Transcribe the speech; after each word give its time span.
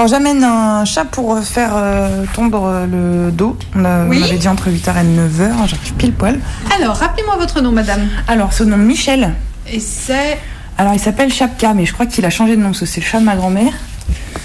alors 0.00 0.08
j'amène 0.08 0.42
un 0.42 0.86
chat 0.86 1.04
pour 1.04 1.38
faire 1.40 1.72
euh, 1.74 2.24
tondre 2.34 2.64
euh, 2.64 2.86
le 3.26 3.30
dos. 3.32 3.54
On, 3.76 3.84
a- 3.84 4.04
Oui. 4.06 4.18
on 4.18 4.24
avait 4.24 4.38
dit 4.38 4.48
entre 4.48 4.70
8h 4.70 4.92
et 4.92 5.04
9h, 5.04 5.50
j'arrive 5.66 5.92
pile 5.98 6.12
poil. 6.14 6.40
Alors, 6.74 6.96
rappelez-moi 6.96 7.36
votre 7.36 7.60
nom, 7.60 7.70
madame. 7.70 8.08
Alors, 8.26 8.54
son 8.54 8.64
nom 8.64 8.78
Michel. 8.78 9.34
Et 9.70 9.78
c'est. 9.78 10.38
Alors, 10.78 10.94
il 10.94 10.98
s'appelle 11.00 11.30
Chapka, 11.30 11.74
mais 11.74 11.84
je 11.84 11.92
crois 11.92 12.06
qu'il 12.06 12.24
a 12.24 12.30
changé 12.30 12.56
de 12.56 12.62
nom 12.62 12.68
parce 12.68 12.80
que 12.80 12.86
c'est 12.86 13.02
le 13.02 13.06
chat 13.06 13.20
de 13.20 13.24
ma 13.26 13.36
grand-mère. 13.36 13.74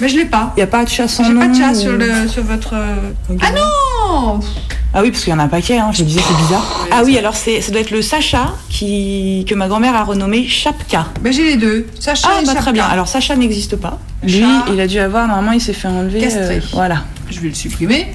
Mais 0.01 0.09
je 0.09 0.17
l'ai 0.17 0.25
pas. 0.25 0.51
Il 0.57 0.59
n'y 0.59 0.63
a 0.63 0.67
pas 0.67 0.83
de 0.83 0.89
chat 0.89 1.07
sans 1.07 1.23
J'ai 1.23 1.31
nom 1.33 1.39
pas 1.39 1.47
de 1.47 1.55
chat 1.55 1.71
ou- 1.71 1.75
sur, 1.75 1.91
le, 1.93 2.27
sur 2.27 2.43
votre. 2.43 2.73
Ah 3.41 3.51
non 3.55 4.41
Ah 4.93 5.01
oui, 5.03 5.11
parce 5.11 5.23
qu'il 5.23 5.31
y 5.31 5.35
en 5.37 5.39
a 5.39 5.43
un 5.43 5.47
paquet, 5.47 5.77
hein, 5.79 5.91
je 5.93 6.03
me 6.03 6.07
disais, 6.09 6.19
c'est 6.27 6.35
bizarre. 6.43 6.85
Ah 6.91 7.03
oui, 7.05 7.17
alors 7.17 7.37
c'est, 7.37 7.61
ça 7.61 7.71
doit 7.71 7.79
être 7.79 7.91
le 7.91 8.01
Sacha 8.01 8.51
qui, 8.69 9.45
que 9.47 9.55
ma 9.55 9.69
grand-mère 9.69 9.95
a 9.95 10.03
renommé 10.03 10.45
Chapka. 10.49 11.05
Ben, 11.21 11.31
j'ai 11.31 11.45
les 11.45 11.55
deux. 11.55 11.87
Sacha 11.97 12.27
Ah, 12.29 12.41
et 12.41 12.45
bah 12.45 12.47
Chapka. 12.47 12.61
très 12.61 12.73
bien. 12.73 12.85
Alors 12.85 13.07
Sacha 13.07 13.37
n'existe 13.37 13.77
pas. 13.77 13.99
Lui, 14.25 14.39
Chat. 14.41 14.65
il 14.73 14.79
a 14.81 14.87
dû 14.87 14.99
avoir, 14.99 15.27
normalement, 15.27 15.51
il 15.53 15.61
s'est 15.61 15.73
fait 15.73 15.87
enlever. 15.87 16.19
Castré. 16.21 16.57
euh, 16.57 16.59
voilà. 16.73 17.03
Je 17.29 17.39
vais 17.39 17.49
le 17.49 17.53
supprimer. 17.55 18.07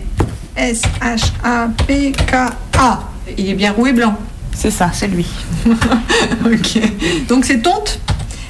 S-H-A-P-K-A. 1.60 3.00
Il 3.38 3.48
est 3.48 3.54
bien 3.54 3.72
roux 3.72 3.86
et 3.86 3.92
blanc. 3.92 4.16
C'est 4.54 4.70
ça, 4.70 4.90
c'est 4.92 5.06
lui. 5.08 5.26
ok. 6.44 6.80
Donc 7.28 7.44
c'est 7.44 7.62
tonte 7.62 8.00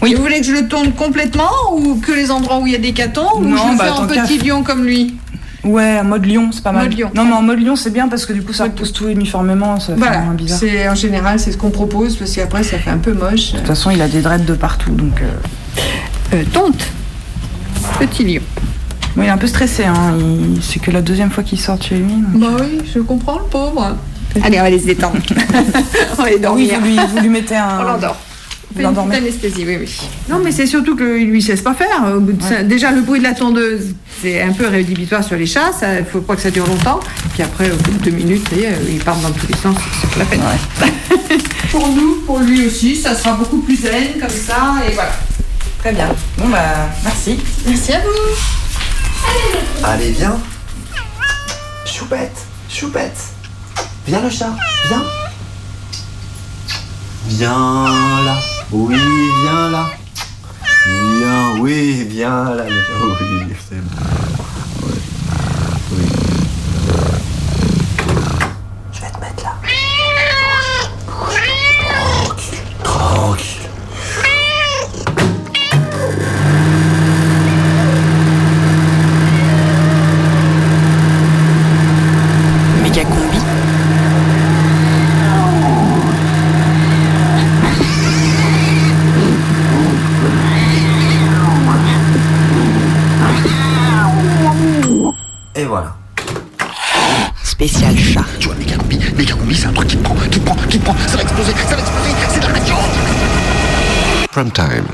Oui. 0.03 0.12
Et 0.12 0.14
vous 0.14 0.22
voulez 0.22 0.41
que 0.41 0.47
je 0.47 0.53
le 0.53 0.66
tonde 0.69 0.94
complètement 0.97 1.50
ou 1.75 1.97
que 1.97 2.12
les 2.12 2.31
endroits 2.31 2.58
où 2.58 2.66
il 2.66 2.72
y 2.72 2.77
a 2.77 2.78
des 2.78 2.92
catons 2.92 3.28
ou 3.36 3.44
Non, 3.44 3.56
je 3.66 3.72
le 3.72 3.78
bah, 3.78 3.84
fais 3.84 3.91
en 3.91 4.06
petit 4.06 4.38
f- 4.38 4.47
lion 4.48 4.62
comme 4.62 4.84
lui 4.84 5.14
Ouais, 5.62 6.00
en 6.00 6.05
mode 6.05 6.25
lion, 6.25 6.48
c'est 6.53 6.62
pas 6.62 6.72
mal. 6.72 6.84
Mode 6.88 6.99
lion. 6.99 7.10
Non, 7.15 7.26
mais 7.26 7.32
en 7.34 7.43
mode 7.43 7.60
lion, 7.62 7.76
c'est 7.76 7.91
bien 7.93 8.09
parce 8.09 8.25
que 8.25 8.32
du 8.32 8.43
coup, 8.43 8.54
ça 8.54 8.65
repousse 8.65 8.94
tout 8.94 9.09
uniformément, 9.09 9.78
ça 9.78 9.93
fait 9.93 9.99
Voilà. 9.99 10.20
moins 10.20 10.32
bizarre. 10.32 10.59
De 10.59 10.66
C'est 10.66 10.88
en 10.88 10.94
général 10.94 11.38
c'est 11.38 11.53
ce 11.53 11.59
qu'on 11.59 11.69
propose 11.70 12.16
parce 12.16 12.32
qu'après 12.32 12.62
ça 12.62 12.78
fait 12.78 12.88
un 12.91 12.97
peu 12.99 13.12
moche. 13.12 13.53
toute 13.53 13.66
façon, 13.66 13.91
il 13.91 14.00
a 14.00 14.09
des 14.09 14.22
dreads 14.22 14.47
de 14.47 14.54
partout, 14.54 14.93
donc. 14.93 15.20
euh, 15.20 15.26
Euh, 16.32 16.44
tonte. 16.53 16.82
Petit 18.00 18.25
lion. 18.25 18.43
Oui, 19.16 19.25
il 19.25 19.27
est 19.27 19.31
un 19.31 19.37
peu 19.38 19.47
stressé, 19.47 19.84
hein. 19.84 20.15
il- 20.19 20.62
C'est 20.62 20.81
que 20.81 20.91
la 20.91 21.03
deuxième 21.03 21.31
fois 21.31 21.43
qu'il 21.43 21.61
sort 21.61 21.81
chez 21.83 21.97
lui. 21.97 22.05
donc- 22.33 22.41
Bah 22.41 22.56
oui, 22.61 22.78
je 22.94 23.00
comprends 23.00 23.38
le 23.38 23.44
pauvre. 23.50 23.97
Allez, 24.43 24.59
on 24.59 24.61
va 24.62 24.66
aller 24.69 24.78
se 24.78 24.87
détendre. 24.87 25.16
on 26.12 26.15
va 26.15 26.25
aller 26.25 26.34
Oui, 26.37 26.41
dormir. 26.41 26.78
vous 26.81 26.87
lui, 26.87 26.97
vous 27.15 27.19
lui 27.21 27.28
mettez 27.28 27.56
un. 27.56 27.81
On 27.81 27.83
l'endort. 27.83 28.16
Vous 28.72 28.81
Fait 28.81 28.87
une 28.87 28.94
petite 28.94 29.12
anesthésie, 29.15 29.65
oui, 29.66 29.78
oui. 29.81 30.00
Non, 30.28 30.38
mais 30.44 30.53
c'est 30.53 30.66
surtout 30.66 30.94
que 30.94 31.03
lui 31.03 31.38
ne 31.38 31.44
sait 31.44 31.56
pas 31.56 31.75
faire. 31.75 32.05
Au 32.16 32.21
bout 32.21 32.33
de 32.34 32.43
ça- 32.43 32.62
déjà, 32.62 32.93
le 32.93 33.00
bruit 33.00 33.19
de 33.19 33.25
la 33.25 33.33
tondeuse, 33.34 33.94
c'est 34.22 34.41
un 34.43 34.53
peu 34.53 34.69
rédhibitoire 34.69 35.25
sur 35.25 35.37
les 35.37 35.47
chats. 35.47 35.72
Il 35.99 36.05
faut 36.05 36.21
pas 36.21 36.37
que 36.37 36.43
ça 36.43 36.53
dure 36.53 36.67
longtemps. 36.69 37.00
Puis 37.34 37.43
après, 37.43 37.69
au 37.69 37.75
bout 37.75 37.91
de 37.99 38.05
deux 38.05 38.17
minutes, 38.17 38.47
ça 38.49 38.55
y 38.56 38.61
est, 38.61 38.72
ils 38.88 39.00
partent 39.03 39.22
dans 39.22 39.32
tous 39.32 39.49
les 39.49 39.56
sens. 39.59 39.75
C'est 40.00 40.11
pas 40.11 40.19
la 40.21 40.25
peine. 40.27 40.41
pour 41.72 41.88
nous, 41.88 42.19
pour 42.25 42.38
lui 42.38 42.65
aussi, 42.67 42.94
ça 42.94 43.17
sera 43.17 43.32
beaucoup 43.32 43.59
plus 43.59 43.75
zen 43.77 44.21
comme 44.21 44.28
ça. 44.31 44.75
Et 44.88 44.93
voilà. 44.94 45.11
Très 45.80 45.92
bien. 45.92 46.08
Bon, 46.36 46.48
bah, 46.50 46.91
merci. 47.02 47.41
Merci 47.66 47.92
à 47.94 48.00
vous. 48.00 49.82
Allez, 49.82 50.10
viens. 50.12 50.38
Choupette, 51.86 52.46
choupette. 52.68 53.18
Viens 54.06 54.20
le 54.20 54.28
chat, 54.28 54.54
viens. 54.88 55.02
Viens 57.28 57.84
là. 58.24 58.36
Oui, 58.72 58.96
viens 59.42 59.70
là. 59.70 59.90
Viens, 60.86 61.60
oui, 61.60 62.04
viens 62.10 62.54
là. 62.54 62.64
Oui, 63.20 63.54
c'est 63.69 63.80
bon. 63.80 63.96
Tu 98.38 98.47
vois, 98.47 98.56
méga 98.56 98.76
combi, 98.76 98.98
méga 99.16 99.34
combi, 99.34 99.54
c'est 99.54 99.66
un 99.66 99.72
truc 99.72 99.88
qui 99.88 99.97
te 99.97 100.03
prend, 100.03 100.14
qui 100.14 100.38
te 100.38 100.44
prend, 100.44 100.56
qui 100.69 100.78
te 100.78 100.84
prend, 100.84 100.97
ça 101.06 101.16
va 101.16 101.22
exploser, 101.22 101.53
ça 101.69 101.76
va 101.76 101.82
exploser, 101.82 102.10
c'est 102.28 102.41
de 102.41 102.47
la 102.47 102.53
radio 102.53 102.75
Prime 104.31 104.50
time. 104.50 104.84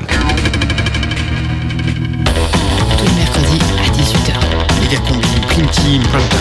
Tous 2.99 3.05
les 3.05 3.13
mercredis 3.13 3.61
à 3.79 3.89
18h. 3.91 4.81
Méga 4.81 4.99
combi, 5.09 5.29
prime 5.49 5.67
team, 5.69 6.03
Prime 6.03 6.29
time. 6.29 6.39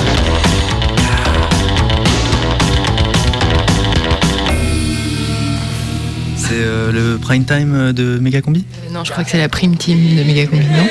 C'est 6.37 6.53
euh, 6.53 6.91
le 6.91 7.17
prime 7.17 7.43
time 7.43 7.91
de 7.91 8.19
Méga 8.19 8.41
Combi 8.41 8.65
non, 8.95 9.03
je 9.03 9.11
crois 9.11 9.25
que 9.25 9.29
c'est 9.29 9.39
la 9.39 9.49
prime 9.49 9.75
team 9.75 10.15
de 10.15 10.23
Megacombi, 10.23 10.63
non? 10.67 10.87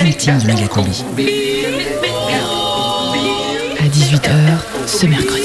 De 0.00 0.46
Megacombi. 0.46 1.04
À 3.78 3.82
18h 3.86 4.30
ce 4.86 5.06
mercredi. 5.06 5.42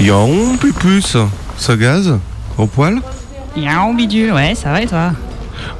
Yaon, 0.00 0.56
pupus. 0.58 1.18
Ça 1.58 1.76
gaz 1.76 2.18
Au 2.56 2.64
poil? 2.64 3.00
Yao 3.56 3.92
bidule, 3.92 4.32
ouais, 4.32 4.54
ça 4.54 4.70
va 4.70 4.80
et 4.80 4.86
toi? 4.86 5.12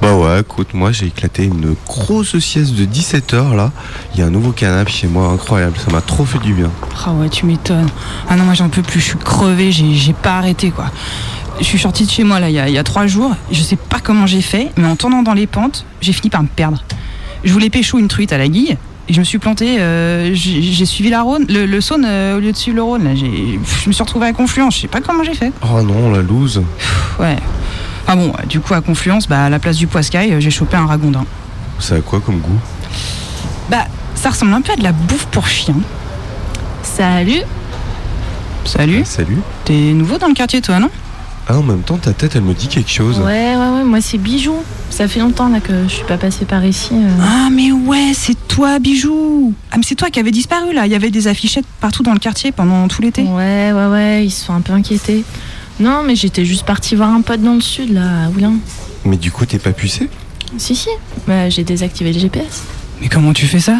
Bah 0.03 0.15
ouais, 0.15 0.41
écoute, 0.41 0.73
moi 0.73 0.93
j'ai 0.93 1.07
éclaté 1.07 1.45
une 1.45 1.75
grosse 1.87 2.39
sieste 2.39 2.75
de 2.75 2.87
17 2.87 3.35
heures 3.35 3.55
là. 3.55 3.71
Il 4.15 4.21
y 4.21 4.23
a 4.23 4.27
un 4.27 4.31
nouveau 4.31 4.53
canapé 4.53 4.91
chez 4.91 5.07
moi, 5.07 5.29
incroyable. 5.29 5.77
Ça 5.85 5.91
m'a 5.93 6.01
trop 6.01 6.25
fait 6.25 6.39
du 6.39 6.55
bien. 6.55 6.71
Ah 7.05 7.13
ouais, 7.13 7.29
tu 7.29 7.45
m'étonnes. 7.45 7.89
Ah 8.29 8.37
non, 8.37 8.45
moi 8.45 8.55
j'en 8.55 8.71
peux 8.71 8.83
plus, 8.83 9.01
je 9.01 9.05
suis 9.05 9.19
crevée, 9.19 9.71
j'ai 9.73 10.13
pas 10.15 10.39
arrêté 10.39 10.71
quoi. 10.71 10.87
Je 11.59 11.65
suis 11.65 11.79
sortie 11.79 12.07
de 12.07 12.11
chez 12.11 12.25
moi 12.25 12.41
là 12.41 12.49
il 12.49 12.55
y 12.55 12.59
a, 12.59 12.69
il 12.69 12.75
y 12.75 12.79
a 12.79 12.85
trois 12.85 13.07
jours, 13.07 13.37
je 13.51 13.61
sais 13.61 13.77
pas 13.77 13.99
comment 14.03 14.27
j'ai 14.27 14.41
fait, 14.41 14.71
mais 14.79 14.87
en 14.87 14.97
tournant 14.97 15.23
dans 15.23 15.35
les 15.35 15.47
pentes, 15.47 15.85
j'ai 16.01 16.15
fini 16.15 16.31
par 16.31 16.43
me 16.43 16.49
perdre. 16.49 16.83
Je 17.45 17.53
voulais 17.53 17.69
pécho 17.69 17.99
une 17.99 18.09
truite 18.09 18.33
à 18.33 18.39
la 18.39 18.49
guille, 18.49 18.79
et 19.09 19.13
je 19.13 19.19
me 19.19 19.25
suis 19.25 19.39
plantée, 19.39 19.79
euh, 19.81 20.31
j'ai 20.35 20.87
suivi 20.87 21.11
la 21.11 21.21
Rhône, 21.21 21.45
le, 21.51 21.67
le 21.67 21.81
Saône 21.83 22.05
euh, 22.07 22.39
au 22.39 22.41
lieu 22.41 22.53
de 22.53 22.57
suivre 22.57 22.77
le 22.77 22.83
Rhône. 22.83 23.05
Là, 23.05 23.15
je 23.15 23.25
me 23.89 23.93
suis 23.93 24.03
retrouvée 24.03 24.29
à 24.29 24.33
Confluence, 24.33 24.77
je 24.77 24.81
sais 24.83 24.89
pas 24.89 25.01
comment 25.03 25.23
j'ai 25.25 25.35
fait. 25.35 25.53
Oh 25.63 25.83
non, 25.83 26.13
la 26.13 26.23
loose. 26.23 26.63
Ouais. 27.19 27.37
Ah 28.13 28.17
bon, 28.17 28.33
du 28.49 28.59
coup 28.59 28.75
à 28.75 28.81
Confluence, 28.81 29.29
bah, 29.29 29.45
à 29.45 29.51
la 29.51 29.61
place 29.61 29.77
du 29.77 29.87
Poiscaille, 29.87 30.33
euh, 30.33 30.41
j'ai 30.41 30.51
chopé 30.51 30.77
un 30.77 30.85
ragondin. 30.85 31.25
Ça 31.79 31.95
a 31.95 32.01
quoi 32.01 32.21
comme 32.21 32.41
goût 32.41 32.59
Bah, 33.71 33.85
ça 34.17 34.31
ressemble 34.31 34.53
un 34.53 34.61
peu 34.63 34.73
à 34.73 34.77
de 34.77 34.83
la 34.83 34.91
bouffe 34.91 35.27
pour 35.27 35.47
chien. 35.47 35.77
Salut 36.83 37.43
Salut, 38.65 39.03
Ah, 39.03 39.05
Salut. 39.05 39.39
t'es 39.65 39.93
nouveau 39.93 40.19
dans 40.19 40.27
le 40.27 40.35
quartier 40.35 40.61
toi, 40.61 40.81
non? 40.81 40.91
Ah, 41.49 41.57
en 41.59 41.63
même 41.63 41.83
temps, 41.83 41.99
ta 41.99 42.13
tête, 42.13 42.35
elle 42.35 42.43
me 42.43 42.53
dit 42.53 42.67
quelque 42.67 42.91
chose. 42.91 43.21
Ouais, 43.21 43.55
ouais, 43.55 43.69
ouais, 43.77 43.85
moi 43.85 44.01
c'est 44.01 44.19
Bijou. 44.19 44.57
Ça 44.91 45.07
fait 45.07 45.21
longtemps 45.21 45.49
là 45.49 45.61
que 45.61 45.85
je 45.85 45.95
suis 45.95 46.05
pas 46.05 46.19
passée 46.19 46.45
par 46.47 46.65
ici. 46.65 46.91
euh. 46.93 47.09
Ah 47.23 47.49
mais 47.53 47.71
ouais, 47.71 48.11
c'est 48.13 48.37
toi 48.49 48.81
Bijou 48.81 49.55
Ah 49.71 49.77
mais 49.77 49.85
c'est 49.85 49.95
toi 49.95 50.11
qui 50.11 50.19
avais 50.19 50.33
disparu 50.33 50.73
là, 50.75 50.87
il 50.87 50.91
y 50.93 50.97
avait 50.97 51.11
des 51.13 51.29
affichettes 51.29 51.65
partout 51.81 52.03
dans 52.03 52.13
le 52.13 52.19
quartier 52.19 52.51
pendant 52.51 52.89
tout 52.89 53.03
l'été. 53.03 53.23
Ouais, 53.23 53.71
ouais, 53.73 53.87
ouais, 53.87 54.27
ils 54.27 54.31
se 54.33 54.47
sont 54.47 54.53
un 54.53 54.61
peu 54.63 54.73
inquiétés. 54.73 55.25
Non, 55.81 56.03
mais 56.07 56.15
j'étais 56.15 56.45
juste 56.45 56.65
partie 56.65 56.95
voir 56.95 57.09
un 57.09 57.23
pote 57.23 57.41
dans 57.43 57.55
le 57.55 57.61
sud 57.63 57.95
là, 57.95 58.27
à 58.27 58.29
Oulin. 58.29 58.55
Mais 59.05 59.17
du 59.17 59.33
coup, 59.33 59.47
t'es 59.47 59.59
pas 59.59 59.73
pucé 59.73 60.11
Si, 60.59 60.77
si, 60.77 60.91
bah, 61.27 61.49
j'ai 61.49 61.65
désactivé 61.65 62.13
le 62.13 62.19
GPS. 62.21 62.65
Mais 63.01 63.09
comment 63.09 63.33
tu 63.33 63.47
fais 63.47 63.61
ça 63.61 63.79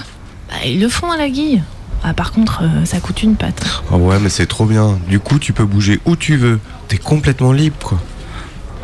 Bah, 0.49 0.55
ils 0.67 0.81
le 0.81 0.89
font 0.89 1.11
à 1.11 1.19
la 1.19 1.29
guille. 1.29 1.63
Ah, 2.03 2.15
par 2.15 2.33
contre, 2.33 2.63
euh, 2.63 2.87
ça 2.87 2.99
coûte 3.01 3.23
une 3.23 3.37
patte. 3.37 3.63
Ah 3.93 3.97
ouais, 3.97 4.19
mais 4.19 4.31
c'est 4.31 4.47
trop 4.47 4.65
bien. 4.65 4.99
Du 5.09 5.21
coup, 5.21 5.39
tu 5.39 5.53
peux 5.53 5.67
bouger 5.67 6.01
où 6.07 6.17
tu 6.17 6.37
veux. 6.37 6.59
T'es 6.89 6.97
complètement 6.97 7.53
libre, 7.53 7.77
quoi. 7.83 8.01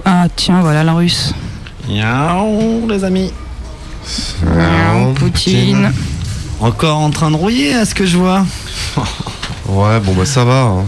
Ah 0.04 0.26
tiens, 0.36 0.60
voilà 0.60 0.84
la 0.84 0.92
russe. 0.92 1.32
Yaou, 1.88 2.86
les 2.88 3.02
amis. 3.02 3.32
Ah, 4.46 5.06
Poutine. 5.14 5.90
Encore 6.60 6.98
en 6.98 7.10
train 7.10 7.30
de 7.30 7.36
rouiller, 7.36 7.74
à 7.74 7.86
ce 7.86 7.94
que 7.94 8.04
je 8.04 8.18
vois. 8.18 8.44
Ouais, 9.68 9.98
bon 10.00 10.12
bah 10.14 10.24
ça 10.24 10.44
va. 10.44 10.62
hein. 10.62 10.84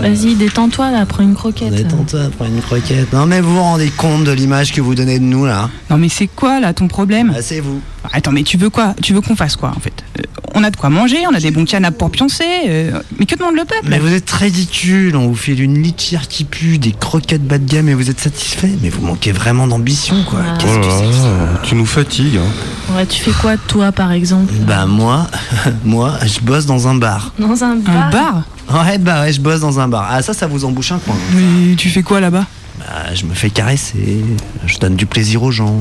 Vas-y, 0.00 0.34
détends-toi 0.34 0.90
là, 0.90 1.04
prends 1.06 1.22
une 1.22 1.34
croquette. 1.34 1.74
Détends-toi, 1.74 2.20
prends 2.36 2.46
une 2.46 2.60
croquette. 2.62 3.12
Non 3.12 3.26
mais 3.26 3.40
vous 3.40 3.54
vous 3.54 3.60
rendez 3.62 3.90
compte 3.90 4.24
de 4.24 4.32
l'image 4.32 4.72
que 4.72 4.80
vous 4.80 4.94
donnez 4.94 5.18
de 5.18 5.24
nous 5.24 5.44
là 5.44 5.68
Non 5.90 5.98
mais 5.98 6.08
c'est 6.08 6.26
quoi 6.28 6.58
là 6.60 6.72
ton 6.72 6.88
problème? 6.88 7.32
Ah, 7.36 7.42
C'est 7.42 7.60
vous. 7.60 7.80
Attends, 8.12 8.32
mais 8.32 8.42
tu 8.42 8.56
veux 8.56 8.70
quoi? 8.70 8.94
Tu 9.02 9.12
veux 9.14 9.20
qu'on 9.20 9.34
fasse 9.36 9.56
quoi 9.56 9.72
en 9.76 9.80
fait? 9.80 10.04
Euh, 10.18 10.22
On 10.54 10.62
a 10.62 10.70
de 10.70 10.76
quoi 10.76 10.88
manger, 10.90 11.18
on 11.30 11.34
a 11.34 11.40
des 11.40 11.50
bons 11.50 11.64
canapes 11.64 11.98
pour 11.98 12.10
pioncer. 12.10 12.44
euh, 12.68 13.00
mais 13.18 13.26
que 13.26 13.34
demande 13.36 13.54
le 13.56 13.64
peuple? 13.64 13.86
Mais 13.88 13.98
vous 13.98 14.12
êtes 14.12 14.30
ridicule, 14.30 15.16
on 15.16 15.26
vous 15.28 15.34
fait 15.34 15.54
une 15.54 15.82
litière 15.82 16.28
qui 16.28 16.44
pue, 16.44 16.78
des 16.78 16.92
croquettes 16.92 17.44
bas 17.46 17.58
de 17.58 17.68
gamme 17.68 17.88
et 17.88 17.94
vous 17.94 18.10
êtes 18.10 18.20
satisfait? 18.20 18.70
Mais 18.82 18.88
vous 18.88 19.04
manquez 19.04 19.32
vraiment 19.32 19.66
d'ambition 19.66 20.16
quoi. 20.28 20.40
Ah. 20.46 20.58
Qu'est-ce 20.58 20.76
Oh 20.76 20.80
que 20.80 20.86
c'est 20.90 21.06
que 21.06 21.12
ça? 21.12 21.60
Tu 21.64 21.74
nous 21.74 21.86
fatigues. 21.86 22.36
hein. 22.38 22.94
Ouais, 22.96 23.06
tu 23.06 23.20
fais 23.22 23.32
quoi 23.32 23.56
toi 23.56 23.90
par 23.92 24.12
exemple? 24.12 24.52
Bah 24.66 24.86
moi, 24.86 25.26
moi, 25.84 26.12
je 26.24 26.40
bosse 26.40 26.66
dans 26.66 26.86
un 26.88 26.94
bar. 26.94 27.32
Dans 27.38 27.64
un 27.64 27.76
bar 27.76 27.96
Un 27.96 28.10
bar? 28.10 28.42
Ouais, 28.86 28.98
bah 28.98 29.22
ouais, 29.22 29.32
je 29.32 29.40
bosse 29.40 29.60
dans 29.60 29.80
un 29.80 29.88
bar. 29.88 30.06
Ah 30.10 30.22
ça, 30.22 30.34
ça 30.34 30.46
vous 30.46 30.64
embouche 30.64 30.92
un 30.92 30.98
coin. 30.98 31.16
Mais 31.34 31.74
tu 31.76 31.88
fais 31.88 32.02
quoi 32.02 32.20
là-bas? 32.20 32.46
Bah, 32.86 33.14
je 33.14 33.24
me 33.24 33.34
fais 33.34 33.50
caresser, 33.50 34.24
je 34.66 34.78
donne 34.78 34.94
du 34.96 35.06
plaisir 35.06 35.42
aux 35.42 35.50
gens. 35.50 35.78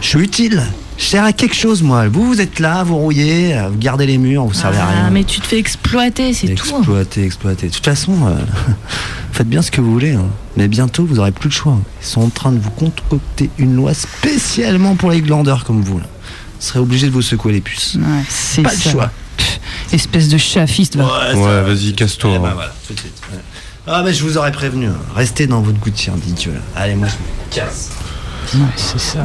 Je 0.00 0.06
suis 0.08 0.20
utile. 0.20 0.62
Je 0.98 1.04
sers 1.04 1.24
à 1.24 1.32
quelque 1.32 1.54
chose, 1.56 1.82
moi. 1.82 2.06
Vous, 2.08 2.26
vous 2.26 2.40
êtes 2.40 2.58
là, 2.60 2.84
vous 2.84 2.96
rouillez, 2.96 3.56
vous 3.70 3.78
gardez 3.78 4.06
les 4.06 4.18
murs, 4.18 4.44
vous 4.44 4.52
servez 4.52 4.76
à 4.76 4.86
Ah, 4.86 4.92
rien. 5.02 5.10
mais 5.10 5.24
tu 5.24 5.40
te 5.40 5.46
fais 5.46 5.58
exploiter, 5.58 6.32
c'est 6.34 6.48
tout. 6.48 6.52
Exploiter, 6.76 7.24
exploiter. 7.24 7.68
De 7.68 7.72
toute 7.72 7.84
façon, 7.84 8.12
euh, 8.26 8.36
faites 9.32 9.48
bien 9.48 9.62
ce 9.62 9.70
que 9.70 9.80
vous 9.80 9.90
voulez. 9.92 10.12
hein. 10.12 10.26
Mais 10.56 10.68
bientôt, 10.68 11.04
vous 11.06 11.18
aurez 11.18 11.32
plus 11.32 11.48
le 11.48 11.54
choix. 11.54 11.78
Ils 12.02 12.06
sont 12.06 12.20
en 12.22 12.28
train 12.28 12.52
de 12.52 12.58
vous 12.58 12.70
concocter 12.70 13.48
une 13.58 13.74
loi 13.74 13.94
spécialement 13.94 14.94
pour 14.94 15.10
les 15.10 15.22
glandeurs 15.22 15.64
comme 15.64 15.80
vous. 15.82 15.98
Là. 15.98 16.04
Vous 16.04 16.66
serez 16.66 16.78
obligé 16.78 17.06
de 17.06 17.12
vous 17.12 17.22
secouer 17.22 17.52
les 17.52 17.60
puces. 17.62 17.94
Ouais, 17.96 18.22
c'est 18.28 18.62
Pas 18.62 18.68
ça. 18.70 18.76
le 18.84 18.90
choix. 18.92 19.10
Pff, 19.38 19.60
espèce 19.94 20.28
de 20.28 20.36
chafiste, 20.36 20.96
va. 20.96 21.34
Ouais, 21.34 21.62
vas-y, 21.62 21.94
casse-toi. 21.94 22.32
Eh 22.34 22.38
ben, 22.38 22.48
hein. 22.48 22.50
voilà, 22.54 22.74
tout 22.86 22.92
de 22.92 22.98
suite. 23.00 23.14
ouais. 23.32 23.38
Ah, 23.86 24.02
mais 24.04 24.12
je 24.12 24.22
vous 24.24 24.38
aurais 24.38 24.52
prévenu. 24.52 24.86
hein. 24.86 24.96
Restez 25.14 25.46
dans 25.46 25.60
votre 25.60 25.78
gouttière 25.78 26.14
d'idiot. 26.14 26.52
là. 26.52 26.60
Allez, 26.76 26.94
moi, 26.94 27.08
je 27.08 27.14
me 27.14 27.54
casse. 27.64 27.90
Ouais, 28.54 28.60
c'est 28.76 28.98
ça? 29.00 29.24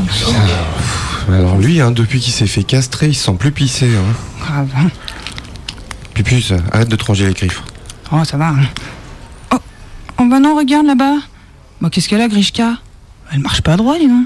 Alors 1.29 1.57
lui, 1.57 1.81
hein, 1.81 1.91
depuis 1.91 2.19
qu'il 2.19 2.33
s'est 2.33 2.47
fait 2.47 2.63
castrer, 2.63 3.07
il 3.09 3.15
se 3.15 3.25
sent 3.25 3.35
plus 3.37 3.51
pissé. 3.51 3.87
Hein. 3.95 4.13
Grave. 4.45 4.69
hein. 4.77 4.87
Pupus, 6.13 6.53
arrête 6.71 6.87
de 6.89 6.95
te 6.95 7.03
ranger 7.05 7.27
les 7.27 7.33
griffes. 7.33 7.61
Oh, 8.11 8.23
ça 8.23 8.37
va. 8.37 8.49
hein. 8.49 8.57
Oh, 9.53 9.57
oh 10.19 10.25
bah 10.29 10.39
non, 10.39 10.55
regarde 10.55 10.85
là-bas. 10.87 11.15
Bah 11.81 11.89
qu'est-ce 11.91 12.07
qu'elle 12.09 12.21
a, 12.21 12.27
Grishka? 12.27 12.77
Elle 13.31 13.39
marche 13.39 13.61
pas 13.61 13.75
droit, 13.75 13.97
dis 13.99 14.07
donc. 14.07 14.25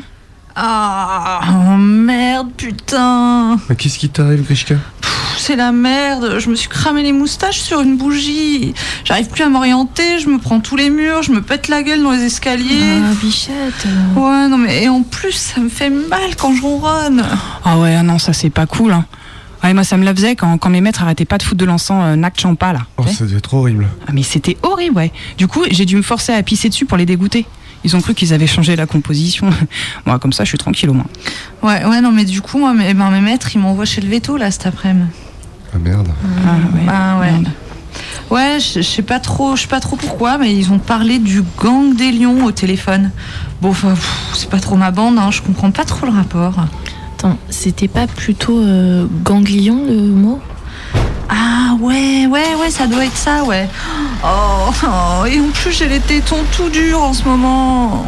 Ah, 0.56 1.42
oh 1.50 1.78
merde, 1.78 2.50
putain. 2.56 3.58
Mais 3.70 3.76
qu'est-ce 3.76 3.98
qui 3.98 4.10
t'arrive, 4.10 4.44
Grishka? 4.44 4.76
C'est 5.42 5.56
la 5.56 5.72
merde. 5.72 6.38
Je 6.38 6.52
me 6.52 6.56
suis 6.56 6.70
cramé 6.70 7.02
les 7.02 7.12
moustaches 7.12 7.62
sur 7.62 7.82
une 7.82 7.98
bougie. 7.98 8.76
J'arrive 9.04 9.28
plus 9.28 9.44
à 9.44 9.50
m'orienter. 9.50 10.20
Je 10.20 10.30
me 10.30 10.38
prends 10.38 10.60
tous 10.60 10.76
les 10.76 10.92
murs. 10.92 11.24
Je 11.24 11.32
me 11.32 11.42
pète 11.42 11.68
la 11.68 11.82
gueule 11.82 12.04
dans 12.04 12.12
les 12.12 12.22
escaliers. 12.26 13.00
Ah, 13.04 13.16
bichette. 13.20 13.88
Ouais, 14.16 14.48
non, 14.48 14.60
mais 14.60 14.84
et 14.84 14.88
en 14.90 15.02
plus, 15.02 15.32
ça 15.32 15.60
me 15.60 15.68
fait 15.70 15.90
mal 15.90 16.36
quand 16.38 16.54
je 16.54 16.62
ronronne. 16.62 17.26
Ah 17.66 17.80
ouais, 17.80 17.96
ah 17.96 18.04
non, 18.04 18.20
ça 18.20 18.34
c'est 18.34 18.52
pas 18.52 18.68
cool. 18.68 18.92
Hein. 18.92 19.06
Ouais, 19.64 19.74
moi 19.74 19.84
ça 19.84 19.98
me 19.98 20.06
la 20.06 20.14
faisait 20.14 20.36
quand, 20.36 20.60
quand 20.60 20.70
mes 20.70 20.80
maîtres 20.80 21.02
arrêtaient 21.02 21.26
pas 21.26 21.40
de 21.40 21.44
foutre 21.44 21.58
de 21.58 21.66
l'encens 21.66 22.04
euh, 22.04 22.16
Nac 22.16 22.40
Champa 22.40 22.74
là. 22.74 22.82
Oh, 22.98 23.04
Tu 23.04 23.10
sais 23.10 23.16
ça 23.16 23.26
devait 23.26 23.38
être 23.38 23.54
horrible. 23.56 23.88
Ah 24.08 24.12
mais 24.14 24.22
c'était 24.24 24.58
horrible, 24.62 24.96
ouais. 24.98 25.12
Du 25.40 25.48
coup, 25.48 25.64
j'ai 25.72 25.86
dû 25.86 25.96
me 25.96 26.04
forcer 26.04 26.34
à 26.34 26.44
pisser 26.44 26.70
dessus 26.70 26.86
pour 26.86 26.98
les 26.98 27.08
dégoûter. 27.08 27.48
Ils 27.84 27.96
ont 27.96 28.02
cru 28.02 28.14
qu'ils 28.14 28.32
avaient 28.32 28.46
changé 28.48 28.76
la 28.76 28.86
composition. 28.86 29.50
Bon, 30.06 30.20
comme 30.20 30.34
ça, 30.34 30.44
je 30.44 30.50
suis 30.50 30.58
tranquille 30.60 30.90
au 30.92 30.94
moins. 30.94 31.08
Ouais, 31.64 31.84
ouais, 31.86 32.00
non, 32.02 32.12
mais 32.12 32.26
du 32.26 32.42
coup, 32.42 32.60
moi, 32.60 32.74
mes, 32.76 32.94
ben, 32.94 33.10
mes 33.10 33.22
maîtres, 33.22 33.56
ils 33.56 33.60
m'envoient 33.60 33.86
chez 33.86 34.02
le 34.02 34.08
veto, 34.08 34.38
là, 34.38 34.52
cet 34.52 34.68
après-midi. 34.68 35.08
Ah 35.74 35.78
merde. 35.78 36.10
Ah 36.24 36.76
ouais. 36.76 36.86
Ah 36.88 37.20
ouais. 37.20 37.32
Merde. 37.32 37.48
Ouais, 38.30 38.60
je 38.60 38.82
sais 38.82 39.02
pas 39.02 39.20
trop, 39.20 39.58
je 39.58 39.64
sais 39.64 39.68
pas 39.68 39.82
trop 39.82 39.98
pourquoi, 39.98 40.38
mais 40.38 40.56
ils 40.56 40.72
ont 40.72 40.80
parlé 40.80 41.20
du 41.20 41.44
gang 41.62 41.94
des 41.96 42.14
lions 42.14 42.46
au 42.46 42.52
téléphone. 42.52 43.12
Bon, 43.62 43.74
c'est 44.34 44.50
pas 44.50 44.60
trop 44.60 44.78
ma 44.78 44.92
bande, 44.92 45.18
hein, 45.20 45.32
je 45.32 45.42
comprends 45.42 45.72
pas 45.72 45.84
trop 45.84 46.06
le 46.06 46.14
rapport. 46.14 46.54
Attends, 47.18 47.38
c'était 47.50 47.90
pas 47.90 48.08
plutôt 48.08 48.58
euh, 48.58 49.06
ganglion 49.24 49.84
le 49.86 50.14
mot? 50.14 50.40
Ah 51.28 51.76
ouais, 51.82 52.26
ouais, 52.26 52.56
ouais, 52.62 52.70
ça 52.70 52.88
doit 52.88 53.06
être 53.06 53.18
ça, 53.18 53.44
ouais. 53.44 53.68
Oh, 54.24 54.72
oh, 54.84 55.26
et 55.30 55.40
en 55.40 55.50
plus 55.50 55.72
j'ai 55.72 55.90
les 55.90 56.00
tétons 56.00 56.44
tout 56.56 56.70
durs 56.70 57.02
en 57.02 57.14
ce 57.14 57.26
moment. 57.26 58.08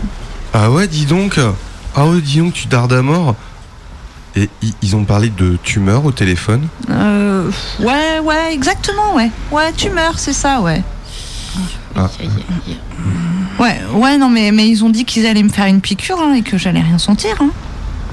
Ah 0.53 0.71
ouais, 0.71 0.87
dis 0.87 1.05
donc. 1.05 1.37
Ah 1.95 2.07
ouais, 2.07 2.21
dis 2.21 2.39
donc, 2.39 2.53
tu 2.53 2.67
dardes 2.67 2.93
à 2.93 3.01
mort. 3.01 3.35
Et 4.35 4.49
ils 4.81 4.95
ont 4.95 5.03
parlé 5.03 5.29
de 5.29 5.57
tumeur 5.63 6.05
au 6.05 6.11
téléphone. 6.11 6.67
Euh, 6.89 7.51
ouais, 7.79 8.19
ouais, 8.19 8.53
exactement, 8.53 9.15
ouais. 9.15 9.29
Ouais, 9.51 9.71
tumeur, 9.73 10.17
c'est 10.17 10.33
ça, 10.33 10.61
ouais. 10.61 10.81
Ah. 11.95 12.09
Ouais, 13.59 13.79
ouais, 13.93 14.17
non, 14.17 14.29
mais, 14.29 14.51
mais 14.51 14.67
ils 14.67 14.83
ont 14.83 14.89
dit 14.89 15.05
qu'ils 15.05 15.27
allaient 15.27 15.43
me 15.43 15.49
faire 15.49 15.67
une 15.67 15.81
piqûre 15.81 16.17
hein, 16.19 16.33
et 16.33 16.41
que 16.41 16.57
j'allais 16.57 16.81
rien 16.81 16.97
sentir. 16.97 17.35
Hein. 17.39 17.51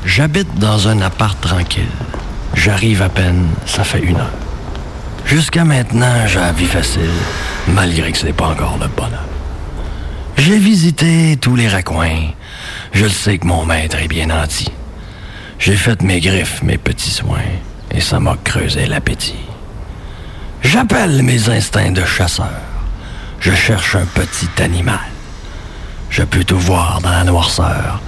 J'habite 0.05 0.59
dans 0.59 0.89
un 0.89 1.01
appart 1.01 1.41
tranquille. 1.41 1.89
J'arrive 2.55 3.01
à 3.01 3.09
peine, 3.09 3.47
ça 3.65 3.85
fait 3.85 4.01
une 4.01 4.17
heure. 4.17 4.33
Jusqu'à 5.25 5.65
maintenant, 5.65 6.27
j'ai 6.27 6.41
la 6.41 6.53
vie 6.53 6.67
facile, 6.67 7.09
malgré 7.69 8.13
que 8.13 8.19
ce 8.19 8.27
n'est 8.27 8.33
pas 8.33 8.49
encore 8.49 8.79
le 8.81 8.89
bonheur. 8.89 9.25
J'ai 10.37 10.59
visité 10.59 11.39
tous 11.41 11.55
les 11.55 11.69
raccoins. 11.69 12.33
Je 12.93 13.05
le 13.05 13.11
sais 13.11 13.39
que 13.39 13.47
mon 13.47 13.65
maître 13.65 13.97
est 13.97 14.09
bien 14.09 14.27
nanti. 14.27 14.71
J'ai 15.61 15.77
fait 15.77 16.01
mes 16.01 16.21
griffes, 16.21 16.63
mes 16.63 16.79
petits 16.79 17.11
soins, 17.11 17.53
et 17.91 18.01
ça 18.01 18.19
m'a 18.19 18.35
creusé 18.43 18.87
l'appétit. 18.87 19.45
J'appelle 20.63 21.23
mes 21.23 21.51
instincts 21.51 21.93
de 21.93 22.03
chasseur. 22.03 22.63
Je 23.41 23.53
cherche 23.53 23.95
un 23.95 24.07
petit 24.07 24.49
animal. 24.63 24.99
Je 26.09 26.23
peux 26.23 26.45
tout 26.45 26.59
voir 26.59 27.03
dans 27.03 27.11
la 27.11 27.25
noirceur. 27.25 28.01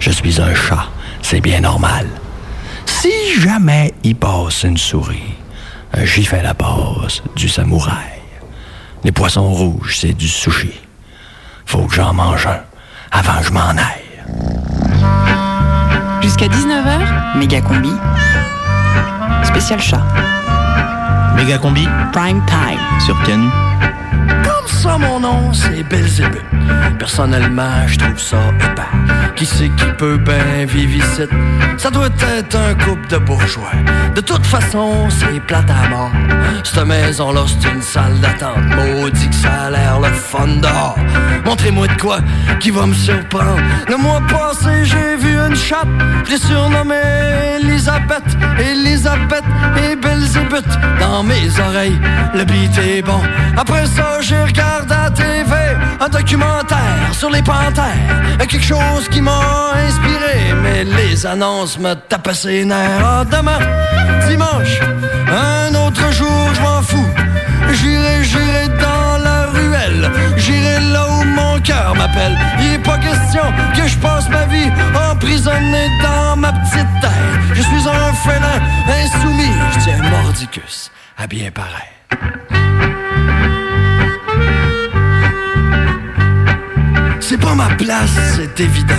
Je 0.00 0.10
suis 0.10 0.38
un 0.38 0.54
chat, 0.54 0.86
c'est 1.22 1.40
bien 1.40 1.60
normal. 1.60 2.06
Si 2.84 3.40
jamais 3.40 3.94
il 4.04 4.14
passe 4.14 4.64
une 4.64 4.76
souris, 4.76 5.34
j'y 6.04 6.26
fais 6.26 6.42
la 6.42 6.52
passe 6.52 7.22
du 7.34 7.48
samouraï. 7.48 8.20
Les 9.02 9.12
poissons 9.12 9.50
rouges, 9.50 9.96
c'est 9.98 10.12
du 10.12 10.28
sushi. 10.28 10.74
Faut 11.64 11.86
que 11.86 11.94
j'en 11.94 12.12
mange 12.12 12.46
un 12.46 12.60
avant 13.10 13.38
que 13.40 13.46
je 13.46 13.52
m'en 13.52 13.70
aille. 13.70 14.07
Jusqu'à 16.22 16.46
19h, 16.48 17.38
méga 17.38 17.60
combi. 17.60 17.92
Spécial 19.44 19.80
chat. 19.80 20.02
Méga 21.36 21.58
combi 21.58 21.86
Prime 22.12 22.42
time. 22.46 22.80
sur 23.04 23.20
Canu. 23.22 23.48
Comme 24.44 24.66
ça, 24.66 24.98
mon 24.98 25.20
nom, 25.20 25.52
c'est 25.52 25.82
Belzébuth. 25.82 26.44
Personnellement, 26.98 27.86
je 27.86 27.98
trouve 27.98 28.18
ça 28.18 28.38
épais. 28.58 28.82
Qui 29.36 29.46
c'est 29.46 29.68
qui 29.68 29.84
peut 29.96 30.16
bien 30.16 30.66
vivre 30.66 30.96
ici? 30.96 31.22
Ça 31.76 31.90
doit 31.90 32.08
être 32.36 32.56
un 32.56 32.74
couple 32.74 33.06
de 33.08 33.18
bourgeois. 33.18 33.70
De 34.14 34.20
toute 34.20 34.44
façon, 34.44 35.08
c'est 35.10 35.40
plate 35.40 35.70
à 35.70 35.88
mort. 35.88 36.10
Cette 36.64 36.84
maison-là, 36.84 37.42
c'est 37.46 37.68
une 37.68 37.82
salle 37.82 38.18
d'attente. 38.20 38.58
Maudit 38.74 39.28
que 39.28 39.34
ça 39.34 39.66
a 39.66 39.70
l'air 39.70 40.00
le 40.00 40.08
fun 40.08 40.48
dehors. 40.60 40.98
Montrez-moi 41.44 41.86
de 41.86 42.00
quoi 42.00 42.18
qui 42.58 42.70
va 42.70 42.86
me 42.86 42.94
surprendre. 42.94 43.60
Le 43.88 43.96
mois 43.96 44.20
passé, 44.28 44.84
j'ai 44.84 45.16
vu 45.16 45.36
une 45.38 45.54
chatte. 45.54 45.86
Je 46.24 46.32
l'ai 46.32 46.38
surnommée 46.38 46.96
Elisabeth. 47.60 48.24
Elisabeth 48.58 49.44
et 49.84 49.94
Belzébuth. 49.94 50.66
Dans 50.98 51.22
mes 51.22 51.48
oreilles, 51.60 51.98
le 52.34 52.44
beat 52.44 52.76
est 52.78 53.02
bon. 53.02 53.20
Après 53.56 53.86
ça, 53.86 54.07
j'ai 54.20 54.42
regardé 54.42 54.94
à 54.94 55.10
TV 55.10 55.54
un 56.00 56.08
documentaire 56.08 57.12
sur 57.12 57.30
les 57.30 57.42
panthères. 57.42 58.38
Quelque 58.38 58.62
chose 58.62 59.08
qui 59.10 59.20
m'a 59.20 59.72
inspiré, 59.86 60.54
mais 60.62 60.84
les 60.84 61.26
annonces 61.26 61.78
me 61.78 61.94
tapaient 61.94 62.34
ses 62.34 62.64
nerfs. 62.64 63.02
Ah, 63.04 63.24
demain, 63.24 63.58
dimanche, 64.28 64.80
un 65.28 65.74
autre 65.74 66.12
jour, 66.12 66.54
je 66.54 66.60
m'en 66.60 66.82
fous. 66.82 67.10
J'irai, 67.72 68.24
j'irai 68.24 68.68
dans 68.80 69.18
la 69.22 69.46
ruelle. 69.46 70.10
J'irai 70.36 70.80
là 70.92 71.06
où 71.10 71.24
mon 71.24 71.60
cœur 71.60 71.94
m'appelle. 71.94 72.36
Il 72.60 72.74
est 72.74 72.78
pas 72.78 72.98
question 72.98 73.42
que 73.76 73.86
je 73.86 73.96
passe 73.98 74.28
ma 74.30 74.44
vie 74.46 74.70
emprisonné 75.10 75.88
dans 76.02 76.36
ma 76.36 76.52
petite 76.52 76.92
tête. 77.00 77.10
Je 77.54 77.62
suis 77.62 77.88
un 77.88 78.12
félin 78.12 78.58
insoumis. 78.88 79.52
Je 79.74 79.84
tiens 79.84 80.02
mordicus 80.10 80.90
à 81.18 81.26
bien 81.26 81.50
paraître. 81.50 81.98
C'est 87.28 87.36
pas 87.36 87.54
ma 87.54 87.68
place, 87.74 88.16
c'est 88.36 88.58
évident. 88.58 88.94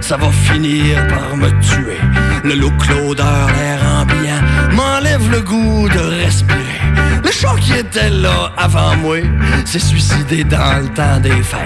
Ça 0.00 0.16
va 0.16 0.30
finir 0.30 1.06
par 1.06 1.36
me 1.36 1.50
tuer. 1.60 2.00
Le 2.42 2.54
look, 2.54 2.72
l'odeur, 2.88 3.46
l'air 3.58 3.80
ambiant 4.00 4.40
m'enlève 4.74 5.30
le 5.30 5.42
goût 5.42 5.86
de 5.86 5.98
respirer. 5.98 6.80
Le 7.22 7.30
chat 7.30 7.56
qui 7.60 7.74
était 7.74 8.08
là 8.08 8.52
avant 8.56 8.96
moi 8.96 9.18
s'est 9.66 9.80
suicidé 9.80 10.44
dans 10.44 10.80
le 10.80 10.88
temps 10.94 11.20
des 11.20 11.42
fêtes. 11.42 11.58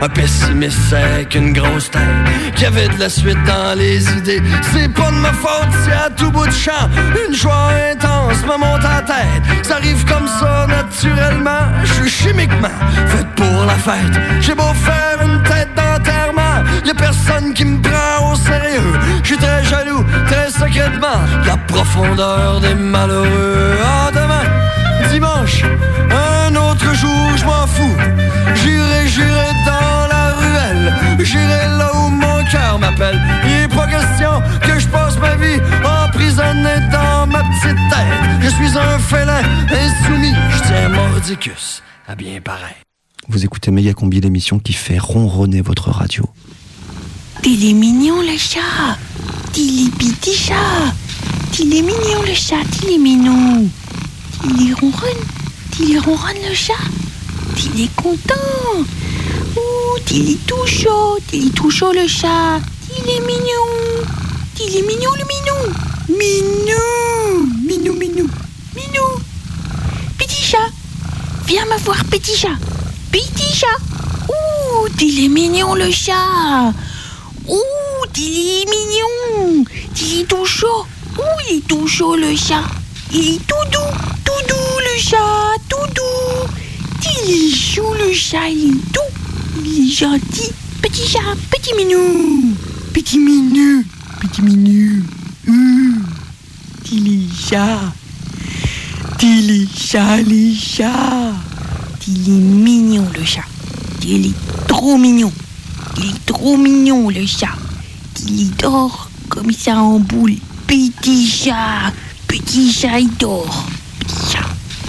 Un 0.00 0.08
pessimiste 0.08 0.80
sec, 0.88 1.34
une 1.34 1.52
grosse 1.52 1.90
tête, 1.90 2.00
qui 2.56 2.64
avait 2.64 2.88
de 2.88 2.98
la 2.98 3.10
suite 3.10 3.42
dans 3.44 3.76
les 3.76 4.10
idées. 4.12 4.40
C'est 4.72 4.90
pas 4.90 5.10
de 5.10 5.16
ma 5.16 5.32
faute 5.34 5.68
si 5.84 5.90
à 5.90 6.08
tout 6.08 6.30
bout 6.30 6.46
de 6.46 6.52
champ, 6.52 6.88
une 7.28 7.34
joie 7.34 7.68
intense 7.92 8.42
me 8.44 8.56
monte 8.56 8.82
à 8.82 8.94
la 8.94 9.02
tête. 9.02 9.66
Ça 9.66 9.76
arrive 9.76 10.06
comme 10.06 10.26
ça 10.26 10.66
naturellement, 10.66 11.68
je 11.84 11.92
suis 11.92 12.10
chimiquement 12.10 12.68
fait 13.08 13.26
pour 13.36 13.66
la 13.66 13.74
fête. 13.74 14.18
Qui 17.54 17.64
me 17.64 17.80
prend 17.80 18.32
au 18.32 18.36
sérieux. 18.36 18.92
Je 19.22 19.26
suis 19.28 19.36
très 19.36 19.64
jaloux, 19.64 20.04
très 20.26 20.50
secrètement, 20.50 21.18
la 21.46 21.56
profondeur 21.56 22.60
des 22.60 22.74
malheureux. 22.74 23.76
Ah, 23.84 24.10
demain, 24.12 24.44
dimanche, 25.12 25.64
un 26.10 26.54
autre 26.56 26.94
jour, 26.94 27.36
je 27.36 27.44
m'en 27.44 27.66
fous. 27.66 27.96
J'irai, 28.54 29.08
j'irai 29.08 29.50
dans 29.66 30.06
la 30.08 30.32
ruelle, 30.40 30.94
j'irai 31.20 31.66
là 31.78 31.90
où 31.94 32.08
mon 32.08 32.44
cœur 32.50 32.78
m'appelle. 32.78 33.20
Il 33.44 33.64
est 33.64 33.68
pas 33.68 33.86
question 33.86 34.42
que 34.60 34.78
je 34.78 34.88
passe 34.88 35.18
ma 35.18 35.36
vie 35.36 35.60
emprisonné 35.84 36.74
dans 36.92 37.26
ma 37.26 37.42
petite 37.44 37.82
tête. 37.90 38.40
Je 38.40 38.48
suis 38.48 38.78
un 38.78 38.98
félin 38.98 39.42
insoumis, 39.70 40.34
je 40.50 40.62
tiens 40.66 40.88
mordicus 40.88 41.82
à 42.06 42.14
bien 42.14 42.40
pareil. 42.40 42.74
Vous 43.28 43.44
écoutez 43.44 43.70
Méga 43.70 43.92
Combi, 43.92 44.20
l'émission 44.20 44.58
qui 44.58 44.72
fait 44.72 44.98
ronronner 44.98 45.60
votre 45.60 45.90
radio. 45.90 46.24
Il 47.42 47.68
est 47.68 47.72
mignon 47.72 48.20
le 48.20 48.36
chat. 48.36 48.98
Il 49.56 49.86
est 49.86 49.90
petit 49.96 50.34
chat. 50.34 50.54
Il 51.58 51.74
est 51.74 51.82
mignon 51.82 52.22
le 52.26 52.34
chat. 52.34 52.56
Il 52.82 52.94
est 52.94 52.98
mignon. 52.98 53.66
Il 54.44 54.70
est 54.70 54.74
ronronne. 54.74 55.24
Il 55.80 55.98
ronronne 56.00 56.42
le 56.48 56.54
chat. 56.54 56.74
Il 57.56 57.82
est 57.82 57.94
content. 57.96 58.34
Ouh, 59.56 59.98
il 60.12 60.32
est 60.32 60.46
tout 60.46 60.66
chaud. 60.66 61.18
Il 61.32 61.48
est 61.48 61.50
tout 61.50 61.70
chaud 61.70 61.92
le 61.92 62.06
chat. 62.06 62.60
Il 62.90 63.10
est 63.10 63.20
mignon. 63.20 63.66
Il 64.60 64.76
est 64.76 64.86
mignon 64.86 65.10
le 65.18 65.24
minou. 65.32 66.18
Minou. 66.18 67.50
Minou, 67.66 67.94
minou. 67.94 68.28
Minou. 68.76 69.06
Petit 70.18 70.42
chat. 70.42 70.58
Viens 71.46 71.64
me 71.64 71.78
voir, 71.84 72.04
petit 72.04 72.36
chat. 72.36 72.56
Petit 73.10 73.54
chat. 73.54 73.66
Ouh, 74.28 74.88
il 75.00 75.24
est 75.24 75.28
mignon 75.28 75.74
le 75.74 75.90
chat. 75.90 76.72
Ouh, 77.50 78.06
il 78.16 78.22
est 78.22 78.64
mignon. 78.64 79.64
Il 80.00 80.20
est 80.20 80.24
tout 80.24 80.44
chaud. 80.44 80.86
Ouh, 81.18 81.22
il 81.50 81.56
est 81.56 81.66
tout 81.66 81.86
chaud 81.86 82.14
le 82.14 82.36
chat. 82.36 82.62
Il 83.12 83.34
est 83.34 83.46
tout 83.46 83.66
doux. 83.72 83.94
Tout 84.24 84.46
doux 84.48 84.78
le 84.78 85.00
chat. 85.00 85.56
Tout 85.68 85.92
doux. 85.94 86.48
Il 87.26 87.30
est 87.30 87.54
chou 87.54 87.82
le 87.98 88.12
chat. 88.12 88.48
Il 88.48 88.70
est 88.70 88.92
doux. 88.92 89.64
Il 89.64 89.88
est 89.88 89.92
gentil. 89.92 90.52
Petit 90.80 91.08
chat. 91.08 91.34
Petit 91.50 91.74
minou. 91.74 92.54
Petit 92.94 93.18
minou. 93.18 93.84
Petit 94.20 94.42
minou. 94.42 95.02
Ouh. 95.48 95.94
Il 96.92 97.08
est 97.08 97.48
chat. 97.48 97.80
Il 99.22 99.50
est 99.50 99.76
chat, 99.76 100.16
les 100.22 100.54
chats. 100.54 101.34
Il 102.08 102.28
est 102.28 102.30
mignon 102.30 103.06
le 103.18 103.24
chat. 103.24 103.44
Il 104.02 104.26
est 104.26 104.66
trop 104.66 104.96
mignon. 104.96 105.32
Il 106.02 106.06
est 106.06 106.26
trop 106.26 106.56
mignon 106.56 107.10
le 107.10 107.26
chat. 107.26 107.54
Il 108.26 108.50
dort 108.56 109.10
comme 109.28 109.52
ça 109.52 109.76
en 109.76 109.98
boule. 109.98 110.36
Petit 110.66 111.26
chat. 111.26 111.92
Petit 112.26 112.72
chat, 112.72 112.98
il 113.00 113.14
dort. 113.18 113.66
Petit 113.98 114.32
chat. 114.32 114.48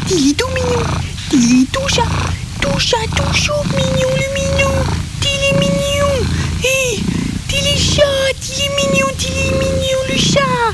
Il 0.09 0.29
est 0.29 0.33
tout 0.33 0.47
mignon. 0.55 0.85
Il 1.33 1.63
est 1.63 1.71
tout 1.71 1.87
chat. 1.89 2.07
Tout 2.61 2.79
chat, 2.79 3.05
tout 3.13 3.33
chaud, 3.33 3.53
mignon 3.71 4.09
le 4.15 4.27
minou. 4.35 4.73
Il 5.21 5.43
est 5.49 5.59
mignon. 5.59 6.13
Hé, 6.63 6.99
il 7.49 7.67
est 7.67 7.77
chat. 7.77 8.03
Il 8.47 8.63
est 8.63 8.71
mignon. 8.77 9.07
Il 9.19 9.25
est 9.27 9.51
mignon 9.59 10.01
le 10.09 10.17
chat. 10.17 10.71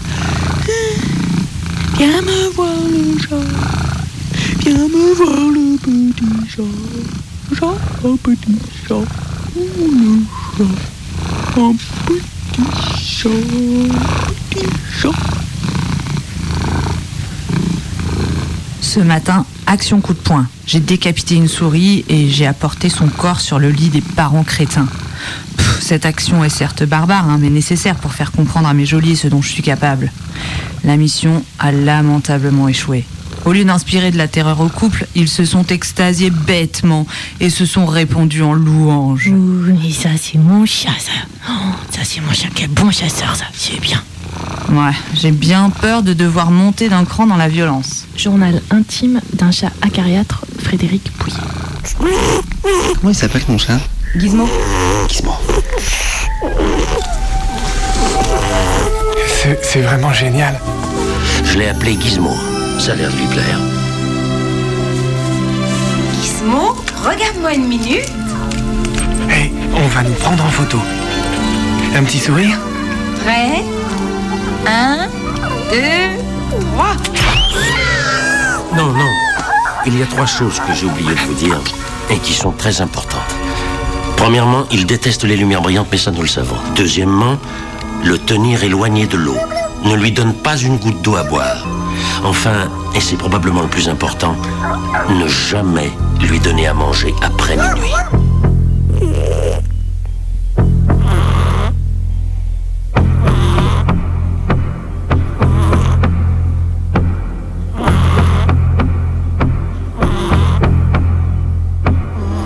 Viens 1.98 2.22
me 2.22 2.50
voir 2.50 2.76
le 2.92 3.18
chat. 3.20 3.48
Viens 4.60 4.88
me 4.88 5.14
voir 5.16 5.50
le 5.50 5.78
petit 5.78 6.48
chat. 6.48 7.58
Chat, 7.60 8.08
un 8.08 8.16
petit 8.18 8.60
chat. 8.88 9.06
Le 9.58 10.20
chat. 10.58 10.64
Un 11.58 11.74
petit 12.06 13.02
chat. 13.02 13.30
Petit 14.50 14.66
chat. 14.92 15.10
Ce 18.82 19.00
matin, 19.00 19.46
action 19.66 20.00
coup 20.00 20.14
de 20.14 20.20
poing. 20.20 20.48
J'ai 20.68 20.80
décapité 20.80 21.36
une 21.36 21.48
souris 21.48 22.06
et 22.08 22.30
j'ai 22.30 22.46
apporté 22.46 22.90
son 22.90 23.08
corps 23.08 23.40
sur 23.40 23.58
le 23.58 23.70
lit 23.70 23.90
des 23.90 24.02
parents 24.02 24.44
crétins. 24.44 24.88
Cette 25.80 26.06
action 26.06 26.44
est 26.44 26.50
certes 26.50 26.84
barbare, 26.84 27.28
hein, 27.28 27.38
mais 27.40 27.50
nécessaire 27.50 27.96
pour 27.96 28.14
faire 28.14 28.32
comprendre 28.32 28.68
à 28.68 28.74
mes 28.74 28.86
geôliers 28.86 29.16
ce 29.16 29.28
dont 29.28 29.42
je 29.42 29.50
suis 29.50 29.64
capable. 29.64 30.12
La 30.84 30.98
mission 30.98 31.44
a 31.58 31.72
lamentablement 31.72 32.68
échoué. 32.68 33.06
Au 33.48 33.54
lieu 33.54 33.64
d'inspirer 33.64 34.12
de 34.12 34.18
la 34.18 34.28
terreur 34.28 34.60
au 34.60 34.68
couple, 34.68 35.08
ils 35.16 35.30
se 35.30 35.46
sont 35.46 35.66
extasiés 35.68 36.30
bêtement 36.32 37.08
et 37.40 37.50
se 37.50 37.66
sont 37.66 37.86
répandus 37.86 38.42
en 38.44 38.52
louanges. 38.52 39.30
Oui, 39.32 39.94
ça 39.94 40.10
c'est 40.22 40.38
mon 40.38 40.66
chat, 40.66 40.90
ça. 41.00 41.14
Oh, 41.50 41.54
ça 41.90 42.02
c'est 42.04 42.20
mon 42.20 42.34
chat, 42.34 42.50
quel 42.54 42.68
bon 42.68 42.92
chasseur, 42.92 43.38
ça. 43.38 43.46
C'est 43.54 43.80
bien. 43.80 44.04
Ouais, 44.70 44.92
j'ai 45.14 45.32
bien 45.32 45.70
peur 45.70 46.04
de 46.04 46.12
devoir 46.12 46.52
monter 46.52 46.90
d'un 46.90 47.06
cran 47.06 47.26
dans 47.26 47.38
la 47.38 47.48
violence. 47.48 48.04
Journal 48.18 48.62
intime 48.70 49.22
d'un 49.36 49.52
chat 49.52 49.72
acariâtre, 49.82 50.44
Frédéric 50.62 51.10
Pouillet. 51.18 51.38
Comment 53.00 53.12
il 53.12 53.16
s'appelle 53.16 53.46
ton 53.46 53.58
chat? 53.58 53.80
Gizmo 54.18 54.50
Gizmo. 55.08 55.32
C'est- 59.42 59.60
C'est 59.64 59.82
vraiment 59.82 60.12
génial. 60.12 60.60
Je 61.46 61.58
l'ai 61.58 61.70
appelé 61.70 61.98
Gizmo. 61.98 62.36
Ça 62.80 62.92
a 62.94 62.96
l'air 62.96 63.12
de 63.12 63.18
lui 63.18 63.28
plaire. 63.28 63.60
Gizmo, 66.22 66.76
regarde-moi 67.04 67.54
une 67.54 67.68
minute. 67.68 68.10
Hey, 69.30 69.52
on 69.76 69.88
va 69.88 70.04
nous 70.04 70.14
prendre 70.14 70.44
en 70.46 70.50
photo. 70.50 70.78
Un 71.96 72.04
petit 72.04 72.20
sourire 72.20 72.58
Prêt? 73.24 73.64
Un, 74.68 75.08
deux, 75.72 76.22
trois. 76.62 76.96
Non, 78.76 78.94
non. 78.94 79.12
Il 79.86 79.98
y 79.98 80.04
a 80.04 80.06
trois 80.06 80.26
choses 80.26 80.60
que 80.60 80.74
j'ai 80.74 80.86
oublié 80.86 81.10
de 81.10 81.20
vous 81.22 81.34
dire 81.34 81.60
et 82.10 82.20
qui 82.20 82.34
sont 82.34 82.52
très 82.52 82.82
importantes. 82.82 83.36
Premièrement, 84.16 84.66
il 84.72 84.86
déteste 84.86 85.24
les 85.24 85.36
lumières 85.36 85.62
brillantes, 85.62 85.88
mais 85.92 85.98
ça 85.98 86.12
nous 86.12 86.22
le 86.22 86.28
savons. 86.28 86.58
Deuxièmement, 86.76 87.38
le 88.04 88.18
tenir 88.18 88.64
éloigné 88.64 89.08
de 89.08 89.18
l'eau. 89.18 89.38
Ne 89.84 89.96
lui 89.96 90.12
donne 90.12 90.34
pas 90.34 90.58
une 90.58 90.78
goutte 90.78 91.02
d'eau 91.02 91.16
à 91.16 91.24
boire. 91.24 91.66
Enfin, 92.28 92.68
et 92.94 93.00
c'est 93.00 93.16
probablement 93.16 93.62
le 93.62 93.70
plus 93.70 93.88
important, 93.88 94.36
ne 95.10 95.28
jamais 95.30 95.90
lui 96.20 96.42
donner 96.42 96.68
à 96.68 96.74
manger 96.74 97.16
après 97.22 97.56
minuit. 97.56 97.90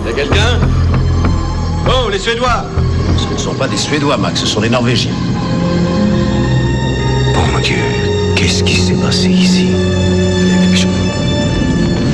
Y'a 0.05 0.13
quelqu'un? 0.13 0.59
Oh, 1.88 2.07
les 2.11 2.19
Suédois 2.19 2.65
Ce 3.17 3.33
ne 3.33 3.38
sont 3.39 3.55
pas 3.55 3.67
des 3.67 3.77
Suédois, 3.77 4.17
Max, 4.17 4.41
ce 4.41 4.45
sont 4.45 4.61
des 4.61 4.69
Norvégiens. 4.69 5.11
Qu'est-ce 8.41 8.63
qui 8.63 8.75
s'est 8.75 8.93
passé 8.93 9.29
ici 9.29 9.67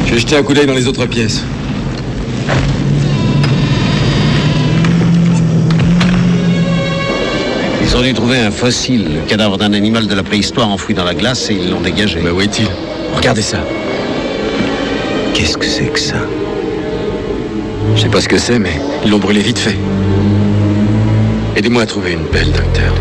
Je 0.05 0.13
vais 0.13 0.19
jeter 0.19 0.36
un 0.36 0.43
coup 0.43 0.53
d'œil 0.53 0.65
dans 0.65 0.74
les 0.74 0.88
autres 0.88 1.05
pièces. 1.05 1.41
Ils 7.81 7.96
ont 7.96 8.01
dû 8.01 8.13
trouver 8.13 8.39
un 8.39 8.51
fossile, 8.51 9.05
le 9.15 9.22
cadavre 9.22 9.57
d'un 9.57 9.72
animal 9.74 10.07
de 10.07 10.15
la 10.15 10.24
préhistoire 10.24 10.69
enfoui 10.69 10.93
dans 10.93 11.05
la 11.05 11.13
glace 11.13 11.50
et 11.50 11.53
ils 11.53 11.69
l'ont 11.69 11.81
dégagé. 11.81 12.19
Mais 12.22 12.31
où 12.31 12.41
est-il 12.41 12.67
Regardez 13.15 13.41
ça. 13.41 13.60
Qu'est-ce 15.34 15.57
que 15.57 15.65
c'est 15.65 15.86
que 15.86 16.00
ça 16.00 16.17
Je 17.96 18.01
sais 18.01 18.10
pas 18.10 18.19
ce 18.19 18.27
que 18.27 18.38
c'est, 18.38 18.60
mais 18.60 18.81
ils 19.05 19.12
l'ont 19.12 19.19
brûlé 19.19 19.39
vite 19.39 19.60
fait. 19.60 19.77
Aidez-moi 21.55 21.84
à 21.84 21.86
trouver 21.86 22.12
une 22.12 22.25
pelle, 22.25 22.51
docteur. 22.51 22.93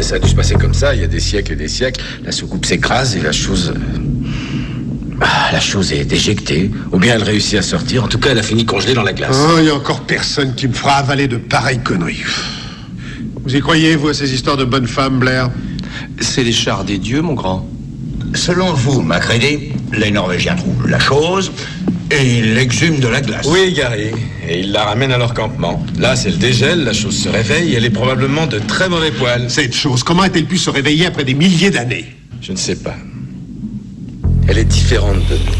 Mais 0.00 0.06
ça 0.06 0.14
a 0.14 0.18
dû 0.18 0.30
se 0.30 0.34
passer 0.34 0.54
comme 0.54 0.72
ça, 0.72 0.94
il 0.94 1.02
y 1.02 1.04
a 1.04 1.06
des 1.06 1.20
siècles 1.20 1.52
et 1.52 1.56
des 1.56 1.68
siècles. 1.68 2.02
La 2.24 2.32
soucoupe 2.32 2.64
s'écrase 2.64 3.16
et 3.16 3.20
la 3.20 3.32
chose. 3.32 3.74
euh, 3.76 3.98
ah, 5.20 5.50
la 5.52 5.60
chose 5.60 5.92
est 5.92 6.10
éjectée. 6.10 6.70
Ou 6.90 6.98
bien 6.98 7.16
elle 7.16 7.22
réussit 7.22 7.58
à 7.58 7.60
sortir. 7.60 8.04
En 8.04 8.08
tout 8.08 8.18
cas, 8.18 8.30
elle 8.30 8.38
a 8.38 8.42
fini 8.42 8.64
congelée 8.64 8.94
dans 8.94 9.02
la 9.02 9.12
glace. 9.12 9.36
Oh, 9.38 9.58
il 9.58 9.66
y 9.66 9.68
a 9.68 9.74
encore 9.74 10.00
personne 10.06 10.54
qui 10.54 10.68
me 10.68 10.72
fera 10.72 10.92
avaler 10.92 11.28
de 11.28 11.36
pareilles 11.36 11.82
conneries. 11.82 12.22
Vous 13.44 13.54
y 13.54 13.60
croyez, 13.60 13.94
vous, 13.94 14.08
à 14.08 14.14
ces 14.14 14.32
histoires 14.32 14.56
de 14.56 14.64
bonnes 14.64 14.86
femmes, 14.86 15.18
Blair? 15.18 15.50
C'est 16.18 16.44
les 16.44 16.52
chars 16.52 16.84
des 16.84 16.96
dieux, 16.96 17.20
mon 17.20 17.34
grand. 17.34 17.68
Selon 18.32 18.72
vous, 18.72 19.02
Macrédé, 19.02 19.70
les 19.92 20.10
Norvégiens 20.10 20.56
trouvent 20.56 20.88
la 20.88 20.98
chose 20.98 21.52
et 22.10 22.38
ils 22.38 22.54
l'exhument 22.54 23.00
de 23.00 23.08
la 23.08 23.20
glace. 23.20 23.46
Oui, 23.46 23.74
Gary. 23.74 24.12
Et 24.52 24.58
ils 24.58 24.72
la 24.72 24.82
ramènent 24.82 25.12
à 25.12 25.16
leur 25.16 25.32
campement. 25.32 25.80
Là, 25.96 26.16
c'est 26.16 26.30
le 26.30 26.36
dégel, 26.36 26.82
la 26.82 26.92
chose 26.92 27.16
se 27.16 27.28
réveille, 27.28 27.72
elle 27.76 27.84
est 27.84 27.90
probablement 27.90 28.48
de 28.48 28.58
très 28.58 28.88
mauvais 28.88 29.12
poil. 29.12 29.48
Cette 29.48 29.72
chose, 29.72 30.02
comment 30.02 30.22
a-t-elle 30.22 30.46
pu 30.46 30.58
se 30.58 30.70
réveiller 30.70 31.06
après 31.06 31.22
des 31.22 31.34
milliers 31.34 31.70
d'années 31.70 32.16
Je 32.42 32.50
ne 32.50 32.56
sais 32.56 32.74
pas. 32.74 32.96
Elle 34.48 34.58
est 34.58 34.64
différente 34.64 35.18
de 35.28 35.36
nous. 35.36 35.52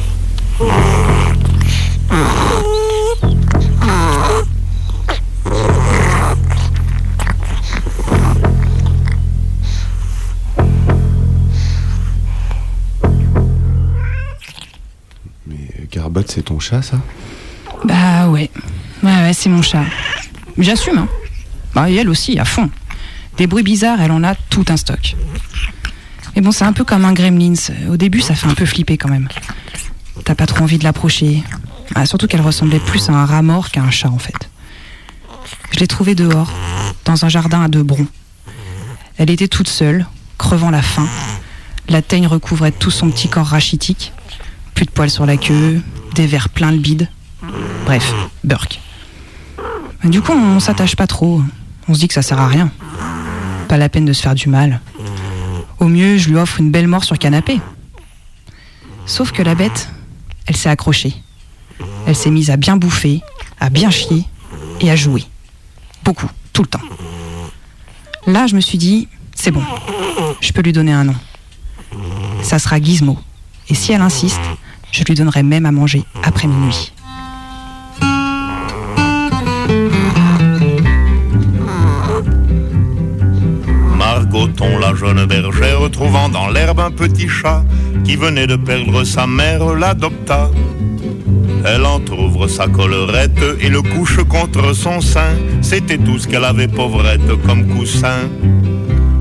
Garbot, 15.93 16.23
c'est 16.27 16.43
ton 16.43 16.59
chat, 16.59 16.83
ça? 16.83 16.97
Bah 17.85 18.29
ouais. 18.29 18.50
C'est 19.33 19.49
mon 19.49 19.63
chat. 19.63 19.85
J'assume, 20.59 20.99
hein. 20.99 21.09
Bah, 21.75 21.89
et 21.89 21.95
elle 21.95 22.09
aussi, 22.09 22.39
à 22.39 22.45
fond. 22.45 22.69
Des 23.37 23.47
bruits 23.47 23.63
bizarres, 23.63 24.01
elle 24.01 24.11
en 24.11 24.25
a 24.25 24.35
tout 24.35 24.65
un 24.69 24.77
stock. 24.77 25.15
Mais 26.35 26.43
bon, 26.43 26.53
c'est 26.53 26.65
un 26.65 26.73
peu 26.73 26.85
comme 26.85 27.05
un 27.05 27.13
gremlins. 27.13 27.55
Au 27.89 27.97
début, 27.97 28.21
ça 28.21 28.35
fait 28.35 28.49
un 28.49 28.55
peu 28.55 28.67
flipper 28.67 28.99
quand 28.99 29.09
même. 29.09 29.29
T'as 30.25 30.35
pas 30.35 30.47
trop 30.47 30.65
envie 30.65 30.79
de 30.79 30.85
l'approcher. 30.85 31.43
Ah, 31.95 32.07
surtout 32.07 32.27
qu'elle 32.27 32.41
ressemblait 32.41 32.81
plus 32.81 33.09
à 33.09 33.13
un 33.13 33.25
rat 33.25 33.43
mort 33.43 33.71
qu'à 33.71 33.83
un 33.83 33.91
chat, 33.91 34.09
en 34.09 34.19
fait. 34.19 34.51
Je 35.71 35.79
l'ai 35.79 35.87
trouvée 35.87 36.15
dehors, 36.15 36.53
dans 37.05 37.25
un 37.25 37.29
jardin 37.29 37.63
à 37.63 37.69
deux 37.69 37.83
broncs. 37.83 38.09
Elle 39.17 39.31
était 39.31 39.49
toute 39.49 39.69
seule, 39.69 40.07
crevant 40.39 40.71
la 40.71 40.83
faim. 40.83 41.09
La 41.89 42.03
teigne 42.03 42.27
recouvrait 42.27 42.73
tout 42.73 42.91
son 42.91 43.11
petit 43.11 43.29
corps 43.29 43.47
rachitique. 43.47 44.13
Plus 44.75 44.87
de 44.87 44.91
poils 44.91 45.11
sur 45.11 45.27
la 45.27 45.37
queue, 45.37 45.81
des 46.15 46.27
verres 46.27 46.49
pleins 46.49 46.73
de 46.73 46.79
bide. 46.79 47.09
Bref, 47.85 48.13
Du 50.05 50.23
coup, 50.23 50.33
on 50.33 50.61
s'attache 50.61 50.97
pas 50.97 51.07
trop. 51.07 51.43
On 51.89 51.95
se 51.95 52.01
dit 52.01 52.09
que 52.09 52.15
ça 52.15 52.23
sert 52.23 52.41
à 52.41 52.49
rien. 52.49 52.71
Pas 53.69 53.77
la 53.77 53.89
peine 53.89 54.05
de 54.05 54.13
se 54.13 54.23
faire 54.23 54.35
du 54.35 54.49
mal. 54.49 54.81
Au 55.79 55.87
mieux, 55.87 56.19
je 56.19 56.29
lui 56.29 56.37
offre 56.37 56.61
une 56.61 56.71
belle 56.71 56.89
mort 56.89 57.05
sur 57.05 57.19
canapé. 57.19 57.61
Sauf 59.07 59.33
que 59.33 59.43
la 59.43 59.55
bête, 59.55 59.89
elle 60.47 60.57
s'est 60.57 60.69
accrochée. 60.69 61.15
Elle 62.07 62.17
s'est 62.17 62.31
mise 62.31 62.51
à 62.51 62.57
bien 62.57 62.77
bouffer, 62.77 63.23
à 63.59 63.71
bien 63.71 63.91
chier 63.91 64.25
et 64.81 64.91
à 64.91 64.97
jouer. 64.97 65.25
Beaucoup, 66.05 66.29
tout 66.53 66.63
le 66.63 66.69
temps. 66.69 66.81
Là, 68.27 68.47
je 68.47 68.55
me 68.55 68.61
suis 68.61 68.79
dit, 68.79 69.09
c'est 69.35 69.51
bon, 69.51 69.63
je 70.41 70.53
peux 70.53 70.63
lui 70.63 70.73
donner 70.73 70.93
un 70.93 71.05
nom. 71.05 71.15
Ça 72.43 72.59
sera 72.59 72.81
Gizmo. 72.81 73.19
Et 73.69 73.75
si 73.75 73.93
elle 73.93 74.03
insiste, 74.03 74.41
je 74.93 75.05
lui 75.05 75.15
donnerai 75.15 75.43
même 75.43 75.67
à 75.67 75.73
manger 75.73 76.05
après 76.23 76.49
minuit. 76.49 76.93
Margoton, 84.31 84.79
la 84.79 84.95
jeune 84.95 85.27
bergère, 85.27 85.91
trouvant 85.91 86.29
dans 86.29 86.49
l'herbe 86.51 86.79
un 86.79 86.93
petit 86.93 87.29
chat 87.29 87.65
qui 88.05 88.15
venait 88.15 88.47
de 88.47 88.55
perdre 88.55 89.03
sa 89.03 89.27
mère, 89.27 89.75
l'adopta. 89.75 90.51
Elle 91.65 91.85
entr'ouvre 91.85 92.47
sa 92.47 92.69
collerette 92.69 93.43
et 93.61 93.69
le 93.69 93.83
couche 93.83 94.23
contre 94.29 94.73
son 94.73 95.01
sein. 95.01 95.35
C'était 95.63 95.99
tout 95.99 96.19
ce 96.19 96.29
qu'elle 96.29 96.45
avait 96.45 96.69
pauvrette 96.69 97.43
comme 97.45 97.67
coussin. 97.67 98.29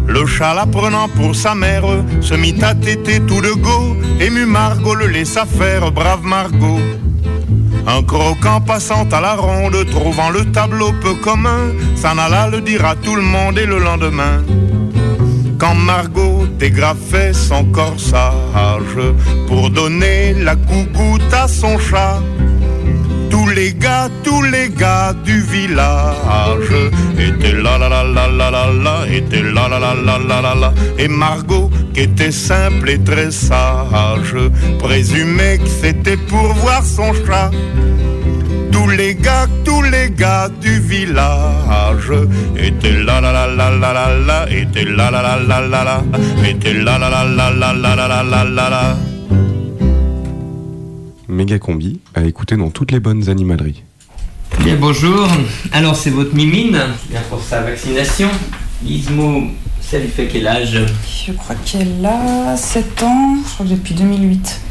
Le 0.07 0.27
chat 0.27 0.53
la 0.53 0.67
prenant 0.67 1.07
pour 1.07 1.35
sa 1.35 1.55
mère 1.55 1.85
se 2.21 2.35
mit 2.35 2.55
à 2.61 2.75
téter 2.75 3.19
tout 3.21 3.41
de 3.41 3.53
go. 3.53 3.97
Ému 4.19 4.45
Margot 4.45 4.93
le 4.93 5.07
laissa 5.07 5.45
faire, 5.47 5.91
brave 5.91 6.23
Margot. 6.23 6.81
Un 7.87 8.03
croquant 8.03 8.61
passant 8.61 9.07
à 9.11 9.21
la 9.21 9.33
ronde, 9.33 9.85
trouvant 9.89 10.29
le 10.29 10.45
tableau 10.51 10.91
peu 11.01 11.15
commun, 11.15 11.73
s'en 11.95 12.17
alla 12.19 12.47
le 12.47 12.61
dire 12.61 12.85
à 12.85 12.95
tout 12.95 13.15
le 13.15 13.23
monde 13.23 13.57
et 13.57 13.65
le 13.65 13.79
lendemain. 13.79 14.43
Quand 15.59 15.75
Margot 15.75 16.45
dégrafait 16.57 17.33
son 17.33 17.65
corsage 17.65 18.97
pour 19.45 19.69
donner 19.69 20.33
la 20.33 20.55
coucoute 20.55 21.33
à 21.33 21.49
son 21.49 21.77
chat, 21.77 22.21
tous 23.29 23.47
les 23.49 23.73
gars, 23.73 24.07
tous 24.23 24.41
les 24.41 24.69
gars 24.69 25.13
du 25.25 25.41
village 25.41 26.71
étaient 27.19 27.51
là 27.51 27.77
là 27.77 27.89
là 27.89 28.03
là 28.03 28.27
là 28.29 28.49
là 28.49 28.71
là, 28.71 29.05
étaient 29.11 29.43
là 29.43 29.67
là 29.67 29.79
là 29.79 29.93
là 29.93 30.17
là 30.17 30.41
là 30.41 30.55
là. 30.55 30.73
Et 30.97 31.09
Margot, 31.09 31.69
qui 31.93 32.01
était 32.01 32.31
simple 32.31 32.89
et 32.89 33.03
très 33.03 33.29
sage, 33.29 34.35
présumait 34.79 35.57
que 35.57 35.67
c'était 35.67 36.17
pour 36.17 36.53
voir 36.53 36.85
son 36.85 37.13
chat. 37.25 37.51
Tous 38.79 38.87
les 38.87 39.13
gars, 39.13 39.45
tous 39.65 39.81
les 39.81 40.09
gars 40.09 40.47
du 40.61 40.79
village 40.79 42.11
étaient 42.55 43.03
là 43.03 43.19
là 43.19 43.33
là 43.33 43.45
là 43.45 43.69
là 43.71 43.93
là 43.93 44.17
là, 44.19 44.49
étaient 44.49 44.85
là 44.85 45.11
là 45.11 45.21
là 45.21 45.37
là 45.37 45.59
là 45.59 45.83
là, 45.83 46.03
étaient 46.47 46.73
là 46.73 46.97
là 46.97 47.09
là 47.09 47.25
là 47.25 47.51
là 47.51 47.73
là 47.73 47.95
là 47.95 48.07
là 48.07 48.23
là 48.23 48.43
là 48.45 48.69
là. 48.69 48.97
Méga 51.27 51.59
combi 51.59 51.99
à 52.15 52.23
écouter 52.23 52.55
dans 52.55 52.69
toutes 52.69 52.93
les 52.93 53.01
bonnes 53.01 53.29
animaleries. 53.29 53.83
Bien, 54.63 54.77
bonjour. 54.77 55.27
Alors, 55.73 55.97
c'est 55.97 56.11
votre 56.11 56.33
mimine, 56.33 56.79
bien 57.09 57.21
pour 57.29 57.43
sa 57.43 57.61
vaccination. 57.61 58.29
Gizmo, 58.85 59.43
ça 59.81 59.99
lui 59.99 60.07
fait 60.07 60.27
quel 60.27 60.47
âge 60.47 60.85
Je 61.27 61.33
crois 61.33 61.55
qu'elle 61.65 62.05
a 62.05 62.55
7 62.55 63.03
ans, 63.03 63.35
je 63.45 63.53
crois 63.55 63.65
que 63.65 63.71
depuis 63.71 63.93
2008. 63.93 64.61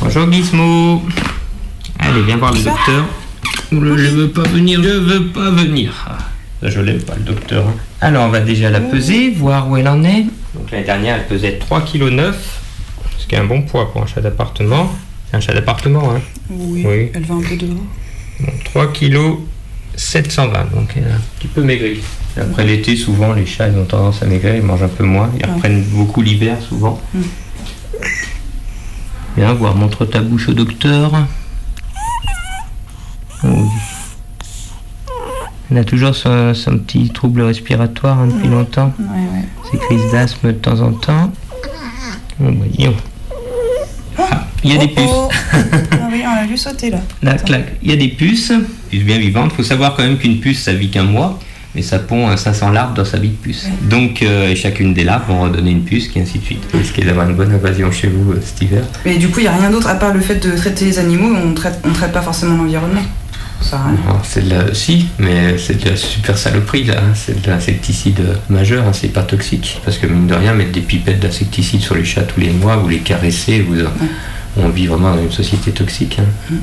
Bonjour 0.00 0.32
Gizmo. 0.32 1.02
Allez, 1.98 2.22
viens 2.22 2.38
voir 2.38 2.54
le 2.54 2.62
docteur. 2.62 3.04
Je 3.72 3.76
veux 3.76 4.30
pas 4.30 4.42
venir, 4.42 4.82
je 4.82 4.88
veux 4.88 5.26
pas 5.28 5.50
venir. 5.50 5.92
Ah, 6.08 6.18
je 6.68 6.80
l'aime 6.80 7.02
pas, 7.02 7.14
le 7.16 7.22
docteur? 7.22 7.64
Alors, 8.00 8.26
on 8.26 8.30
va 8.30 8.40
déjà 8.40 8.70
la 8.70 8.80
peser, 8.80 9.30
voir 9.30 9.68
où 9.68 9.76
elle 9.76 9.88
en 9.88 10.02
est. 10.04 10.26
Donc, 10.54 10.70
l'année 10.70 10.84
dernière, 10.84 11.16
elle 11.16 11.26
pesait 11.26 11.58
3,9 11.58 11.84
kg, 11.84 12.34
ce 13.18 13.26
qui 13.26 13.34
est 13.34 13.38
un 13.38 13.44
bon 13.44 13.62
poids 13.62 13.92
pour 13.92 14.02
un 14.02 14.06
chat 14.06 14.20
d'appartement. 14.20 14.90
C'est 15.30 15.36
un 15.36 15.40
chat 15.40 15.52
d'appartement, 15.52 16.12
hein 16.14 16.20
Oui, 16.50 16.84
Oui. 16.86 17.10
elle 17.14 17.24
va 17.24 17.34
un 17.34 17.40
peu 17.42 17.56
dehors. 17.56 17.76
Donc, 18.40 18.64
3 18.64 18.92
kg 18.92 19.16
720, 19.96 20.74
donc 20.74 20.90
elle 20.96 21.04
a 21.04 21.14
un 21.14 21.20
petit 21.38 21.48
peu 21.48 21.62
maigri. 21.62 22.00
Après 22.38 22.64
l'été, 22.64 22.96
souvent, 22.96 23.32
les 23.32 23.46
chats 23.46 23.68
ils 23.68 23.78
ont 23.78 23.84
tendance 23.86 24.22
à 24.22 24.26
maigrir, 24.26 24.54
ils 24.56 24.62
mangent 24.62 24.82
un 24.82 24.88
peu 24.88 25.04
moins, 25.04 25.30
ils 25.38 25.46
reprennent 25.46 25.82
beaucoup 25.84 26.20
l'hiver 26.20 26.58
souvent. 26.60 27.00
Mm. 27.14 27.20
Bien, 29.36 29.52
voir, 29.54 29.74
montre 29.74 30.04
ta 30.04 30.20
bouche 30.20 30.48
au 30.48 30.52
docteur. 30.52 31.12
Elle 35.70 35.78
a 35.78 35.84
toujours 35.84 36.14
son, 36.14 36.54
son 36.54 36.78
petit 36.78 37.08
trouble 37.10 37.42
respiratoire 37.42 38.20
hein, 38.20 38.28
depuis 38.28 38.48
longtemps. 38.48 38.92
Ouais, 38.98 39.04
ouais. 39.06 39.44
Ses 39.70 39.78
crises 39.78 40.12
d'asthme 40.12 40.48
de 40.48 40.52
temps 40.52 40.80
en 40.80 40.92
temps. 40.92 41.32
Oh, 42.40 42.44
voyons. 42.44 42.94
Ah, 44.18 44.46
il 44.62 44.72
y 44.72 44.76
a 44.76 44.78
des 44.78 44.88
puces. 44.88 45.04
Oh, 45.08 45.28
ah 45.52 46.08
oui, 46.10 46.22
on 46.24 46.34
l'a 46.34 46.46
vu 46.46 46.56
sauter 46.56 46.90
là. 46.90 46.98
Là, 47.22 47.34
clac, 47.34 47.74
il 47.82 47.90
y 47.90 47.92
a 47.92 47.96
des 47.96 48.08
puces, 48.08 48.52
puces 48.90 49.02
bien 49.02 49.18
vivantes. 49.18 49.50
Il 49.52 49.56
faut 49.56 49.62
savoir 49.62 49.96
quand 49.96 50.04
même 50.04 50.18
qu'une 50.18 50.38
puce, 50.38 50.62
ça 50.62 50.72
vit 50.72 50.88
qu'un 50.88 51.04
mois, 51.04 51.38
mais 51.74 51.82
ça 51.82 51.98
pond 51.98 52.28
euh, 52.28 52.36
500 52.36 52.70
larves 52.70 52.94
dans 52.94 53.04
sa 53.04 53.18
vie 53.18 53.30
de 53.30 53.34
puce. 53.34 53.66
Donc, 53.82 54.22
euh, 54.22 54.54
chacune 54.54 54.94
des 54.94 55.04
larves 55.04 55.28
vont 55.28 55.42
redonner 55.42 55.72
une 55.72 55.84
puce, 55.84 56.08
et 56.14 56.20
ainsi 56.20 56.38
de 56.38 56.44
suite. 56.44 56.62
Risquez 56.72 57.02
d'avoir 57.02 57.28
une 57.28 57.36
bonne 57.36 57.52
invasion 57.52 57.90
chez 57.90 58.08
vous 58.08 58.32
euh, 58.32 58.40
cet 58.44 58.62
hiver? 58.62 58.84
Mais 59.04 59.16
du 59.16 59.28
coup, 59.28 59.40
il 59.40 59.44
n'y 59.44 59.48
a 59.48 59.56
rien 59.56 59.70
d'autre 59.70 59.88
à 59.88 59.96
part 59.96 60.14
le 60.14 60.20
fait 60.20 60.36
de 60.36 60.56
traiter 60.56 60.84
les 60.84 60.98
animaux, 60.98 61.34
on 61.34 61.54
traite, 61.54 61.80
on 61.84 61.92
traite 61.92 62.12
pas 62.12 62.22
forcément 62.22 62.56
l'environnement. 62.56 63.02
Ça 63.60 63.78
a 63.80 63.84
rien. 63.88 63.98
Non, 64.06 64.20
c'est 64.22 64.48
de 64.48 64.54
la... 64.54 64.74
Si, 64.74 65.08
mais 65.18 65.58
c'est 65.58 65.82
de 65.82 65.90
la 65.90 65.96
super 65.96 66.36
saloperie, 66.38 66.84
là. 66.84 66.98
hein. 66.98 67.12
C'est 67.14 67.40
de 67.42 67.50
l'insecticide 67.50 68.20
majeur, 68.48 68.86
hein. 68.86 68.92
c'est 68.92 69.08
pas 69.08 69.22
toxique. 69.22 69.80
Parce 69.84 69.98
que 69.98 70.06
mine 70.06 70.26
de 70.26 70.34
rien, 70.34 70.52
mettre 70.54 70.72
des 70.72 70.80
pipettes 70.80 71.20
d'insecticide 71.20 71.80
sur 71.80 71.94
les 71.94 72.04
chats 72.04 72.22
tous 72.22 72.40
les 72.40 72.50
mois, 72.50 72.76
vous 72.76 72.88
les 72.88 72.98
caressez, 73.00 73.60
vous... 73.62 73.76
on 74.58 74.68
vit 74.68 74.86
vraiment 74.86 75.14
dans 75.16 75.22
une 75.22 75.32
société 75.32 75.72
toxique. 75.72 76.18
hein. 76.20 76.54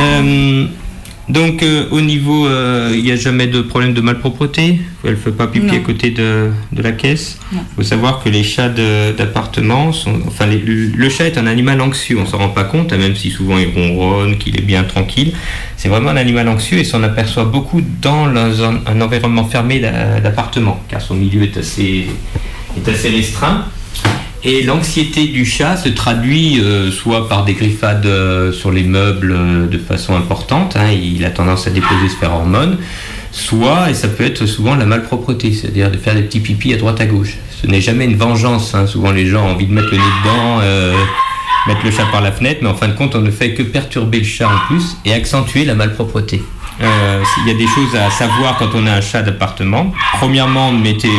Euh, 0.00 0.66
donc 1.30 1.62
euh, 1.62 1.86
au 1.90 2.00
niveau, 2.00 2.46
euh, 2.46 2.90
il 2.94 3.02
n'y 3.02 3.12
a 3.12 3.16
jamais 3.16 3.46
de 3.46 3.60
problème 3.62 3.94
de 3.94 4.00
malpropreté? 4.00 4.80
Elle 5.04 5.12
ne 5.12 5.16
fait 5.16 5.30
pas 5.32 5.46
pipi 5.46 5.66
Non. 5.66 5.74
à 5.74 5.78
côté 5.78 6.10
de, 6.10 6.50
de 6.72 6.82
la 6.82 6.92
caisse? 6.92 7.38
Il 7.52 7.58
faut 7.76 7.82
savoir 7.82 8.22
que 8.22 8.28
les 8.28 8.42
chats 8.42 8.68
d'appartement, 8.68 9.92
sont, 9.92 10.20
enfin 10.26 10.46
les- 10.46 10.58
le 10.58 11.08
chat 11.08 11.26
est 11.26 11.38
un 11.38 11.46
animal 11.46 11.80
anxieux. 11.80 12.18
On 12.20 12.26
s'en 12.26 12.38
rend 12.38 12.48
pas 12.50 12.64
compte, 12.64 12.92
hein, 12.92 12.98
même 12.98 13.16
si 13.16 13.30
souvent 13.30 13.58
il 13.58 13.68
ronronne, 13.74 14.36
qu'il 14.38 14.56
est 14.58 14.62
bien 14.62 14.84
tranquille. 14.84 15.32
C'est 15.76 15.88
vraiment 15.88 16.10
un 16.10 16.16
animal 16.16 16.48
anxieux 16.48 16.78
et 16.78 16.84
s'en 16.84 17.02
aperçoit 17.02 17.44
beaucoup 17.46 17.80
dans 18.02 18.26
un, 18.62 18.80
un 18.86 19.00
environnement 19.00 19.44
fermé 19.44 19.80
d'a- 19.80 20.20
d'appartement, 20.20 20.82
car 20.88 21.00
son 21.00 21.14
milieu 21.14 21.42
est 21.44 21.56
assez, 21.56 22.06
est 22.76 22.88
assez 22.90 23.08
restreint. 23.08 23.64
Et 24.42 24.62
l'anxiété 24.62 25.26
du 25.26 25.44
chat 25.44 25.76
se 25.76 25.90
traduit 25.90 26.60
euh, 26.60 26.90
soit 26.90 27.28
par 27.28 27.44
des 27.44 27.52
griffades 27.52 28.06
euh, 28.06 28.52
sur 28.52 28.70
les 28.70 28.84
meubles 28.84 29.32
euh, 29.32 29.66
de 29.66 29.76
façon 29.76 30.16
importante, 30.16 30.76
hein, 30.76 30.90
il 30.90 31.22
a 31.26 31.30
tendance 31.30 31.66
à 31.66 31.70
déposer 31.70 32.08
ce 32.08 32.16
phénomène, 32.16 32.78
soit, 33.32 33.90
et 33.90 33.94
ça 33.94 34.08
peut 34.08 34.24
être 34.24 34.46
souvent 34.46 34.76
la 34.76 34.86
malpropreté, 34.86 35.52
c'est-à-dire 35.52 35.90
de 35.90 35.98
faire 35.98 36.14
des 36.14 36.22
petits 36.22 36.40
pipis 36.40 36.72
à 36.72 36.78
droite 36.78 37.02
à 37.02 37.06
gauche. 37.06 37.36
Ce 37.50 37.66
n'est 37.66 37.82
jamais 37.82 38.06
une 38.06 38.16
vengeance, 38.16 38.74
hein. 38.74 38.86
souvent 38.86 39.12
les 39.12 39.26
gens 39.26 39.44
ont 39.44 39.52
envie 39.52 39.66
de 39.66 39.74
mettre 39.74 39.90
le 39.90 39.98
nez 39.98 40.04
dedans, 40.24 40.60
mettre 41.66 41.84
le 41.84 41.90
chat 41.90 42.06
par 42.06 42.22
la 42.22 42.32
fenêtre, 42.32 42.60
mais 42.62 42.70
en 42.70 42.74
fin 42.74 42.88
de 42.88 42.94
compte 42.94 43.14
on 43.14 43.20
ne 43.20 43.30
fait 43.30 43.52
que 43.52 43.62
perturber 43.62 44.20
le 44.20 44.24
chat 44.24 44.48
en 44.48 44.66
plus 44.68 44.96
et 45.04 45.12
accentuer 45.12 45.66
la 45.66 45.74
malpropreté. 45.74 46.42
Il 46.80 47.46
y 47.46 47.50
a 47.50 47.58
des 47.58 47.66
choses 47.66 47.94
à 47.94 48.10
savoir 48.10 48.56
quand 48.58 48.70
on 48.74 48.86
a 48.86 48.92
un 48.92 49.00
chat 49.02 49.20
d'appartement. 49.20 49.92
Premièrement, 50.18 50.72
mettez 50.72 51.10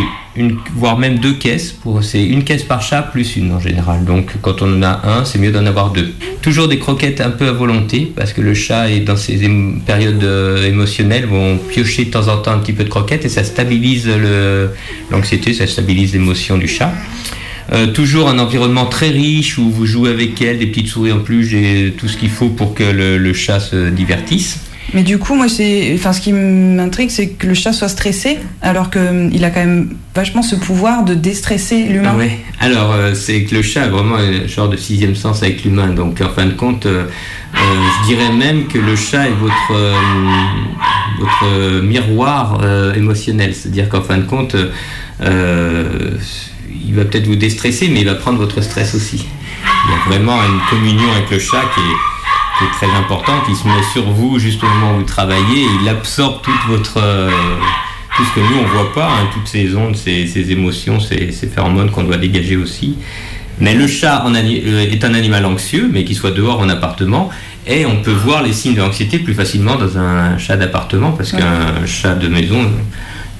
voire 0.75 0.97
même 0.97 1.19
deux 1.19 1.33
caisses. 1.33 1.71
Pour, 1.71 2.03
c'est 2.03 2.23
une 2.23 2.43
caisse 2.43 2.63
par 2.63 2.81
chat 2.81 3.01
plus 3.01 3.35
une 3.35 3.51
en 3.51 3.59
général. 3.59 4.05
Donc 4.05 4.33
quand 4.41 4.61
on 4.61 4.77
en 4.77 4.83
a 4.83 5.01
un, 5.03 5.25
c'est 5.25 5.39
mieux 5.39 5.51
d'en 5.51 5.65
avoir 5.65 5.91
deux. 5.91 6.13
Toujours 6.41 6.67
des 6.67 6.79
croquettes 6.79 7.21
un 7.21 7.31
peu 7.31 7.47
à 7.47 7.51
volonté 7.51 8.11
parce 8.15 8.33
que 8.33 8.41
le 8.41 8.53
chat 8.53 8.89
est 8.89 9.01
dans 9.01 9.17
ses 9.17 9.39
périodes 9.85 10.23
euh, 10.23 10.67
émotionnelles 10.67 11.25
vont 11.25 11.57
piocher 11.57 12.05
de 12.05 12.11
temps 12.11 12.27
en 12.27 12.37
temps 12.37 12.51
un 12.51 12.59
petit 12.59 12.73
peu 12.73 12.83
de 12.83 12.89
croquettes 12.89 13.25
et 13.25 13.29
ça 13.29 13.43
stabilise 13.43 14.09
l'anxiété, 15.09 15.53
ça 15.53 15.67
stabilise 15.67 16.13
l'émotion 16.13 16.57
du 16.57 16.67
chat. 16.67 16.93
Euh, 17.73 17.87
toujours 17.87 18.27
un 18.27 18.39
environnement 18.39 18.85
très 18.85 19.09
riche 19.09 19.57
où 19.57 19.69
vous 19.69 19.85
jouez 19.85 20.09
avec 20.09 20.41
elle, 20.41 20.59
des 20.59 20.67
petites 20.67 20.87
souris 20.87 21.11
en 21.11 21.19
plus, 21.19 21.53
et 21.53 21.93
tout 21.97 22.09
ce 22.09 22.17
qu'il 22.17 22.29
faut 22.29 22.49
pour 22.49 22.73
que 22.73 22.83
le 22.83 23.33
chat 23.33 23.59
se 23.59 23.89
divertisse. 23.89 24.59
Mais 24.93 25.03
du 25.03 25.19
coup, 25.19 25.35
moi, 25.35 25.47
c'est, 25.47 25.93
enfin, 25.95 26.11
ce 26.11 26.19
qui 26.19 26.33
m'intrigue, 26.33 27.09
c'est 27.09 27.29
que 27.29 27.47
le 27.47 27.53
chat 27.53 27.71
soit 27.71 27.87
stressé, 27.87 28.39
alors 28.61 28.89
qu'il 28.89 29.43
a 29.43 29.49
quand 29.49 29.61
même 29.61 29.95
vachement 30.13 30.41
ce 30.41 30.55
pouvoir 30.55 31.05
de 31.05 31.13
déstresser 31.13 31.85
l'humain. 31.85 32.15
Alors, 32.59 32.91
euh, 32.91 33.13
c'est 33.13 33.43
que 33.43 33.55
le 33.55 33.61
chat 33.61 33.83
a 33.83 33.87
vraiment 33.87 34.17
un 34.17 34.47
genre 34.47 34.67
de 34.67 34.75
sixième 34.75 35.15
sens 35.15 35.43
avec 35.43 35.63
l'humain. 35.63 35.89
Donc, 35.89 36.19
en 36.21 36.29
fin 36.29 36.45
de 36.45 36.53
compte, 36.53 36.85
euh, 36.85 37.05
euh, 37.55 37.57
je 38.01 38.07
dirais 38.07 38.31
même 38.33 38.67
que 38.67 38.77
le 38.77 38.95
chat 38.95 39.27
est 39.27 39.33
votre, 39.39 39.93
votre 41.19 41.81
miroir 41.83 42.59
émotionnel. 42.95 43.55
C'est-à-dire 43.55 43.87
qu'en 43.87 44.01
fin 44.01 44.17
de 44.17 44.25
compte, 44.25 44.55
il 45.21 46.95
va 46.95 47.05
peut-être 47.05 47.27
vous 47.27 47.35
déstresser, 47.35 47.87
mais 47.87 48.01
il 48.01 48.05
va 48.05 48.15
prendre 48.15 48.39
votre 48.39 48.61
stress 48.61 48.93
aussi. 48.95 49.25
Il 49.63 49.91
y 49.91 49.93
a 49.93 50.09
vraiment 50.09 50.37
une 50.43 50.59
communion 50.69 51.11
avec 51.15 51.29
le 51.31 51.39
chat 51.39 51.63
qui 51.75 51.81
est, 51.81 52.10
qui 52.61 52.85
est 52.85 52.87
très 52.87 52.95
importante. 52.97 53.41
Il 53.49 53.55
se 53.55 53.65
met 53.67 53.83
sur 53.91 54.09
vous 54.11 54.37
juste 54.39 54.63
au 54.63 54.67
moment 54.67 54.93
où 54.95 54.97
vous 54.99 55.03
travaillez 55.03 55.65
il 55.81 55.89
absorbe 55.89 56.41
toute 56.41 56.61
votre. 56.69 56.97
euh, 56.97 57.29
tout 58.17 58.25
ce 58.25 58.35
que 58.35 58.39
nous 58.41 58.59
on 58.61 58.67
voit 58.67 58.93
pas, 58.93 59.07
hein, 59.07 59.27
toutes 59.33 59.47
ces 59.47 59.73
ondes, 59.75 59.95
ces, 59.95 60.27
ces 60.27 60.51
émotions, 60.51 60.99
ces, 60.99 61.31
ces 61.31 61.47
phéromones 61.47 61.89
qu'on 61.91 62.03
doit 62.03 62.17
dégager 62.17 62.57
aussi. 62.57 62.97
Mais 63.59 63.73
le 63.73 63.87
chat 63.87 64.23
en 64.25 64.35
euh, 64.35 64.91
est 64.91 65.03
un 65.05 65.13
animal 65.13 65.45
anxieux, 65.45 65.89
mais 65.91 66.03
qu'il 66.03 66.17
soit 66.17 66.31
dehors 66.31 66.59
en 66.59 66.67
appartement, 66.67 67.29
et 67.65 67.85
on 67.85 68.01
peut 68.01 68.11
voir 68.11 68.43
les 68.43 68.51
signes 68.51 68.73
de 68.75 68.81
l'anxiété 68.81 69.17
plus 69.19 69.33
facilement 69.33 69.75
dans 69.75 69.97
un 69.97 70.37
chat 70.37 70.57
d'appartement, 70.57 71.11
parce 71.13 71.31
qu'un 71.31 71.85
chat 71.85 72.15
de 72.15 72.27
maison, 72.27 72.69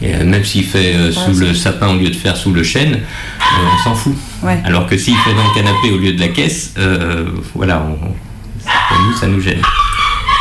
et, 0.01 0.15
euh, 0.15 0.23
même 0.23 0.45
s'il 0.45 0.63
fait 0.63 0.95
euh, 0.95 1.11
sous 1.11 1.33
le 1.37 1.53
sapin 1.53 1.89
au 1.89 1.97
lieu 1.97 2.09
de 2.09 2.15
faire 2.15 2.37
sous 2.37 2.53
le 2.53 2.63
chêne, 2.63 2.93
euh, 2.95 3.67
on 3.75 3.83
s'en 3.83 3.93
fout. 3.93 4.15
Ouais. 4.41 4.59
Alors 4.63 4.85
que 4.87 4.97
s'il 4.97 5.15
fait 5.17 5.33
dans 5.33 5.43
le 5.49 5.53
canapé 5.53 5.91
au 5.91 5.97
lieu 5.97 6.13
de 6.13 6.19
la 6.21 6.29
caisse, 6.29 6.75
euh, 6.77 7.25
voilà, 7.55 7.83
on- 7.89 8.13
nous 9.07 9.13
ça 9.17 9.27
nous 9.27 9.41
gêne. 9.41 9.61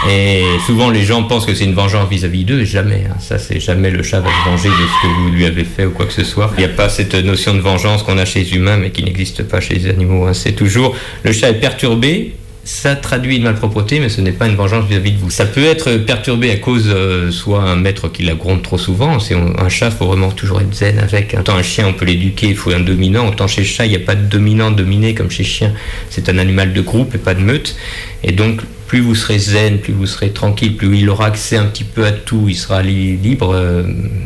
Et 0.09 0.43
souvent 0.67 0.89
les 0.89 1.03
gens 1.05 1.23
pensent 1.25 1.45
que 1.45 1.55
c'est 1.55 1.65
une 1.65 1.75
vengeance 1.75 2.09
vis-à-vis 2.09 2.45
d'eux, 2.45 2.65
jamais. 2.65 3.05
hein. 3.07 3.17
Ça, 3.21 3.39
c'est 3.39 3.61
jamais 3.61 3.91
le 3.91 4.03
chat 4.03 4.21
va 4.21 4.31
se 4.31 4.49
venger 4.49 4.69
de 4.71 4.75
ce 4.75 5.03
que 5.03 5.07
vous 5.21 5.29
lui 5.31 5.45
avez 5.45 5.65
fait 5.65 5.85
ou 5.85 5.91
quoi 5.91 6.07
que 6.07 6.13
ce 6.13 6.25
soit. 6.25 6.51
Il 6.57 6.61
n'y 6.61 6.65
a 6.65 6.75
pas 6.75 6.89
cette 6.89 7.15
notion 7.15 7.55
de 7.55 7.61
vengeance 7.61 8.03
qu'on 8.03 8.17
a 8.17 8.25
chez 8.25 8.41
les 8.41 8.55
humains, 8.55 8.79
mais 8.79 8.91
qui 8.91 9.03
n'existe 9.05 9.43
pas 9.43 9.61
chez 9.61 9.75
les 9.75 9.91
animaux. 9.91 10.27
hein. 10.27 10.33
C'est 10.33 10.53
toujours 10.53 10.97
le 11.23 11.33
chat 11.33 11.51
est 11.51 11.61
perturbé. 11.61 12.35
Ça 12.73 12.95
traduit 12.95 13.37
une 13.37 13.43
malpropreté, 13.43 13.99
mais 13.99 14.09
ce 14.09 14.21
n'est 14.21 14.31
pas 14.31 14.47
une 14.47 14.55
vengeance 14.55 14.87
vis-à-vis 14.87 15.11
de 15.11 15.19
vous. 15.19 15.29
Ça 15.29 15.45
peut 15.45 15.65
être 15.65 15.97
perturbé 15.97 16.53
à 16.53 16.57
cause 16.57 16.85
euh, 16.87 17.33
soit 17.33 17.63
un 17.63 17.75
maître 17.75 18.09
qui 18.09 18.23
la 18.23 18.35
gronde 18.35 18.63
trop 18.63 18.79
souvent. 18.79 19.19
C'est 19.19 19.35
un 19.35 19.69
chat, 19.69 19.91
faut 19.91 20.07
vraiment 20.07 20.31
toujours 20.31 20.61
être 20.61 20.73
zen 20.73 21.01
avec. 21.01 21.37
Autant 21.39 21.57
un 21.57 21.65
chien, 21.65 21.89
on 21.89 21.93
peut 21.93 22.05
l'éduquer, 22.05 22.47
il 22.47 22.57
faut 22.57 22.71
un 22.71 22.79
dominant. 22.79 23.29
Autant 23.29 23.49
chez 23.49 23.65
chat, 23.65 23.87
il 23.87 23.91
n'y 23.91 23.97
a 23.97 24.07
pas 24.07 24.15
de 24.15 24.23
dominant 24.23 24.71
dominé 24.71 25.15
comme 25.15 25.33
chez 25.33 25.43
chien. 25.43 25.75
C'est 26.11 26.29
un 26.29 26.39
animal 26.39 26.73
de 26.73 26.81
groupe 26.81 27.13
et 27.13 27.19
pas 27.19 27.35
de 27.35 27.41
meute. 27.41 27.75
Et 28.23 28.31
donc, 28.31 28.61
plus 28.91 28.99
vous 29.01 29.15
serez 29.15 29.39
zen, 29.39 29.79
plus 29.79 29.93
vous 29.93 30.05
serez 30.07 30.31
tranquille, 30.31 30.75
plus 30.77 30.99
il 30.99 31.09
aura 31.11 31.27
accès 31.27 31.57
un 31.57 31.67
petit 31.67 31.85
peu 31.85 32.05
à 32.05 32.11
tout, 32.11 32.47
il 32.49 32.57
sera 32.57 32.83
li- 32.83 33.17
libre, 33.17 33.53
euh, 33.55 33.85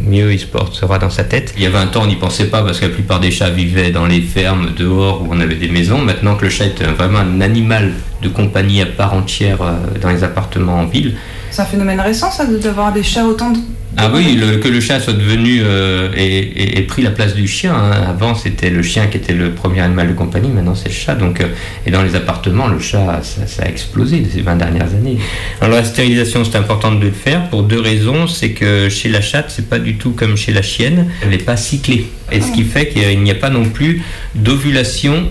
mieux 0.08 0.32
il 0.32 0.40
se 0.40 0.46
portera 0.46 0.98
dans 0.98 1.10
sa 1.10 1.22
tête. 1.22 1.52
Il 1.58 1.62
y 1.62 1.66
a 1.66 1.70
20 1.70 1.94
ans, 1.98 2.04
on 2.04 2.06
n'y 2.06 2.16
pensait 2.16 2.46
pas 2.46 2.62
parce 2.62 2.80
que 2.80 2.86
la 2.86 2.90
plupart 2.92 3.20
des 3.20 3.30
chats 3.30 3.50
vivaient 3.50 3.90
dans 3.90 4.06
les 4.06 4.22
fermes, 4.22 4.70
dehors, 4.74 5.20
où 5.20 5.28
on 5.30 5.38
avait 5.40 5.56
des 5.56 5.68
maisons. 5.68 5.98
Maintenant 5.98 6.34
que 6.36 6.44
le 6.46 6.50
chat 6.50 6.64
est 6.64 6.80
un- 6.82 6.92
vraiment 6.94 7.18
un 7.18 7.42
animal 7.42 7.92
de 8.22 8.28
compagnie 8.30 8.80
à 8.80 8.86
part 8.86 9.12
entière 9.12 9.60
euh, 9.60 9.74
dans 10.00 10.08
les 10.08 10.24
appartements 10.24 10.78
en 10.80 10.86
ville, 10.86 11.14
C'est 11.50 11.60
un 11.60 11.66
phénomène 11.66 12.00
récent, 12.00 12.30
ça, 12.30 12.46
d'avoir 12.46 12.90
des 12.94 13.02
chats 13.02 13.26
autant 13.26 13.50
de. 13.50 13.58
Ah 13.96 14.10
oui, 14.12 14.36
le- 14.36 14.56
que 14.58 14.68
le 14.68 14.80
chat 14.80 14.98
soit 15.00 15.12
devenu 15.12 15.60
euh, 15.62 16.08
et, 16.16 16.38
et- 16.38 16.78
et 16.78 16.82
pris 16.82 17.02
la 17.02 17.10
place 17.10 17.34
du 17.34 17.46
chien. 17.46 17.74
hein. 17.74 17.92
Avant, 18.08 18.34
c'était 18.34 18.70
le 18.70 18.82
chien 18.82 19.06
qui 19.06 19.16
était 19.18 19.32
le 19.32 19.50
premier 19.52 19.80
animal 19.80 20.08
de 20.08 20.12
compagnie. 20.14 20.48
Maintenant, 20.48 20.74
c'est 20.74 20.88
le 20.88 20.94
chat. 20.94 21.14
Donc, 21.14 21.40
euh, 21.40 21.46
et 21.86 21.90
dans 21.90 22.02
les 22.02 22.14
appartements, 22.16 22.66
le 22.68 22.78
chat, 22.80 23.20
ça, 23.22 23.46
ça 23.46 23.62
a 23.64 23.68
explosé 23.68 24.26
ces 24.32 24.40
20 24.42 24.56
dernières 24.56 24.88
années. 24.94 25.18
Alors, 25.60 25.76
la 25.76 25.84
stérilisation, 25.84 26.44
c'est 26.44 26.56
important 26.56 26.92
de 26.92 27.04
le 27.04 27.12
faire 27.12 27.48
pour 27.50 27.62
deux 27.62 27.80
raisons. 27.80 28.26
C'est 28.26 28.50
que 28.50 28.88
chez 28.88 29.08
la 29.08 29.20
chatte, 29.20 29.46
c'est 29.54 29.68
pas 29.68 29.78
du 29.78 29.96
tout 29.96 30.10
comme 30.10 30.36
chez 30.36 30.52
la 30.52 30.62
chienne. 30.62 31.06
Elle 31.22 31.30
n'est 31.30 31.38
pas 31.38 31.56
cyclée. 31.56 32.06
Et 32.32 32.40
ce 32.40 32.50
qui 32.52 32.64
fait 32.64 32.88
qu'il 32.88 33.20
n'y 33.22 33.30
a 33.30 33.34
pas 33.36 33.50
non 33.50 33.64
plus 33.66 34.02
d'ovulation 34.34 35.28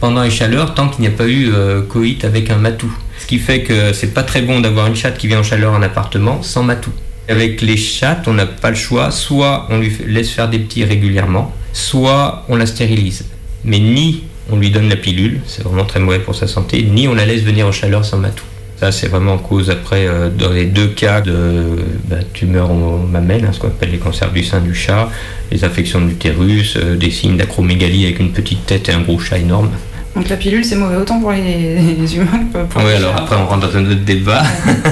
pendant 0.00 0.22
les 0.22 0.30
chaleurs 0.30 0.74
tant 0.74 0.88
qu'il 0.88 1.02
n'y 1.02 1.08
a 1.08 1.12
pas 1.12 1.26
eu 1.28 1.50
euh, 1.52 1.82
coït 1.82 2.24
avec 2.24 2.50
un 2.50 2.56
matou. 2.56 2.90
Ce 3.18 3.26
qui 3.26 3.38
fait 3.38 3.60
que 3.62 3.92
c'est 3.92 4.14
pas 4.14 4.22
très 4.22 4.40
bon 4.42 4.60
d'avoir 4.60 4.86
une 4.86 4.96
chatte 4.96 5.18
qui 5.18 5.26
vient 5.28 5.40
en 5.40 5.42
chaleur 5.42 5.72
en 5.74 5.82
appartement 5.82 6.42
sans 6.42 6.62
matou. 6.62 6.90
Avec 7.30 7.62
les 7.62 7.76
chattes, 7.76 8.26
on 8.26 8.34
n'a 8.34 8.46
pas 8.46 8.70
le 8.70 8.76
choix, 8.76 9.12
soit 9.12 9.68
on 9.70 9.78
lui 9.78 9.92
laisse 10.04 10.30
faire 10.30 10.50
des 10.50 10.58
petits 10.58 10.82
régulièrement, 10.84 11.54
soit 11.72 12.44
on 12.48 12.56
la 12.56 12.66
stérilise. 12.66 13.24
Mais 13.64 13.78
ni 13.78 14.24
on 14.50 14.56
lui 14.56 14.70
donne 14.70 14.88
la 14.88 14.96
pilule, 14.96 15.40
c'est 15.46 15.62
vraiment 15.62 15.84
très 15.84 16.00
mauvais 16.00 16.18
pour 16.18 16.34
sa 16.34 16.48
santé, 16.48 16.82
ni 16.82 17.06
on 17.06 17.14
la 17.14 17.24
laisse 17.24 17.42
venir 17.42 17.68
en 17.68 17.72
chaleur 17.72 18.04
sans 18.04 18.18
matou. 18.18 18.42
Ça, 18.80 18.90
c'est 18.90 19.06
vraiment 19.06 19.34
en 19.34 19.38
cause 19.38 19.70
après, 19.70 20.08
euh, 20.08 20.28
dans 20.28 20.50
les 20.50 20.64
deux 20.64 20.88
cas 20.88 21.20
de 21.20 21.76
bah, 22.08 22.16
tumeurs 22.32 22.70
au 22.70 22.96
mamelle, 22.96 23.44
hein, 23.44 23.50
ce 23.52 23.60
qu'on 23.60 23.68
appelle 23.68 23.90
les 23.90 23.98
cancers 23.98 24.32
du 24.32 24.42
sein 24.42 24.60
du 24.60 24.74
chat, 24.74 25.08
les 25.52 25.64
infections 25.64 26.00
de 26.00 26.06
l'utérus, 26.06 26.76
euh, 26.78 26.96
des 26.96 27.10
signes 27.10 27.36
d'acromégalie 27.36 28.06
avec 28.06 28.18
une 28.18 28.32
petite 28.32 28.66
tête 28.66 28.88
et 28.88 28.92
un 28.92 29.02
gros 29.02 29.20
chat 29.20 29.38
énorme. 29.38 29.70
Donc 30.16 30.28
la 30.28 30.36
pilule, 30.36 30.64
c'est 30.64 30.74
mauvais 30.76 30.96
autant 30.96 31.20
pour 31.20 31.30
les, 31.32 31.76
les 31.98 32.16
humains 32.16 32.44
que 32.52 32.64
pour 32.64 32.82
Oui, 32.82 32.88
les 32.90 32.96
alors 32.96 33.14
après 33.16 33.36
on 33.36 33.46
rentre 33.46 33.68
dans 33.70 33.76
un 33.78 33.84
autre 33.86 34.00
débat. 34.04 34.42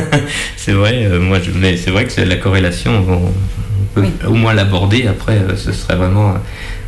c'est 0.57 0.73
vrai, 0.73 1.07
euh, 1.07 1.19
moi, 1.21 1.39
je- 1.43 1.51
mais 1.51 1.77
c'est 1.77 1.91
vrai 1.91 2.05
que 2.05 2.13
c'est 2.13 2.25
la 2.25 2.37
corrélation, 2.37 3.05
on, 3.09 3.33
peut 3.95 4.07
au 4.27 4.35
moins 4.35 4.55
l'aborder. 4.55 5.07
Après, 5.09 5.33
euh, 5.39 5.57
ce 5.57 5.73
serait 5.73 5.97
vraiment 5.97 6.35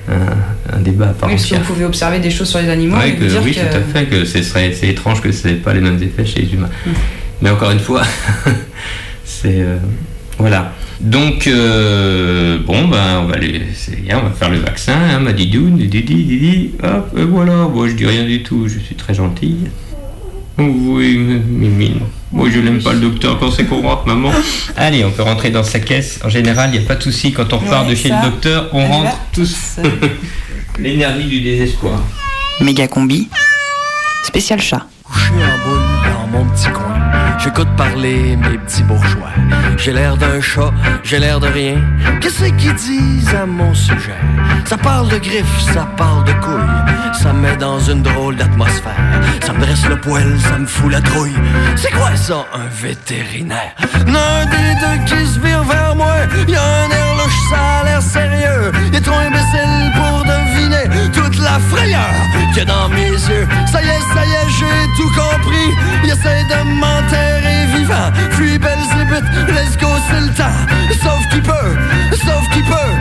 un, 0.09 0.75
un 0.77 0.81
débat 0.81 1.07
à 1.07 1.12
part 1.12 1.29
Oui, 1.29 1.35
parce 1.35 1.47
que 1.47 1.57
vous 1.57 1.62
pouvez 1.64 1.85
observer 1.85 2.21
des 2.21 2.31
choses 2.31 2.49
sur 2.49 2.61
les 2.61 2.69
animaux 2.69 2.97
Ouais, 2.97 3.11
et 3.11 3.14
que- 3.16 3.25
dire 3.25 3.40
oui, 3.43 3.53
que. 3.53 3.61
tout 3.61 3.77
à 3.77 3.81
fait, 3.81 4.07
que 4.07 4.25
ce 4.25 4.43
serait, 4.43 4.73
c'est 4.75 4.88
étrange 4.88 5.21
que 5.21 5.33
c'est 5.33 5.55
pas 5.55 5.75
les 5.75 5.81
mêmes 5.81 6.01
effets 6.03 6.25
chez 6.25 6.43
les 6.43 6.53
humains. 6.55 6.71
Mm. 6.87 6.90
Mais 7.43 7.51
encore 7.51 7.73
une 7.73 7.81
fois, 7.81 8.03
c'est 9.25 9.61
euh, 9.61 9.77
voilà. 10.40 10.72
Donc 11.00 11.46
euh, 11.46 12.59
bon 12.66 12.88
ben 12.88 13.20
on 13.22 13.26
va 13.26 13.35
aller, 13.37 13.62
c'est 13.74 14.00
bien, 14.03 14.20
on 14.22 14.29
va 14.29 14.35
faire 14.35 14.50
le 14.50 14.59
vaccin, 14.59 14.94
hein, 14.94 15.20
ma 15.20 15.33
didoune, 15.33 15.76
didi, 15.79 16.03
didi, 16.03 16.70
hop, 16.83 17.16
et 17.16 17.24
voilà. 17.24 17.68
Moi 17.68 17.88
je 17.88 17.94
dis 17.94 18.07
rien 18.07 18.24
du 18.24 18.42
tout, 18.42 18.68
je 18.68 18.79
suis 18.79 18.94
très 18.94 19.14
gentille. 19.14 19.70
Oui, 20.59 21.16
Mimine. 21.16 22.00
Moi, 22.33 22.48
je 22.50 22.61
l'aime 22.61 22.83
pas 22.83 22.92
le 22.92 23.00
docteur 23.00 23.38
quand 23.38 23.50
c'est 23.50 23.64
qu'on 23.64 23.81
rentre, 23.81 24.07
maman. 24.07 24.31
Allez, 24.76 25.05
on 25.05 25.11
peut 25.11 25.22
rentrer 25.22 25.50
dans 25.50 25.62
sa 25.62 25.81
caisse. 25.81 26.20
En 26.24 26.29
général, 26.29 26.70
il 26.72 26.79
n'y 26.79 26.85
a 26.85 26.87
pas 26.87 26.96
de 26.96 27.03
souci. 27.03 27.33
Quand 27.33 27.53
on 27.53 27.59
repart 27.59 27.87
Ouais, 27.87 27.92
de 27.92 27.96
chez 27.96 28.11
ça, 28.11 28.22
le 28.22 28.31
docteur, 28.31 28.68
on 28.72 28.87
rentre 28.87 29.16
tous. 29.33 29.76
L'énergie 30.79 31.29
du 31.29 31.40
désespoir. 31.40 32.00
Méga 32.61 32.88
combi. 32.88 33.29
Spécial 34.24 34.61
chat. 34.61 34.87
couché 35.03 35.31
en 35.33 35.68
boule 35.68 35.81
dans 36.05 36.38
mon 36.38 36.44
petit 36.50 36.68
coin. 36.70 37.00
J'écoute 37.42 37.68
parler 37.76 38.37
mes 38.37 38.59
petits 38.59 38.83
bourgeois. 38.83 39.31
J'ai 39.79 39.92
l'air 39.92 40.16
d'un 40.16 40.40
chat, 40.40 40.72
j'ai 41.03 41.18
l'air 41.18 41.40
de 41.40 41.46
rien. 41.48 41.76
Qu'est-ce 42.20 42.44
qu'ils 42.44 42.74
disent 42.74 43.35
à 43.35 43.46
mon 43.46 43.74
sujet? 43.74 44.20
Ça 44.66 44.76
parle 44.76 45.09
de 45.09 45.16
griffes, 45.16 45.61
ça 45.72 45.88
parle 45.96 46.24
de 46.24 46.33
couilles. 46.33 47.14
Ça 47.14 47.33
me 47.33 47.40
met 47.40 47.57
dans 47.57 47.81
une 47.81 48.03
drôle 48.03 48.37
d'atmosphère. 48.37 48.94
Ça 49.42 49.53
me 49.55 49.61
dresse 49.61 49.87
le 49.88 49.96
poil, 49.96 50.38
ça 50.38 50.59
me 50.59 50.66
fout 50.66 50.92
la 50.92 51.00
trouille. 51.00 51.35
C'est 51.76 51.92
quoi 51.92 52.14
ça, 52.14 52.46
un 52.55 52.68
vétérinaire? 52.70 53.74
L'un 54.07 54.44
des 54.44 54.74
deux 54.83 55.05
qui 55.07 55.26
se 55.26 55.40
vire 55.40 55.62
vers 55.64 55.96
moi. 55.96 56.14
Y 56.46 56.55
a 56.55 56.62
un 56.62 56.90
air 56.90 57.14
louche, 57.16 57.40
ça 57.50 57.81
a 57.81 57.85
l'air 57.85 58.03
sérieux. 58.03 58.72
Est 58.92 59.00
trop 59.00 59.18
imbécile 59.18 59.92
pour 59.96 60.10
la 61.51 61.59
frayeur 61.59 62.15
a 62.61 62.65
dans 62.65 62.89
mes 62.91 63.11
yeux. 63.11 63.47
Ça 63.73 63.83
y 63.83 63.89
est, 63.89 64.05
ça 64.15 64.25
y 64.25 64.33
est, 64.39 64.49
j'ai 64.59 64.81
tout 64.97 65.11
compris. 65.23 65.69
Il 66.05 66.11
essaie 66.11 66.45
de 66.53 66.59
m'enterrer 66.81 67.67
vivant. 67.75 68.09
Fuis 68.33 68.59
Belzébuth, 68.59 69.27
let's 69.49 69.77
go, 69.77 69.89
c'est 70.09 70.21
le 70.21 70.33
temps. 70.35 70.59
Sauf 71.03 71.23
qui 71.31 71.41
peut, 71.41 71.73
sauf 72.25 72.45
qui 72.53 72.63
peut, 72.63 72.93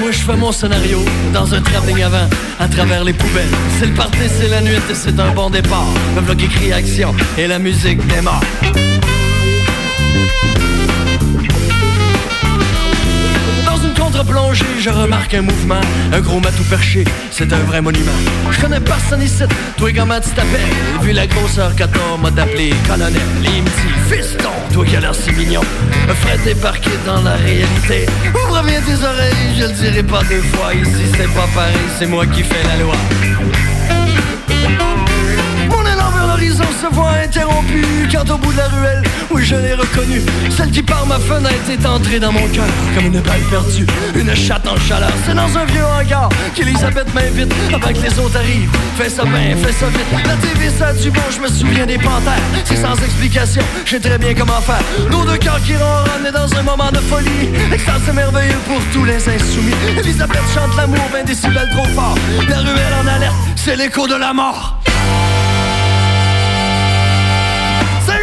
Moi 0.00 0.10
je 0.10 0.18
fais 0.18 0.36
mon 0.36 0.52
scénario 0.52 0.98
dans 1.32 1.54
un 1.54 1.60
travelling 1.60 2.02
avant, 2.02 2.28
à 2.58 2.66
travers 2.66 3.04
les 3.04 3.12
poubelles. 3.12 3.48
C'est 3.78 3.86
le 3.86 3.94
party, 3.94 4.18
c'est 4.28 4.48
la 4.48 4.60
nuit 4.60 4.80
et 4.90 4.94
c'est 4.94 5.18
un 5.18 5.32
bon 5.32 5.50
départ. 5.50 5.86
Le 6.16 6.22
vlog 6.22 6.42
écrit 6.42 6.72
action 6.72 7.14
et 7.38 7.46
la 7.46 7.58
musique 7.58 8.04
démarre. 8.06 8.42
Contre-plongée, 14.00 14.64
je 14.80 14.90
remarque 14.90 15.34
un 15.34 15.42
mouvement, 15.42 15.80
un 16.12 16.20
gros 16.20 16.40
matou 16.40 16.64
perché, 16.64 17.04
c'est 17.30 17.52
un 17.52 17.58
vrai 17.58 17.80
monument. 17.80 18.12
Je 18.50 18.60
connais 18.60 18.80
personne 18.80 19.22
ici, 19.22 19.44
toi 19.76 19.90
comment 19.94 20.20
tu 20.20 20.30
t'appelles? 20.30 20.60
Vu 21.02 21.12
la 21.12 21.26
grosseur 21.26 21.72
t'as, 21.76 21.86
m'a 22.20 22.30
d'appeler 22.30 22.72
colonel. 22.88 23.12
Les 23.42 23.60
me 23.60 23.66
dit, 23.66 23.94
fiston, 24.10 24.50
toi 24.72 24.84
qui 24.84 24.96
as 24.96 25.00
l'air 25.00 25.14
si 25.14 25.30
mignon. 25.32 25.62
Fred 26.22 26.56
parqué 26.60 26.90
dans 27.06 27.22
la 27.22 27.34
réalité. 27.34 28.06
Ouvre 28.34 28.62
bien 28.64 28.80
tes 28.80 29.04
oreilles, 29.04 29.54
je 29.58 29.66
le 29.66 29.72
dirai 29.72 30.02
pas 30.02 30.22
deux 30.24 30.42
fois. 30.52 30.74
Ici 30.74 31.04
c'est 31.16 31.32
pas 31.34 31.48
pareil, 31.54 31.76
c'est 31.98 32.06
moi 32.06 32.26
qui 32.26 32.42
fais 32.42 32.62
la 32.68 32.82
loi. 32.82 32.96
Se 36.80 36.86
voit 36.94 37.12
interrompu 37.22 37.84
quand 38.10 38.30
au 38.30 38.38
bout 38.38 38.52
de 38.52 38.56
la 38.56 38.68
ruelle, 38.68 39.02
oui 39.30 39.44
je 39.44 39.54
l'ai 39.54 39.74
reconnue, 39.74 40.22
celle 40.56 40.70
qui 40.70 40.82
par 40.82 41.06
ma 41.06 41.18
fenêtre 41.18 41.68
est 41.70 41.84
entrée 41.86 42.18
dans 42.18 42.32
mon 42.32 42.46
cœur 42.48 42.64
comme 42.94 43.06
une 43.06 43.20
balle 43.20 43.42
perdue, 43.50 43.86
une 44.14 44.34
chatte 44.34 44.66
en 44.66 44.76
chaleur. 44.88 45.12
C'est 45.26 45.34
dans 45.34 45.58
un 45.58 45.64
vieux 45.66 45.84
hangar 45.84 46.30
qu'Elisabeth 46.54 47.12
m'invite 47.12 47.52
avant 47.74 47.92
que 47.92 48.00
les 48.00 48.18
autres 48.18 48.36
arrivent. 48.36 48.70
Fais 48.96 49.10
ça 49.10 49.24
bien, 49.24 49.56
fais 49.56 49.72
ça 49.72 49.86
vite. 49.88 50.26
La 50.26 50.36
TV 50.36 50.70
ça 50.70 50.92
du 50.94 51.10
bon, 51.10 51.20
je 51.30 51.40
me 51.40 51.48
souviens 51.48 51.84
des 51.84 51.98
panthères. 51.98 52.48
C'est 52.64 52.76
sans 52.76 52.94
explication, 52.94 53.62
je 53.84 53.90
sais 53.90 54.00
très 54.00 54.16
bien 54.16 54.34
comment 54.34 54.60
faire. 54.60 54.82
Nos 55.10 55.24
deux 55.24 55.38
cœurs 55.38 55.60
qui 55.62 55.76
ronronnent 55.76 56.26
est 56.26 56.32
dans 56.32 56.54
un 56.54 56.62
moment 56.62 56.90
de 56.90 56.98
folie. 56.98 57.50
Extase 57.72 58.00
c'est 58.06 58.14
merveilleux 58.14 58.60
pour 58.66 58.80
tous 58.92 59.04
les 59.04 59.16
insoumis. 59.28 59.74
Elisabeth 59.98 60.42
chante 60.54 60.74
l'amour, 60.76 61.04
20 61.12 61.24
décibels 61.24 61.68
trop 61.72 61.86
fort. 61.94 62.16
La 62.48 62.58
ruelle 62.58 62.94
en 63.02 63.06
alerte, 63.06 63.34
c'est 63.56 63.76
l'écho 63.76 64.06
de 64.06 64.14
la 64.14 64.32
mort. 64.32 64.80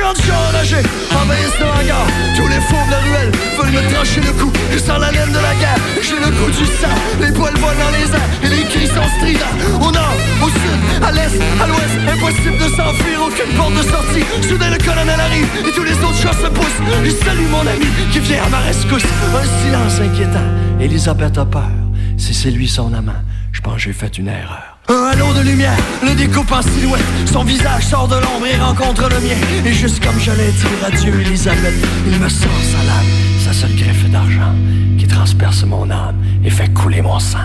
50 0.07 0.25
chats 0.25 0.49
enragés 0.49 0.83
envahissent 1.21 1.59
le 1.59 1.65
hangar. 1.65 2.07
Tous 2.37 2.47
les 2.47 2.61
fous 2.61 2.85
de 2.87 2.91
la 2.91 2.99
ruelle 2.99 3.31
veulent 3.57 3.83
me 3.83 3.93
trancher 3.93 4.21
le 4.21 4.31
cou. 4.39 4.51
Je 4.71 4.77
sens 4.77 4.99
la 4.99 5.11
laine 5.11 5.31
de 5.31 5.39
la 5.39 5.53
guerre, 5.55 5.81
j'ai 6.01 6.15
le 6.15 6.31
goût 6.31 6.51
du 6.51 6.65
sang. 6.79 6.95
Les 7.19 7.31
poils 7.31 7.55
volent 7.55 7.75
dans 7.75 7.91
les 7.91 8.07
airs 8.15 8.29
et 8.43 8.47
les 8.55 8.63
cris 8.63 8.87
sont 8.87 9.07
stridents. 9.17 9.85
Au 9.85 9.91
nord, 9.91 10.15
au 10.41 10.49
sud, 10.49 10.79
à 11.03 11.11
l'est, 11.11 11.35
à 11.61 11.67
l'ouest 11.67 11.95
Impossible 12.07 12.57
de 12.57 12.69
s'enfuir, 12.75 13.19
aucune 13.27 13.53
porte 13.57 13.73
de 13.73 13.83
sortie. 13.83 14.47
Soudain 14.47 14.69
le 14.69 14.77
colonel 14.77 15.19
arrive 15.19 15.47
et 15.67 15.71
tous 15.71 15.83
les 15.83 15.97
autres 15.99 16.21
chats 16.21 16.39
se 16.41 16.47
poussent. 16.47 16.81
Je 17.03 17.11
salue 17.11 17.49
mon 17.51 17.67
ami 17.67 17.87
qui 18.11 18.19
vient 18.19 18.43
à 18.43 18.49
ma 18.49 18.59
rescousse. 18.59 19.03
Un 19.03 19.63
silence 19.63 19.99
inquiétant, 19.99 20.47
Elisabeth 20.79 21.37
a 21.37 21.45
peur. 21.45 21.69
Si 22.17 22.33
c'est 22.33 22.51
lui 22.51 22.69
son 22.69 22.93
amant, 22.93 23.21
je 23.51 23.59
pense 23.59 23.75
que 23.75 23.81
j'ai 23.81 23.93
fait 23.93 24.17
une 24.17 24.29
erreur 24.29 24.76
un 24.89 25.03
halo 25.11 25.33
de 25.33 25.41
lumière 25.41 25.77
le 26.03 26.13
découpe 26.15 26.51
en 26.51 26.61
silhouette. 26.61 27.03
Son 27.31 27.43
visage 27.43 27.87
sort 27.87 28.07
de 28.07 28.15
l'ombre 28.15 28.45
et 28.45 28.57
rencontre 28.57 29.09
le 29.09 29.19
mien. 29.19 29.35
Et 29.65 29.73
juste 29.73 30.03
comme 30.03 30.19
je 30.19 30.31
l'ai 30.31 30.51
dit, 30.51 30.85
adieu 30.85 31.21
Elisabeth, 31.21 31.75
il 32.07 32.19
me 32.19 32.29
sort 32.29 32.49
sa 32.63 32.77
lame, 32.85 33.05
sa 33.39 33.53
seule 33.53 33.75
greffe 33.75 34.09
d'argent 34.09 34.53
qui 34.97 35.07
transperce 35.07 35.63
mon 35.63 35.89
âme 35.89 36.15
et 36.43 36.49
fait 36.49 36.73
couler 36.73 37.01
mon 37.01 37.19
sang. 37.19 37.37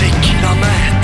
Des 0.00 0.10
kilomètres, 0.20 1.03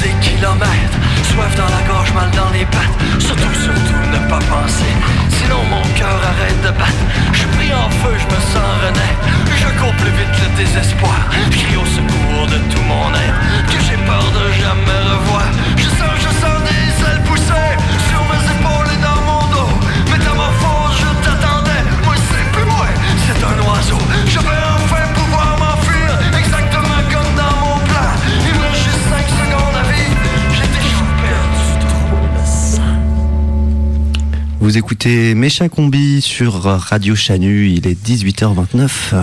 Vous 34.70 34.78
écoutez 34.78 35.34
Mécha 35.34 35.68
Combi 35.68 36.20
sur 36.20 36.62
Radio 36.62 37.16
Chanu, 37.16 37.70
il 37.70 37.88
est 37.88 38.00
18h29. 38.00 39.14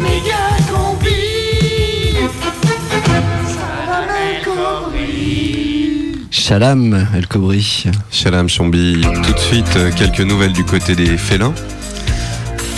Méga 0.00 0.36
combi, 0.70 1.08
Chalam, 6.30 7.08
El 7.16 7.26
Kobri. 7.26 7.86
Chalam 8.12 8.48
Chambi. 8.48 9.00
Tout 9.24 9.32
de 9.32 9.38
suite, 9.40 9.66
euh, 9.74 9.90
quelques 9.90 10.20
nouvelles 10.20 10.52
du 10.52 10.62
côté 10.62 10.94
des 10.94 11.18
félins. 11.18 11.52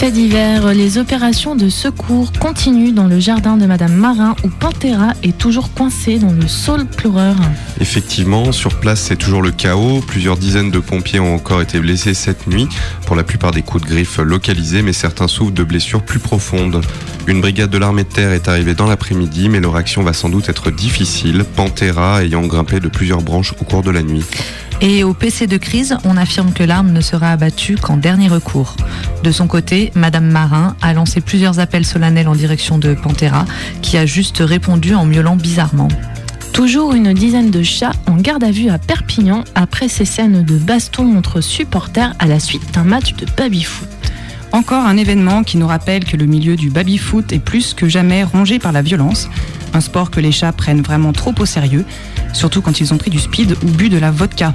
Fait 0.04 0.10
divers, 0.10 0.74
les 0.74 0.98
opérations 0.98 1.56
de 1.56 1.70
secours 1.70 2.30
continuent 2.38 2.92
dans 2.92 3.06
le 3.06 3.18
jardin 3.20 3.56
de 3.56 3.64
Madame 3.64 3.94
Marin 3.94 4.36
où 4.44 4.50
Pantera 4.50 5.14
est 5.22 5.38
toujours 5.38 5.72
coincé 5.72 6.18
dans 6.18 6.30
le 6.30 6.46
saule 6.46 6.84
pleureur. 6.84 7.36
Effectivement, 7.80 8.52
sur 8.52 8.78
place, 8.80 9.00
c'est 9.00 9.16
toujours 9.16 9.40
le 9.40 9.50
chaos. 9.50 10.02
Plusieurs 10.06 10.36
dizaines 10.36 10.70
de 10.70 10.78
pompiers 10.78 11.20
ont 11.20 11.34
encore 11.34 11.62
été 11.62 11.80
blessés 11.80 12.12
cette 12.12 12.46
nuit, 12.46 12.68
pour 13.06 13.16
la 13.16 13.22
plupart 13.22 13.52
des 13.52 13.62
coups 13.62 13.82
de 13.82 13.88
griffe 13.88 14.18
localisés, 14.18 14.82
mais 14.82 14.92
certains 14.92 15.26
souffrent 15.26 15.54
de 15.54 15.64
blessures 15.64 16.04
plus 16.04 16.18
profondes. 16.18 16.82
Une 17.26 17.40
brigade 17.40 17.70
de 17.70 17.78
l'armée 17.78 18.04
de 18.04 18.10
terre 18.10 18.32
est 18.32 18.46
arrivée 18.46 18.74
dans 18.74 18.86
l'après-midi, 18.86 19.48
mais 19.48 19.60
leur 19.60 19.74
action 19.74 20.02
va 20.02 20.12
sans 20.12 20.28
doute 20.28 20.50
être 20.50 20.70
difficile, 20.70 21.44
Pantera 21.56 22.22
ayant 22.22 22.42
grimpé 22.42 22.78
de 22.78 22.88
plusieurs 22.88 23.22
branches 23.22 23.54
au 23.58 23.64
cours 23.64 23.82
de 23.82 23.90
la 23.90 24.02
nuit. 24.02 24.24
Et 24.86 25.02
au 25.02 25.14
PC 25.14 25.46
de 25.46 25.56
crise, 25.56 25.96
on 26.04 26.18
affirme 26.18 26.52
que 26.52 26.62
l'arme 26.62 26.92
ne 26.92 27.00
sera 27.00 27.30
abattue 27.30 27.76
qu'en 27.76 27.96
dernier 27.96 28.28
recours. 28.28 28.76
De 29.22 29.32
son 29.32 29.46
côté, 29.46 29.90
Madame 29.94 30.26
Marin 30.26 30.76
a 30.82 30.92
lancé 30.92 31.22
plusieurs 31.22 31.58
appels 31.58 31.86
solennels 31.86 32.28
en 32.28 32.34
direction 32.34 32.76
de 32.76 32.92
Pantera, 32.92 33.46
qui 33.80 33.96
a 33.96 34.04
juste 34.04 34.42
répondu 34.44 34.94
en 34.94 35.06
miaulant 35.06 35.36
bizarrement. 35.36 35.88
Toujours 36.52 36.92
une 36.92 37.14
dizaine 37.14 37.50
de 37.50 37.62
chats 37.62 37.94
en 38.06 38.16
garde 38.16 38.44
à 38.44 38.50
vue 38.50 38.68
à 38.68 38.76
Perpignan 38.76 39.42
après 39.54 39.88
ces 39.88 40.04
scènes 40.04 40.44
de 40.44 40.58
baston 40.58 41.16
entre 41.16 41.40
supporters 41.40 42.12
à 42.18 42.26
la 42.26 42.38
suite 42.38 42.74
d'un 42.74 42.84
match 42.84 43.14
de 43.14 43.24
baby-foot. 43.38 43.88
Encore 44.52 44.84
un 44.84 44.98
événement 44.98 45.44
qui 45.44 45.56
nous 45.56 45.66
rappelle 45.66 46.04
que 46.04 46.18
le 46.18 46.26
milieu 46.26 46.56
du 46.56 46.68
baby-foot 46.68 47.32
est 47.32 47.38
plus 47.38 47.72
que 47.72 47.88
jamais 47.88 48.22
rongé 48.22 48.58
par 48.58 48.72
la 48.72 48.82
violence, 48.82 49.30
un 49.72 49.80
sport 49.80 50.10
que 50.10 50.20
les 50.20 50.30
chats 50.30 50.52
prennent 50.52 50.82
vraiment 50.82 51.14
trop 51.14 51.34
au 51.38 51.46
sérieux, 51.46 51.86
surtout 52.34 52.60
quand 52.60 52.80
ils 52.80 52.92
ont 52.92 52.98
pris 52.98 53.10
du 53.10 53.18
speed 53.18 53.56
ou 53.64 53.70
bu 53.70 53.88
de 53.88 53.98
la 53.98 54.10
vodka. 54.10 54.54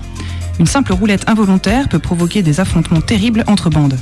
Une 0.60 0.68
simple 0.68 0.94
roulette 0.94 1.28
involontaire 1.28 1.89
peut 1.89 2.00
provoquer 2.00 2.44
des 2.44 2.60
affrontements 2.60 3.02
terribles 3.02 3.44
entre 3.48 3.70
bandes. 3.70 3.98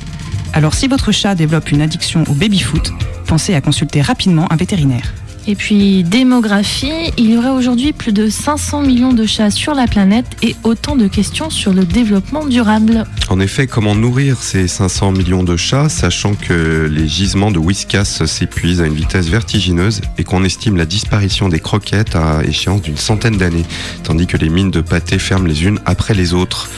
Alors 0.52 0.74
si 0.74 0.88
votre 0.88 1.12
chat 1.12 1.34
développe 1.34 1.70
une 1.70 1.80
addiction 1.80 2.24
au 2.28 2.34
baby-foot, 2.34 2.92
pensez 3.26 3.54
à 3.54 3.60
consulter 3.60 4.02
rapidement 4.02 4.50
un 4.52 4.56
vétérinaire. 4.56 5.14
Et 5.50 5.54
puis 5.54 6.04
démographie, 6.04 7.10
il 7.16 7.30
y 7.30 7.38
aurait 7.38 7.48
aujourd'hui 7.48 7.94
plus 7.94 8.12
de 8.12 8.28
500 8.28 8.82
millions 8.82 9.14
de 9.14 9.24
chats 9.24 9.50
sur 9.50 9.74
la 9.74 9.86
planète 9.86 10.26
et 10.42 10.54
autant 10.62 10.94
de 10.94 11.08
questions 11.08 11.48
sur 11.48 11.72
le 11.72 11.86
développement 11.86 12.44
durable. 12.44 13.04
En 13.30 13.40
effet, 13.40 13.66
comment 13.66 13.94
nourrir 13.94 14.36
ces 14.42 14.68
500 14.68 15.12
millions 15.12 15.44
de 15.44 15.56
chats, 15.56 15.88
sachant 15.88 16.34
que 16.34 16.86
les 16.92 17.08
gisements 17.08 17.50
de 17.50 17.58
whiskas 17.58 18.26
s'épuisent 18.26 18.82
à 18.82 18.86
une 18.86 18.92
vitesse 18.92 19.28
vertigineuse 19.28 20.02
et 20.18 20.24
qu'on 20.24 20.44
estime 20.44 20.76
la 20.76 20.84
disparition 20.84 21.48
des 21.48 21.60
croquettes 21.60 22.14
à 22.14 22.42
échéance 22.44 22.82
d'une 22.82 22.98
centaine 22.98 23.38
d'années, 23.38 23.64
tandis 24.04 24.26
que 24.26 24.36
les 24.36 24.50
mines 24.50 24.70
de 24.70 24.82
pâté 24.82 25.18
ferment 25.18 25.46
les 25.46 25.64
unes 25.64 25.80
après 25.86 26.12
les 26.12 26.34
autres. 26.34 26.68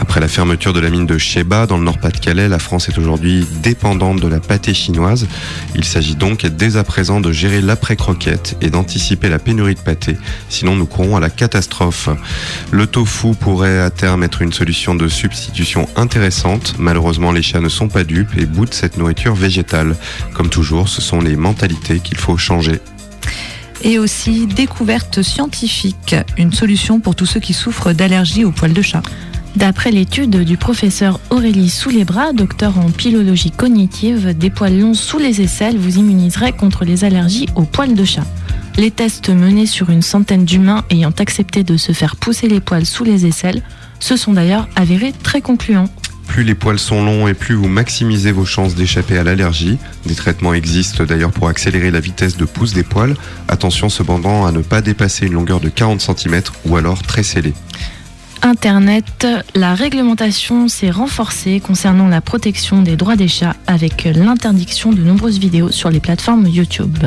Après 0.00 0.18
la 0.18 0.28
fermeture 0.28 0.72
de 0.72 0.80
la 0.80 0.90
mine 0.90 1.06
de 1.06 1.18
Sheba 1.18 1.66
dans 1.66 1.78
le 1.78 1.84
Nord-Pas-de-Calais, 1.84 2.48
la 2.48 2.58
France 2.58 2.88
est 2.88 2.98
aujourd'hui 2.98 3.46
dépendante 3.62 4.18
de 4.18 4.26
la 4.26 4.40
pâté 4.40 4.74
chinoise. 4.74 5.28
Il 5.76 5.84
s'agit 5.84 6.16
donc 6.16 6.44
dès 6.46 6.76
à 6.76 6.82
présent 6.82 7.20
de 7.20 7.30
gérer 7.30 7.60
l'après-croquette 7.60 8.07
et 8.60 8.70
d'anticiper 8.70 9.28
la 9.28 9.38
pénurie 9.38 9.74
de 9.74 9.80
pâté, 9.80 10.16
sinon 10.48 10.76
nous 10.76 10.86
courons 10.86 11.16
à 11.16 11.20
la 11.20 11.30
catastrophe. 11.30 12.08
Le 12.70 12.86
tofu 12.86 13.34
pourrait 13.34 13.80
à 13.80 13.90
terme 13.90 14.22
être 14.22 14.42
une 14.42 14.52
solution 14.52 14.94
de 14.94 15.08
substitution 15.08 15.88
intéressante. 15.96 16.74
Malheureusement, 16.78 17.32
les 17.32 17.42
chats 17.42 17.60
ne 17.60 17.68
sont 17.68 17.88
pas 17.88 18.04
dupes 18.04 18.36
et 18.36 18.46
boutent 18.46 18.74
cette 18.74 18.96
nourriture 18.96 19.34
végétale. 19.34 19.96
Comme 20.34 20.48
toujours, 20.48 20.88
ce 20.88 21.00
sont 21.00 21.20
les 21.20 21.36
mentalités 21.36 22.00
qu'il 22.00 22.18
faut 22.18 22.36
changer. 22.36 22.80
Et 23.82 23.98
aussi 23.98 24.46
découverte 24.46 25.22
scientifique, 25.22 26.16
une 26.36 26.52
solution 26.52 26.98
pour 27.00 27.14
tous 27.14 27.26
ceux 27.26 27.40
qui 27.40 27.52
souffrent 27.52 27.92
d'allergie 27.92 28.44
aux 28.44 28.50
poils 28.50 28.72
de 28.72 28.82
chat. 28.82 29.02
D'après 29.56 29.90
l'étude 29.90 30.44
du 30.44 30.56
professeur 30.56 31.18
Aurélie 31.30 31.70
Sous-les-Bras, 31.70 32.32
docteur 32.32 32.78
en 32.78 32.90
pilologie 32.90 33.50
cognitive, 33.50 34.36
des 34.36 34.50
poils 34.50 34.78
longs 34.78 34.94
sous 34.94 35.18
les 35.18 35.40
aisselles 35.40 35.78
vous 35.78 35.98
immuniseraient 35.98 36.52
contre 36.52 36.84
les 36.84 37.04
allergies 37.04 37.48
aux 37.56 37.64
poils 37.64 37.94
de 37.94 38.04
chat. 38.04 38.26
Les 38.76 38.92
tests 38.92 39.30
menés 39.30 39.66
sur 39.66 39.90
une 39.90 40.02
centaine 40.02 40.44
d'humains 40.44 40.84
ayant 40.90 41.12
accepté 41.18 41.64
de 41.64 41.76
se 41.76 41.92
faire 41.92 42.14
pousser 42.14 42.46
les 42.46 42.60
poils 42.60 42.86
sous 42.86 43.02
les 43.02 43.26
aisselles 43.26 43.62
se 43.98 44.16
sont 44.16 44.34
d'ailleurs 44.34 44.68
avérés 44.76 45.12
très 45.24 45.40
concluants. 45.40 45.88
Plus 46.28 46.44
les 46.44 46.54
poils 46.54 46.78
sont 46.78 47.02
longs 47.02 47.26
et 47.26 47.34
plus 47.34 47.54
vous 47.54 47.68
maximisez 47.68 48.30
vos 48.30 48.44
chances 48.44 48.74
d'échapper 48.74 49.18
à 49.18 49.24
l'allergie. 49.24 49.78
Des 50.06 50.14
traitements 50.14 50.54
existent 50.54 51.04
d'ailleurs 51.04 51.32
pour 51.32 51.48
accélérer 51.48 51.90
la 51.90 52.00
vitesse 52.00 52.36
de 52.36 52.44
pousse 52.44 52.74
des 52.74 52.84
poils. 52.84 53.16
Attention 53.48 53.88
cependant 53.88 54.46
à 54.46 54.52
ne 54.52 54.60
pas 54.60 54.82
dépasser 54.82 55.26
une 55.26 55.32
longueur 55.32 55.58
de 55.58 55.70
40 55.70 56.00
cm 56.00 56.42
ou 56.66 56.76
alors 56.76 57.02
très 57.02 57.24
scellée. 57.24 57.54
Internet, 58.42 59.26
la 59.54 59.74
réglementation 59.74 60.68
s'est 60.68 60.90
renforcée 60.90 61.60
concernant 61.60 62.08
la 62.08 62.20
protection 62.20 62.82
des 62.82 62.96
droits 62.96 63.16
des 63.16 63.28
chats 63.28 63.56
avec 63.66 64.04
l'interdiction 64.04 64.92
de 64.92 65.02
nombreuses 65.02 65.38
vidéos 65.38 65.70
sur 65.70 65.90
les 65.90 66.00
plateformes 66.00 66.46
YouTube. 66.46 66.98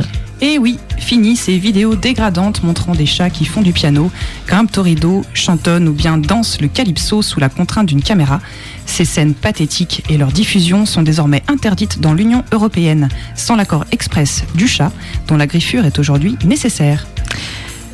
Et 0.42 0.58
oui, 0.58 0.78
fini 0.98 1.36
ces 1.36 1.58
vidéos 1.58 1.96
dégradantes 1.96 2.64
montrant 2.64 2.96
des 2.96 3.06
chats 3.06 3.30
qui 3.30 3.46
font 3.46 3.62
du 3.62 3.72
piano, 3.74 4.12
grimpent 4.48 4.78
au 4.78 4.82
rideau, 4.82 5.24
chantonnent 5.34 5.88
ou 5.88 5.94
bien 5.94 6.18
dansent 6.18 6.60
le 6.60 6.68
calypso 6.68 7.22
sous 7.22 7.40
la 7.40 7.50
contrainte 7.50 7.88
d'une 7.88 8.02
caméra. 8.02 8.42
Ces 8.86 9.06
scènes 9.06 9.34
pathétiques 9.34 10.04
et 10.10 10.18
leur 10.18 10.32
diffusion 10.32 10.86
sont 10.86 11.04
désormais 11.04 11.44
interdites 11.48 12.02
dans 12.02 12.14
l'Union 12.14 12.44
européenne, 12.52 13.08
sans 13.36 13.56
l'accord 13.56 13.86
express 13.92 14.44
du 14.56 14.68
chat, 14.68 14.92
dont 15.28 15.38
la 15.38 15.48
griffure 15.48 15.86
est 15.86 16.00
aujourd'hui 16.00 16.38
nécessaire. 16.44 17.06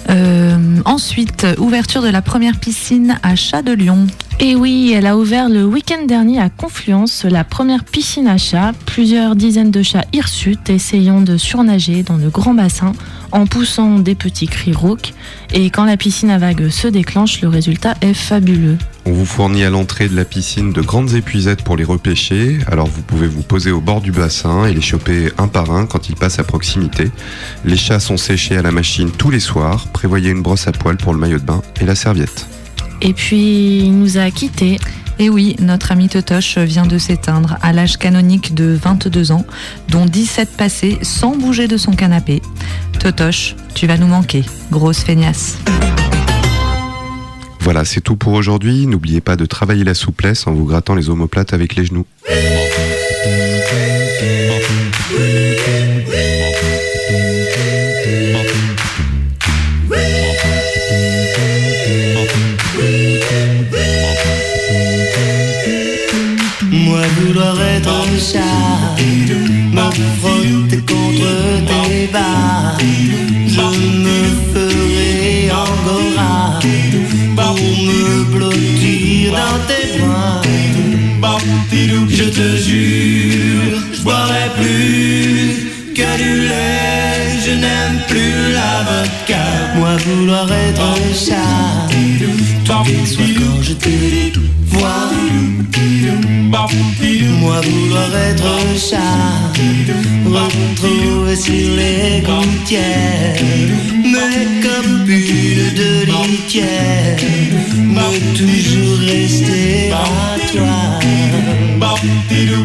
Euh, 0.10 0.58
ensuite, 0.86 1.46
ouverture 1.58 2.02
de 2.02 2.10
la 2.10 2.22
première 2.22 2.60
piscine 2.60 3.20
à 3.24 3.36
Chat 3.36 3.62
de 3.62 3.74
Lyon. 3.74 4.08
Et 4.40 4.56
oui, 4.56 4.94
elle 4.96 5.08
a 5.08 5.18
ouvert 5.18 5.50
le 5.50 5.66
week-end 5.66 6.06
dernier 6.06 6.40
à 6.40 6.50
Confluence 6.50 7.26
la 7.26 7.44
première 7.44 7.84
piscine 7.84 8.28
à 8.28 8.38
chats. 8.38 8.72
Plusieurs 8.86 9.36
dizaines 9.36 9.72
de 9.72 9.82
chats 9.82 10.06
hirsutes 10.14 10.70
essayant 10.70 11.22
de 11.22 11.38
surnager 11.38 12.04
dans 12.04 12.18
le 12.18 12.30
grand 12.30 12.54
bassin 12.54 12.94
en 13.32 13.48
poussant 13.48 13.98
des 13.98 14.14
petits 14.14 14.48
cris 14.48 14.74
rauques. 14.74 15.14
Et 15.54 15.72
quand 15.72 15.86
la 15.86 15.98
piscine 15.98 16.30
à 16.30 16.38
vagues 16.38 16.70
se 16.70 16.88
déclenche, 16.88 17.42
le 17.42 17.48
résultat 17.48 17.96
est 18.02 18.14
fabuleux. 18.14 18.78
On 19.08 19.14
vous 19.14 19.26
fournit 19.26 19.64
à 19.64 19.70
l'entrée 19.70 20.10
de 20.10 20.16
la 20.18 20.26
piscine 20.26 20.74
de 20.74 20.82
grandes 20.82 21.14
épuisettes 21.14 21.62
pour 21.62 21.78
les 21.78 21.86
repêcher, 21.86 22.58
alors 22.70 22.88
vous 22.88 23.02
pouvez 23.02 23.28
vous 23.28 23.42
poser 23.42 23.72
au 23.72 23.80
bord 23.80 24.02
du 24.02 24.12
bassin 24.12 24.66
et 24.66 24.74
les 24.74 24.82
choper 24.82 25.32
un 25.38 25.48
par 25.48 25.72
un 25.72 25.86
quand 25.86 26.10
ils 26.10 26.16
passent 26.18 26.40
à 26.40 26.44
proximité. 26.44 27.10
Les 27.64 27.78
chats 27.78 28.02
sont 28.02 28.18
séchés 28.18 28.58
à 28.58 28.62
la 28.62 28.72
machine 28.72 29.10
tous 29.10 29.30
les 29.30 29.40
soirs, 29.40 29.88
prévoyez 29.94 30.30
une 30.30 30.42
brosse 30.42 30.68
à 30.68 30.74
poils 30.74 30.98
pour 30.98 31.14
le 31.14 31.20
maillot 31.20 31.38
de 31.38 31.46
bain 31.46 31.62
et 31.80 31.86
la 31.86 31.96
serviette. 31.96 32.48
Et 33.02 33.14
puis, 33.14 33.78
il 33.78 33.98
nous 33.98 34.18
a 34.18 34.30
quittés. 34.30 34.78
Et 35.20 35.30
oui, 35.30 35.56
notre 35.60 35.94
ami 35.94 36.10
Totoche 36.10 36.58
vient 36.58 36.86
de 36.86 36.98
s'éteindre 36.98 37.58
à 37.62 37.72
l'âge 37.72 37.96
canonique 37.96 38.56
de 38.56 38.78
22 38.84 39.32
ans, 39.32 39.46
dont 39.88 40.06
17 40.06 40.58
passés 40.58 40.98
sans 41.02 41.34
bouger 41.38 41.70
de 41.70 41.78
son 41.78 41.94
canapé. 41.94 42.42
Totoche, 43.00 43.56
tu 43.74 43.88
vas 43.88 43.98
nous 43.98 44.08
manquer, 44.08 44.44
grosse 44.70 45.00
feignasse. 45.00 45.60
Voilà, 47.60 47.86
c'est 47.86 48.02
tout 48.02 48.16
pour 48.16 48.34
aujourd'hui. 48.34 48.88
N'oubliez 48.88 49.22
pas 49.22 49.36
de 49.36 49.46
travailler 49.46 49.84
la 49.84 49.94
souplesse 49.94 50.48
en 50.48 50.54
vous 50.54 50.66
grattant 50.66 50.96
les 50.96 51.10
omoplates 51.10 51.54
avec 51.54 51.76
les 51.76 51.86
genoux. 51.86 52.06
Moi 66.72 67.02
être 67.76 67.90
un 67.90 68.18
chat, 68.18 68.77
me 77.88 78.24
blottir 78.34 79.32
dans 79.32 79.60
tes 79.68 80.00
bras. 80.00 80.42
Je 82.10 82.24
te 82.24 82.58
jure, 82.58 83.80
je 83.94 84.02
boirai 84.02 84.50
plus 84.58 85.94
que 85.94 86.10
du 86.18 86.32
lait, 86.48 87.40
je 87.46 87.52
n'aime 87.52 88.00
plus 88.08 88.54
la 88.54 88.74
vodka. 88.88 89.44
Moi 89.78 89.94
vouloir 90.06 90.48
être 90.52 90.82
un 90.82 91.14
chat, 91.14 91.88
tous 92.66 93.18
les 93.20 93.34
quand 93.36 93.62
je 93.62 93.74
te 93.74 93.90
vois. 94.72 95.12
Moi 97.40 97.62
vouloir 97.62 98.12
être 98.30 98.46
un 98.46 98.70
chat, 98.78 99.54
retrouver 100.26 101.36
sur 101.36 101.70
les 101.80 102.22
gouttières, 102.22 103.42
mais 104.04 104.38
comme 104.64 104.94
bulle 105.06 105.74
de 105.76 105.92
litière, 106.06 106.87
toujours 108.36 109.00
rester 109.00 109.92
à 109.92 110.38
toi. 110.52 111.00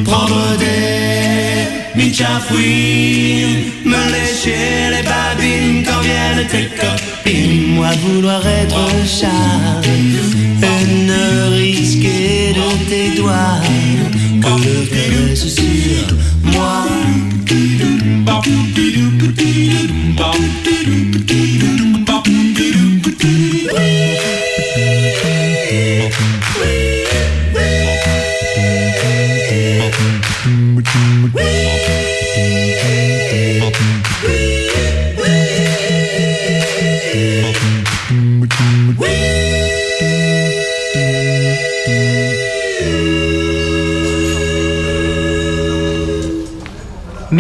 Prendre 0.05 0.57
des 0.59 2.01
michafouines, 2.01 3.71
me 3.85 4.03
lécher 4.13 4.91
les 4.91 5.03
babines 5.03 5.85
quand 5.85 6.01
viennent 6.01 6.47
tes 6.49 6.69
copines. 6.77 7.75
Moi 7.75 7.91
vouloir 8.05 8.47
être 8.47 8.77
un 8.77 9.07
chat, 9.07 9.81
et 9.87 11.07
ne 11.07 11.57
risquer 11.57 12.55
de 12.55 12.89
tes 12.89 13.17
doigts 13.17 13.61
que 14.43 14.53
le 14.65 14.87
caresse 14.87 15.47
sur 15.47 16.17
moi. 16.45 16.87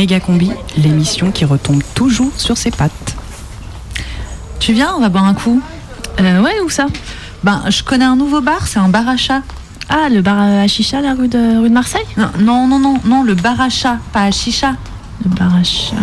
Méga 0.02 0.18
Combi, 0.18 0.50
l'émission 0.76 1.30
qui 1.30 1.44
retombe 1.44 1.80
toujours 1.94 2.32
sur 2.36 2.56
ses 2.56 2.72
pattes. 2.72 3.14
Tu 4.58 4.72
viens, 4.72 4.94
on 4.96 5.00
va 5.00 5.08
boire 5.10 5.22
un 5.26 5.32
coup 5.32 5.62
Euh, 6.18 6.42
ouais, 6.42 6.58
où 6.66 6.68
ça? 6.70 6.88
Ben, 7.44 7.62
je 7.68 7.84
connais 7.84 8.04
un 8.04 8.16
nouveau 8.16 8.40
bar, 8.40 8.66
c'est 8.66 8.80
un 8.80 8.88
bar 8.88 9.08
à 9.08 9.16
chat. 9.16 9.42
Ah, 9.88 10.08
le 10.10 10.20
bar 10.20 10.40
à 10.40 10.66
chicha, 10.66 11.00
la 11.00 11.14
rue 11.14 11.28
de, 11.28 11.56
rue 11.60 11.68
de 11.68 11.74
Marseille? 11.74 12.02
Non, 12.16 12.30
non, 12.40 12.66
non, 12.66 12.80
non, 12.80 12.96
non, 13.04 13.22
le 13.22 13.34
bar 13.36 13.60
à 13.60 13.68
chat, 13.68 13.98
pas 14.12 14.24
à 14.24 14.32
chicha. 14.32 14.72
Le 15.24 15.30
bar 15.30 15.54
à 15.54 15.62
chat. 15.62 15.94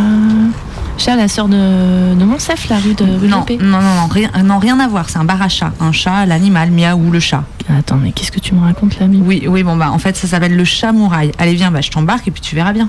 Chat, 0.97 1.17
la 1.17 1.27
sœur 1.27 1.49
de, 1.49 2.15
de 2.15 2.23
Monsef, 2.23 2.69
la 2.69 2.77
rue 2.77 2.93
de 2.93 3.03
rue 3.03 3.27
de 3.27 3.27
Non, 3.27 3.41
Paix. 3.41 3.57
non, 3.59 3.81
non, 3.81 3.95
non, 3.95 4.07
rien, 4.07 4.29
non, 4.45 4.59
rien 4.59 4.79
à 4.79 4.87
voir, 4.87 5.09
c'est 5.09 5.17
un 5.19 5.25
bar 5.25 5.41
à 5.41 5.49
chat. 5.49 5.73
Un 5.81 5.91
chat, 5.91 6.25
l'animal, 6.25 6.71
miaou, 6.71 7.11
le 7.11 7.19
chat. 7.19 7.43
Attends, 7.77 7.97
mais 7.97 8.13
qu'est-ce 8.13 8.31
que 8.31 8.39
tu 8.39 8.55
me 8.55 8.61
racontes 8.61 8.97
là, 8.97 9.07
Mimi 9.07 9.25
Oui, 9.27 9.43
oui, 9.49 9.63
bon, 9.63 9.75
bah, 9.75 9.91
en 9.91 9.99
fait, 9.99 10.15
ça 10.15 10.25
s'appelle 10.25 10.55
le 10.55 10.63
chat 10.63 10.93
mouraille. 10.93 11.33
Allez, 11.37 11.53
viens, 11.55 11.69
bah, 11.69 11.81
je 11.81 11.91
t'embarque 11.91 12.29
et 12.29 12.31
puis 12.31 12.39
tu 12.41 12.55
verras 12.55 12.71
bien. 12.71 12.87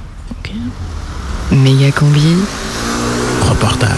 Méga 1.53 1.91
combi. 1.93 2.37
Reportage. 3.49 3.91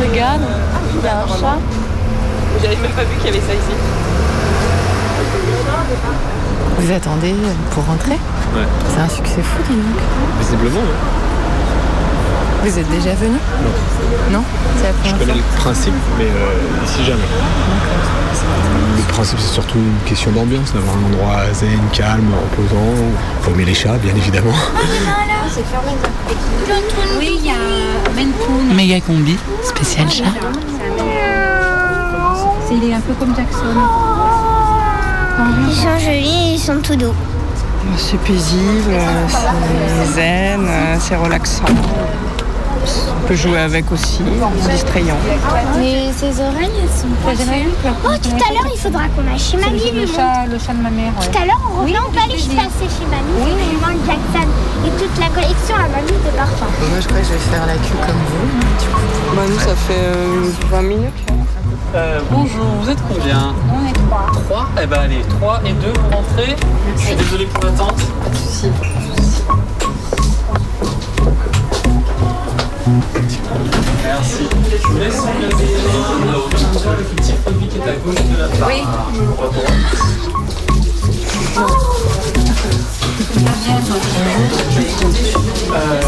Regarde, 0.00 0.40
il 0.94 1.04
y 1.04 1.08
a 1.08 1.18
un 1.22 1.26
chat. 1.28 1.58
J'avais 2.62 2.76
même 2.76 2.90
pas 2.90 3.02
vu 3.02 3.16
qu'il 3.18 3.26
y 3.26 3.28
avait 3.28 3.46
ça 3.46 3.54
ici. 3.54 3.74
Vous 6.78 6.92
attendez 6.92 7.34
pour 7.72 7.84
rentrer 7.84 8.18
Ouais. 8.56 8.66
C'est 8.88 9.00
un 9.00 9.08
succès 9.08 9.42
fou, 9.42 9.62
dis 9.68 9.76
donc. 9.76 10.02
Visiblement, 10.40 10.80
ouais. 10.80 10.96
Vous 12.64 12.78
êtes 12.78 12.90
déjà 12.90 13.14
venu 13.14 13.38
Non 14.30 14.38
Non 14.38 14.44
C'est 14.76 14.82
la 14.84 14.88
Je 14.90 14.96
première 15.10 15.18
connais 15.18 15.32
fois 15.32 15.42
le 15.54 15.60
principe, 15.62 15.94
mais 16.18 16.24
euh, 16.24 16.84
ici 16.84 17.04
jamais. 17.04 17.22
Le 18.96 19.02
principe, 19.12 19.38
c'est 19.40 19.54
surtout 19.54 19.78
une 19.78 20.08
question 20.08 20.30
d'ambiance, 20.30 20.72
d'avoir 20.72 20.96
un 20.96 21.04
endroit 21.04 21.52
zen, 21.52 21.80
calme, 21.92 22.32
reposant. 22.50 22.94
Faut 23.42 23.50
aimer 23.52 23.64
les 23.64 23.74
chats, 23.74 23.98
bien 23.98 24.14
évidemment. 24.14 24.54
C'est 25.48 25.66
fermé. 25.66 25.92
Oui, 27.18 27.38
il 27.40 27.46
y 27.46 27.50
a. 27.50 28.74
Méga 28.74 29.00
Combi, 29.00 29.36
spécial 29.62 30.08
chat. 30.10 30.24
C'est 32.68 32.74
il 32.74 32.90
est 32.90 32.94
un 32.94 33.00
peu 33.00 33.14
comme 33.14 33.34
Jackson. 33.34 33.74
Ils 35.68 35.74
sont 35.74 35.98
jolis, 35.98 36.54
ils 36.54 36.58
sont 36.58 36.80
tout 36.82 36.96
doux. 36.96 37.14
C'est 37.96 38.20
paisible, 38.20 38.94
c'est 39.28 40.12
zen, 40.12 40.68
c'est 41.00 41.16
relaxant. 41.16 41.64
On 42.82 43.26
peut 43.28 43.34
jouer 43.36 43.58
avec 43.58 43.90
aussi, 43.92 44.20
c'est 44.62 44.72
distrayant. 44.72 45.16
Mais 45.78 46.10
ses 46.16 46.40
oreilles, 46.40 46.70
elles 46.82 46.88
sont 46.88 47.08
pas 47.24 47.32
Oh, 48.04 48.08
tout 48.22 48.30
à 48.30 48.52
l'heure, 48.52 48.68
il 48.74 48.78
faudra 48.80 49.02
qu'on 49.14 49.26
aille 49.30 49.38
chez 49.38 49.56
mamie. 49.58 49.90
le 49.94 50.06
chat- 50.06 50.46
le 50.50 50.58
chat 50.58 50.72
de 50.72 50.82
ma 50.82 50.90
mère, 50.90 51.12
ouais. 51.20 51.26
Tout 51.30 51.38
à 51.38 51.44
l'heure, 51.46 51.60
on 51.76 51.82
revient, 51.82 51.96
on 52.06 52.10
peut 52.10 52.18
aller 52.24 52.34
passer 52.34 52.88
chez 52.88 53.06
mamie. 53.06 53.36
Oui, 53.44 53.52
demande 53.76 54.00
Jackson 54.06 54.48
et 54.86 54.90
toute 54.98 55.18
la 55.20 55.28
collection 55.28 55.74
à 55.76 55.88
mamie 55.88 56.08
de 56.24 56.30
parfums. 56.36 56.72
Moi, 56.90 57.00
je 57.00 57.06
crois 57.08 57.20
que 57.20 57.26
je 57.26 57.32
vais 57.32 57.38
faire 57.52 57.66
la 57.66 57.74
queue 57.74 57.98
comme 58.06 58.22
vous. 58.30 59.36
Bah, 59.36 59.42
nous, 59.48 59.58
ça 59.60 59.76
fait 59.76 59.94
euh, 60.16 60.50
20 60.70 60.82
minutes. 60.82 61.22
bonjour, 62.30 62.64
vous 62.82 62.88
êtes 62.90 62.98
combien? 63.08 63.54
On 63.72 63.86
est 63.88 63.92
3 64.48 64.68
Eh 64.82 64.86
ben 64.86 64.98
allez, 65.00 65.22
3 65.38 65.60
et 65.66 65.72
2 65.72 65.92
pour 65.92 66.18
rentrer. 66.18 66.56
Je 66.96 67.00
suis 67.06 67.14
désolé 67.14 67.46
pour 67.46 67.64
l'attente. 67.64 67.96
Pas 68.24 68.30
de 68.30 68.34
soucis. 68.36 68.70
Merci. 74.02 74.48
Je 74.82 74.88
vous 74.88 74.98
laisse 74.98 75.22
le 75.22 75.48
petit 77.14 77.32
produit 77.34 77.68
qui 77.68 77.78
est 77.78 77.82
à 77.82 77.94
gauche 77.96 78.14
de 78.16 78.36
la 78.36 78.48
barre. 78.48 78.68
Oui. 78.68 78.82
Euh, 85.72 86.00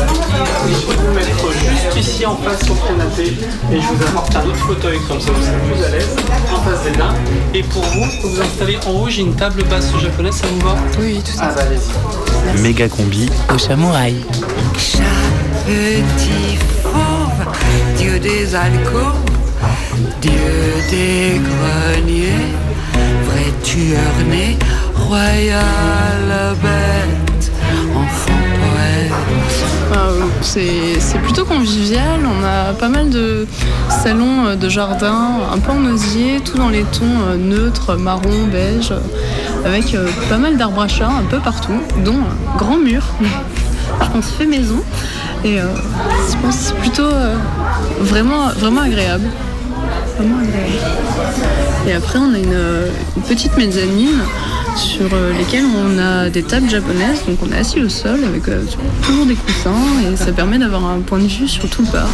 je 0.67 0.87
vais 0.87 0.97
vous 0.97 1.15
mettre 1.15 1.53
juste 1.53 1.97
ici 1.97 2.25
en 2.25 2.37
face 2.37 2.67
le 2.69 2.75
canapé 2.87 3.37
et 3.71 3.81
je 3.81 3.87
vous 3.87 4.03
apporte 4.09 4.35
un 4.35 4.47
autre 4.47 4.57
fauteuil 4.57 4.99
comme 5.07 5.21
ça 5.21 5.31
vous 5.31 5.43
serez 5.43 5.59
plus 5.73 5.85
à 5.85 5.89
l'aise 5.91 6.17
en 6.51 6.61
face 6.63 6.85
des 6.85 6.97
nains. 6.97 7.15
Et 7.53 7.63
pour 7.65 7.83
vous, 7.83 8.05
vous 8.23 8.31
vous 8.31 8.41
installez 8.41 8.79
en 8.87 8.93
haut, 8.93 9.09
j'ai 9.11 9.23
une 9.23 9.35
table 9.35 9.63
basse 9.65 9.93
japonaise, 10.01 10.37
ça 10.37 10.47
vous 10.47 10.61
va 10.67 10.75
Oui, 10.99 11.21
tout 11.23 11.39
à 11.39 11.49
fait. 11.49 11.51
Ah 11.51 11.53
bah 11.55 11.63
allez-y. 11.67 12.63
Méga 12.63 12.89
combi 12.89 13.29
au 13.55 13.59
samouraï. 13.59 14.17
Petit 15.67 16.57
fauve, 16.83 17.47
Dieu 17.99 18.19
des 18.19 18.55
alcôves, 18.55 19.21
Dieu 20.23 20.31
des 20.91 21.41
greniers, 21.41 22.55
vrai 23.27 23.53
tueur 23.63 24.27
né, 24.29 24.57
Euh, 29.95 30.23
C'est 30.41 31.19
plutôt 31.23 31.45
convivial, 31.45 32.21
on 32.25 32.45
a 32.45 32.73
pas 32.73 32.89
mal 32.89 33.11
de 33.11 33.47
salons 34.03 34.47
euh, 34.47 34.57
de 34.57 34.69
jardin, 34.71 35.41
un 35.53 35.59
peu 35.59 35.73
en 35.73 35.85
osier, 35.85 36.41
tout 36.43 36.57
dans 36.57 36.71
les 36.71 36.85
tons 36.85 37.05
euh, 37.29 37.37
neutres, 37.37 37.97
marron, 37.97 38.47
beige, 38.51 38.95
avec 39.67 39.95
euh, 39.95 40.09
pas 40.31 40.39
mal 40.39 40.57
d'arbres 40.57 40.83
à 40.83 40.89
chat 40.89 41.09
un 41.09 41.25
peu 41.29 41.39
partout, 41.41 41.79
dont 42.05 42.17
un 42.17 42.57
grand 42.57 42.79
mur, 42.79 43.03
je 44.03 44.11
pense 44.11 44.31
fait 44.31 44.47
maison, 44.47 44.83
et 45.45 45.59
je 45.59 46.37
pense 46.43 46.55
c'est 46.55 46.77
plutôt 46.77 47.11
vraiment, 48.01 48.49
agréable. 48.81 49.27
Vraiment 50.17 50.39
agréable. 50.39 50.73
Et 51.87 51.93
après, 51.93 52.19
on 52.19 52.33
a 52.33 52.39
une 52.39 53.23
petite 53.29 53.57
mezzanine 53.59 54.23
sur 54.77 55.09
euh, 55.13 55.33
lesquelles 55.33 55.65
on 55.65 55.99
a 55.99 56.31
des 56.31 56.43
tables 56.43 56.69
japonaises. 56.69 57.25
Donc, 57.27 57.39
on 57.43 57.53
est 57.53 57.59
assis 57.59 57.81
au 57.81 57.89
sol 57.89 58.25
avec 58.25 58.49
euh, 58.49 58.63
toujours 59.03 59.27
des 59.27 59.35
coussins 59.35 59.75
et 60.11 60.17
ça 60.17 60.33
permet 60.33 60.59
d'avoir 60.59 60.87
un 60.87 61.01
point 61.01 61.19
de 61.19 61.27
vue 61.27 61.49
sur 61.49 61.69
tout 61.69 61.83
le 61.83 61.93
bar. 61.93 62.09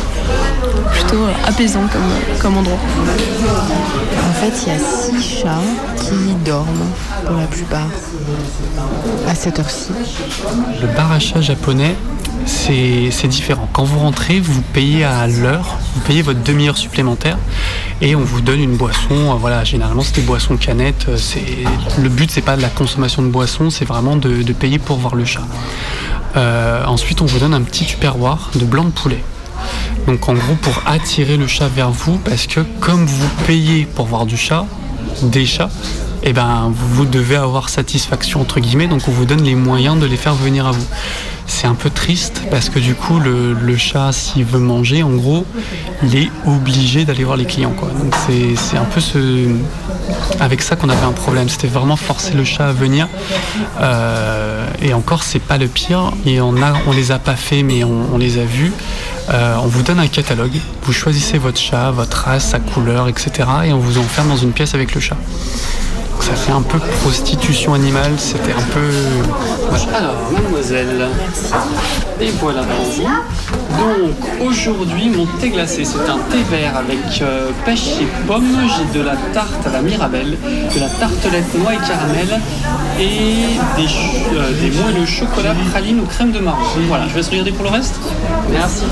Plutôt 0.92 1.22
euh, 1.22 1.32
apaisant 1.46 1.86
comme, 1.92 2.38
comme 2.40 2.56
endroit. 2.56 2.78
En 4.28 4.32
fait, 4.34 4.52
il 4.66 4.72
y 4.72 4.76
a 4.76 4.78
six 4.78 5.40
chats 5.40 5.60
qui 5.96 6.34
dorment 6.44 6.86
pour 7.26 7.36
la 7.36 7.46
plupart 7.46 7.88
à 9.28 9.34
cette 9.34 9.58
heure-ci. 9.58 9.90
Le 10.80 10.86
bar 10.96 11.12
à 11.12 11.18
chat 11.18 11.40
japonais, 11.40 11.96
c'est 12.46 13.28
différent. 13.28 13.68
Quand 13.72 13.84
vous 13.84 13.98
rentrez, 13.98 14.40
vous 14.40 14.62
payez 14.62 15.04
à 15.04 15.26
l'heure, 15.26 15.76
vous 15.94 16.00
payez 16.00 16.22
votre 16.22 16.42
demi-heure 16.42 16.76
supplémentaire 16.76 17.38
et 18.00 18.14
on 18.14 18.20
vous 18.20 18.40
donne 18.40 18.60
une 18.60 18.76
boisson. 18.76 19.14
Euh, 19.14 19.34
Voilà, 19.38 19.64
généralement 19.64 20.02
c'est 20.02 20.16
des 20.16 20.22
boissons 20.22 20.56
canettes. 20.56 21.06
euh, 21.08 21.16
le 21.98 22.08
but, 22.08 22.30
c'est 22.30 22.42
pas 22.42 22.56
de 22.56 22.62
la 22.62 22.68
consommation 22.68 23.22
de 23.22 23.28
boissons, 23.28 23.70
c'est 23.70 23.84
vraiment 23.84 24.16
de, 24.16 24.52
payer 24.52 24.78
pour 24.78 24.98
voir 24.98 25.14
le 25.14 25.24
chat. 25.24 25.46
Euh, 26.36 26.84
ensuite, 26.86 27.20
on 27.20 27.26
vous 27.26 27.38
donne 27.38 27.54
un 27.54 27.62
petit 27.62 27.84
tupperware 27.84 28.50
de 28.54 28.64
blanc 28.64 28.84
de 28.84 28.90
poulet. 28.90 29.22
Donc 30.06 30.28
en 30.28 30.34
gros 30.34 30.54
pour 30.54 30.82
attirer 30.86 31.36
le 31.36 31.46
chat 31.46 31.68
vers 31.68 31.90
vous, 31.90 32.18
parce 32.18 32.46
que 32.46 32.60
comme 32.80 33.04
vous 33.04 33.28
payez 33.46 33.84
pour 33.84 34.06
voir 34.06 34.26
du 34.26 34.36
chat, 34.36 34.64
des 35.22 35.44
chats, 35.44 35.70
eh 36.22 36.32
ben 36.32 36.72
vous 36.74 37.04
devez 37.04 37.36
avoir 37.36 37.68
satisfaction 37.68 38.40
entre 38.40 38.60
guillemets, 38.60 38.88
donc 38.88 39.06
on 39.08 39.10
vous 39.10 39.24
donne 39.24 39.42
les 39.42 39.54
moyens 39.54 39.98
de 39.98 40.06
les 40.06 40.16
faire 40.16 40.34
venir 40.34 40.66
à 40.66 40.72
vous. 40.72 40.86
C'est 41.48 41.66
un 41.66 41.74
peu 41.74 41.90
triste 41.90 42.42
parce 42.50 42.68
que 42.68 42.78
du 42.78 42.94
coup 42.94 43.18
le, 43.18 43.76
chat 43.76 44.12
s'il 44.12 44.44
veut 44.44 44.60
manger, 44.60 45.02
en 45.02 45.10
gros, 45.10 45.44
il 46.02 46.16
est 46.16 46.30
obligé 46.46 47.04
d'aller 47.04 47.24
voir 47.24 47.36
les 47.36 47.46
clients 47.46 47.72
quoi. 47.72 47.88
Donc 47.88 48.14
c'est 48.56 48.76
un 48.76 48.84
peu 48.84 49.00
avec 50.40 50.62
ça 50.62 50.76
qu'on 50.76 50.88
avait 50.88 51.04
un 51.04 51.12
problème. 51.12 51.48
C'était 51.48 51.68
vraiment 51.68 51.96
forcer 51.96 52.34
le 52.34 52.44
chat 52.44 52.68
à 52.68 52.72
venir. 52.72 53.08
Euh, 53.80 54.66
et 54.82 54.94
encore, 54.94 55.22
c'est 55.22 55.38
pas 55.38 55.58
le 55.58 55.66
pire. 55.66 56.12
Et 56.26 56.40
on 56.40 56.62
a, 56.62 56.74
les 56.94 57.12
a 57.12 57.18
pas 57.18 57.36
fait, 57.36 57.62
mais 57.62 57.84
on, 57.84 58.14
on 58.14 58.18
les 58.18 58.38
a 58.38 58.44
vus. 58.44 58.72
Euh, 59.30 59.56
on 59.62 59.66
vous 59.66 59.82
donne 59.82 59.98
un 59.98 60.06
catalogue. 60.06 60.58
Vous 60.82 60.92
choisissez 60.92 61.38
votre 61.38 61.58
chat, 61.58 61.90
votre 61.90 62.16
race, 62.16 62.48
sa 62.48 62.60
couleur, 62.60 63.08
etc. 63.08 63.30
Et 63.66 63.72
on 63.72 63.78
vous 63.78 63.98
enferme 63.98 64.28
dans 64.28 64.36
une 64.36 64.52
pièce 64.52 64.74
avec 64.74 64.94
le 64.94 65.00
chat. 65.00 65.16
Donc 66.18 66.26
ça 66.26 66.34
fait 66.34 66.50
un 66.50 66.62
peu 66.62 66.80
prostitution 67.02 67.74
animale. 67.74 68.10
C'était 68.16 68.50
un 68.50 68.72
peu. 68.74 68.90
Alors, 69.96 70.16
mademoiselle. 70.32 71.06
Et 72.20 72.30
voilà. 72.40 72.62
Donc 72.62 74.48
aujourd'hui, 74.48 75.10
mon 75.10 75.26
thé 75.38 75.50
glacé, 75.50 75.84
c'est 75.84 76.10
un 76.10 76.18
thé 76.28 76.42
vert 76.50 76.76
avec 76.76 77.22
euh, 77.22 77.50
pêche 77.64 78.00
et 78.00 78.06
pomme. 78.26 78.48
J'ai 78.66 78.98
de 78.98 79.04
la 79.04 79.14
tarte 79.32 79.64
à 79.64 79.70
la 79.70 79.80
mirabelle, 79.80 80.36
de 80.74 80.80
la 80.80 80.88
tartelette 80.88 81.54
noix 81.56 81.74
et 81.74 81.86
caramel 81.86 82.40
et 82.98 83.80
des, 83.80 83.88
euh, 84.36 84.60
des 84.60 84.76
moelleux 84.76 85.06
chocolat, 85.06 85.54
praline 85.70 86.00
ou 86.00 86.06
crème 86.06 86.32
de 86.32 86.40
marron. 86.40 86.58
Voilà, 86.88 87.06
je 87.06 87.14
vais 87.14 87.22
se 87.22 87.30
regarder 87.30 87.52
pour 87.52 87.62
le 87.62 87.70
reste. 87.70 87.94
Merci. 88.50 88.82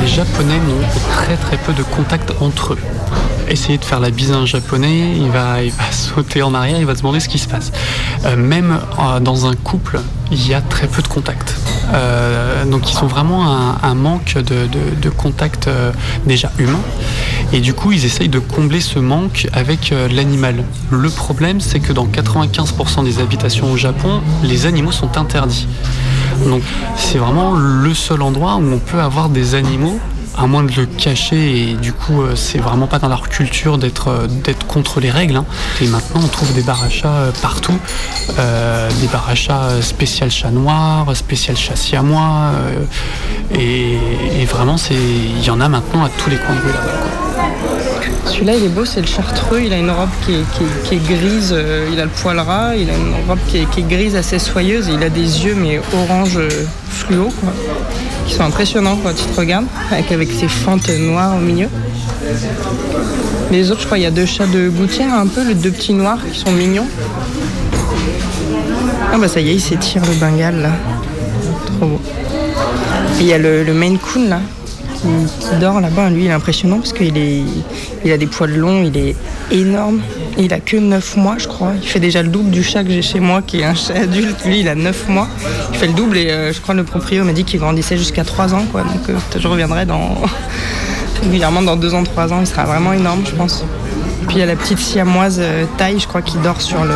Les 0.00 0.06
Japonais 0.06 0.58
n'ont 0.58 0.86
très 1.12 1.36
très 1.36 1.56
peu 1.56 1.72
de 1.72 1.82
contact 1.82 2.32
entre 2.40 2.74
eux. 2.74 2.78
Essayez 3.48 3.78
de 3.78 3.84
faire 3.84 4.00
la 4.00 4.10
bise 4.10 4.32
à 4.32 4.36
un 4.36 4.46
japonais, 4.46 5.14
il 5.16 5.30
va, 5.30 5.62
il 5.62 5.70
va 5.72 5.84
sauter 5.90 6.42
en 6.42 6.52
arrière, 6.54 6.78
il 6.78 6.86
va 6.86 6.94
se 6.94 7.00
demander 7.00 7.20
ce 7.20 7.28
qui 7.28 7.38
se 7.38 7.48
passe. 7.48 7.72
Euh, 8.24 8.36
même 8.36 8.78
euh, 8.98 9.20
dans 9.20 9.46
un 9.46 9.54
couple, 9.54 10.00
il 10.30 10.46
y 10.46 10.54
a 10.54 10.60
très 10.60 10.86
peu 10.86 11.00
de 11.02 11.08
contact. 11.08 11.56
Euh, 11.94 12.64
donc 12.66 12.92
ils 12.92 12.98
ont 13.02 13.06
vraiment 13.06 13.46
un, 13.82 13.94
manque 13.94 14.34
de, 14.34 14.66
de- 14.66 15.00
de 15.00 15.08
contact 15.10 15.70
déjà 16.26 16.50
humain. 16.58 16.80
Et 17.54 17.60
du 17.60 17.72
coup, 17.72 17.92
ils 17.92 18.04
essayent 18.04 18.28
de 18.28 18.38
combler 18.38 18.80
ce 18.82 18.98
manque 18.98 19.48
avec 19.54 19.94
l'animal. 20.14 20.64
Le 20.90 21.08
problème, 21.08 21.60
c'est 21.62 21.80
que 21.80 21.94
dans 21.94 22.06
95% 22.06 23.04
des 23.04 23.20
habitations 23.20 23.72
au 23.72 23.76
Japon, 23.78 24.20
les 24.42 24.66
animaux 24.66 24.92
sont 24.92 25.16
interdits. 25.16 25.66
Donc 26.46 26.62
c'est 26.96 27.18
vraiment 27.18 27.54
le 27.54 27.94
seul 27.94 28.22
endroit 28.22 28.56
où 28.56 28.72
on 28.72 28.78
peut 28.78 29.00
avoir 29.00 29.28
des 29.28 29.54
animaux 29.54 29.98
à 30.38 30.46
moins 30.46 30.62
de 30.62 30.72
le 30.72 30.86
cacher 30.86 31.70
et 31.70 31.74
du 31.74 31.92
coup 31.92 32.22
euh, 32.22 32.36
c'est 32.36 32.58
vraiment 32.58 32.86
pas 32.86 33.00
dans 33.00 33.08
leur 33.08 33.28
culture 33.28 33.76
d'être 33.76 34.08
euh, 34.08 34.26
d'être 34.28 34.66
contre 34.66 35.00
les 35.00 35.10
règles. 35.10 35.36
hein. 35.36 35.44
Et 35.80 35.88
maintenant 35.88 36.20
on 36.24 36.28
trouve 36.28 36.52
des 36.54 36.64
chats 36.90 37.08
euh, 37.08 37.32
partout, 37.42 37.76
des 38.28 39.08
euh, 39.50 39.82
spécial 39.82 40.30
chat 40.30 40.50
noir, 40.50 41.14
spécial 41.16 41.56
chat 41.56 41.76
siamois 41.76 42.52
et, 43.52 43.98
vraiment 44.44 44.76
il 44.90 45.44
y 45.44 45.50
en 45.50 45.60
a 45.60 45.68
maintenant 45.68 46.04
à 46.04 46.08
tous 46.08 46.30
les 46.30 46.36
coins 46.36 46.54
de 46.54 46.60
rue 46.60 46.72
là-bas. 46.72 47.27
Celui-là, 48.26 48.54
il 48.54 48.64
est 48.64 48.68
beau, 48.68 48.84
c'est 48.84 49.00
le 49.00 49.06
chartreux. 49.06 49.62
Il 49.64 49.72
a 49.72 49.78
une 49.78 49.90
robe 49.90 50.10
qui 50.24 50.34
est, 50.34 51.04
grise, 51.08 51.52
euh, 51.52 51.88
il 51.92 51.98
a 51.98 52.04
le 52.04 52.10
poil 52.10 52.38
ras, 52.38 52.76
il 52.76 52.88
a 52.88 52.94
une 52.94 53.14
robe 53.26 53.38
qui 53.48 53.58
est, 53.58 53.88
grise 53.88 54.14
assez 54.14 54.38
soyeuse 54.38 54.88
il 54.92 55.02
a 55.02 55.08
des 55.08 55.44
yeux, 55.44 55.54
mais 55.56 55.80
orange 55.92 56.36
euh, 56.36 56.48
fluo, 56.88 57.30
qui 58.26 58.34
sont 58.34 58.44
impressionnants 58.44 58.96
quand 59.02 59.14
tu 59.14 59.24
te 59.24 59.40
regardes, 59.40 59.66
avec, 59.90 60.30
ses 60.30 60.48
fentes 60.48 60.88
noires 60.88 61.36
au 61.36 61.40
milieu. 61.40 61.68
Les 63.50 63.70
autres, 63.70 63.80
je 63.80 63.86
crois, 63.86 63.98
il 63.98 64.02
y 64.02 64.06
a 64.06 64.10
deux 64.10 64.26
chats 64.26 64.46
de 64.46 64.68
gouttière, 64.68 65.14
un 65.14 65.26
peu, 65.26 65.46
les 65.46 65.54
deux 65.54 65.70
petits 65.70 65.94
noirs 65.94 66.18
qui 66.30 66.38
sont 66.38 66.52
mignons. 66.52 66.86
Ah 69.12 69.16
bah 69.18 69.26
ça 69.26 69.40
y 69.40 69.50
est, 69.50 69.54
il 69.54 69.60
s'étire 69.60 70.02
le 70.04 70.14
Bengale 70.14 70.60
là. 70.60 70.70
Trop 71.66 71.86
beau. 71.86 72.00
Il 73.20 73.26
y 73.26 73.32
a 73.32 73.38
le, 73.38 73.64
le 73.64 73.72
Maine 73.72 73.98
Coon 73.98 74.28
là, 74.28 74.40
qui, 75.00 75.56
dort 75.60 75.80
là-bas. 75.80 76.10
Lui, 76.10 76.24
il 76.24 76.26
est 76.28 76.32
impressionnant 76.32 76.78
parce 76.78 76.92
qu'il 76.92 77.16
est, 77.16 77.42
il 78.04 78.12
a 78.12 78.16
des 78.16 78.26
poils 78.26 78.54
longs, 78.56 78.82
il 78.82 78.96
est 78.96 79.16
énorme. 79.50 80.00
Il 80.36 80.52
a 80.52 80.60
que 80.60 80.76
9 80.76 81.16
mois, 81.16 81.36
je 81.38 81.48
crois. 81.48 81.72
Il 81.80 81.88
fait 81.88 82.00
déjà 82.00 82.22
le 82.22 82.28
double 82.28 82.50
du 82.50 82.62
chat 82.62 82.84
que 82.84 82.90
j'ai 82.90 83.02
chez 83.02 83.20
moi, 83.20 83.42
qui 83.42 83.60
est 83.60 83.64
un 83.64 83.74
chat 83.74 83.94
adulte. 83.94 84.44
Lui, 84.44 84.60
il 84.60 84.68
a 84.68 84.74
9 84.74 85.08
mois. 85.08 85.28
Il 85.72 85.78
fait 85.78 85.88
le 85.88 85.94
double 85.94 86.16
et 86.16 86.30
euh, 86.30 86.52
je 86.52 86.60
crois 86.60 86.74
le 86.74 86.84
proprio 86.84 87.24
m'a 87.24 87.32
dit 87.32 87.44
qu'il 87.44 87.60
grandissait 87.60 87.96
jusqu'à 87.96 88.24
3 88.24 88.54
ans, 88.54 88.64
quoi. 88.70 88.82
Donc 88.82 89.08
euh, 89.08 89.18
je 89.36 89.48
reviendrai 89.48 89.84
dans 89.86 90.16
régulièrement 91.22 91.62
dans 91.62 91.76
2 91.76 91.94
ans, 91.94 92.04
3 92.04 92.32
ans. 92.32 92.40
Il 92.40 92.46
sera 92.46 92.64
vraiment 92.64 92.92
énorme, 92.92 93.22
je 93.24 93.34
pense. 93.34 93.64
Puis 94.26 94.36
il 94.36 94.40
y 94.40 94.42
a 94.42 94.46
la 94.46 94.56
petite 94.56 94.78
siamoise 94.78 95.38
euh, 95.40 95.64
taille, 95.76 95.98
je 95.98 96.06
crois, 96.06 96.22
qui 96.22 96.36
dort 96.38 96.60
sur 96.60 96.84
le, 96.84 96.94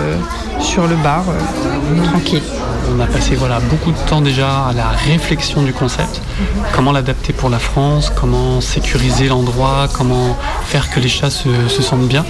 sur 0.63 0.87
le 0.87 0.97
bar, 0.97 1.25
euh, 1.29 2.05
tranquille. 2.05 2.43
On 2.95 3.01
a 3.01 3.07
passé 3.07 3.37
beaucoup 3.71 3.91
de 3.91 4.09
temps 4.09 4.21
déjà 4.21 4.67
à 4.67 4.73
la 4.73 4.89
réflexion 4.89 5.63
du 5.63 5.73
concept, 5.73 6.21
comment 6.75 6.93
l'adapter 6.93 7.33
pour 7.33 7.49
la 7.49 7.59
France, 7.59 8.13
comment 8.15 8.61
sécuriser 8.61 9.29
l'endroit, 9.29 9.89
comment 9.93 10.37
faire 10.65 10.91
que 10.91 11.01
les 11.01 11.09
chats 11.09 11.31
se, 11.31 11.49
se 11.69 11.83
sentent 11.83 12.07
bien. 12.07 12.25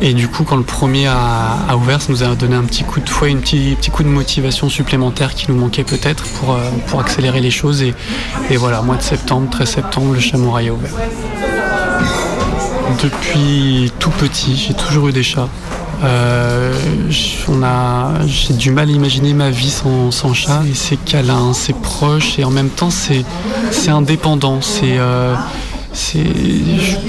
Et 0.00 0.14
du 0.14 0.26
coup, 0.26 0.42
quand 0.42 0.56
le 0.56 0.64
premier 0.64 1.06
a, 1.06 1.76
ouvert, 1.76 2.02
ça 2.02 2.10
nous 2.10 2.24
a 2.24 2.34
donné 2.34 2.56
un 2.56 2.64
petit 2.64 2.82
coup 2.82 2.98
de 2.98 3.08
fouet, 3.08 3.30
un 3.30 3.36
petit, 3.36 3.76
coup 3.92 4.02
de 4.02 4.08
motivation 4.08 4.68
supplémentaire 4.68 5.34
qui 5.34 5.48
nous 5.48 5.56
manquait 5.56 5.84
peut-être 5.84 6.24
pour, 6.24 6.54
euh, 6.54 7.00
accélérer 7.00 7.40
les 7.40 7.52
choses. 7.52 7.82
Et, 7.82 7.94
voilà, 8.56 8.82
mois 8.82 8.96
de 8.96 9.02
septembre, 9.02 9.48
13 9.50 9.70
septembre, 9.70 10.14
le 10.14 10.20
Chamouraï 10.20 10.68
a 10.68 10.72
ouvert. 10.72 10.90
Depuis 13.00 13.92
tout 14.00 14.10
petit, 14.10 14.56
j'ai 14.56 14.74
toujours 14.74 15.08
eu 15.08 15.12
des 15.12 15.22
chats. 15.22 15.48
Euh, 16.02 16.74
j'ai 18.26 18.54
du 18.54 18.70
mal 18.70 18.88
à 18.88 18.92
imaginer 18.92 19.34
ma 19.34 19.50
vie 19.50 19.70
sans, 19.70 20.34
chat. 20.34 20.62
Et 20.68 20.74
c'est 20.74 20.96
câlin, 20.96 21.52
c'est 21.52 21.76
proche 21.76 22.38
et 22.38 22.44
en 22.44 22.50
même 22.50 22.70
temps 22.70 22.90
c'est, 22.90 23.24
indépendant. 23.88 24.60
C'est, 24.60 24.98
euh, 24.98 25.34
c'est, 25.92 26.24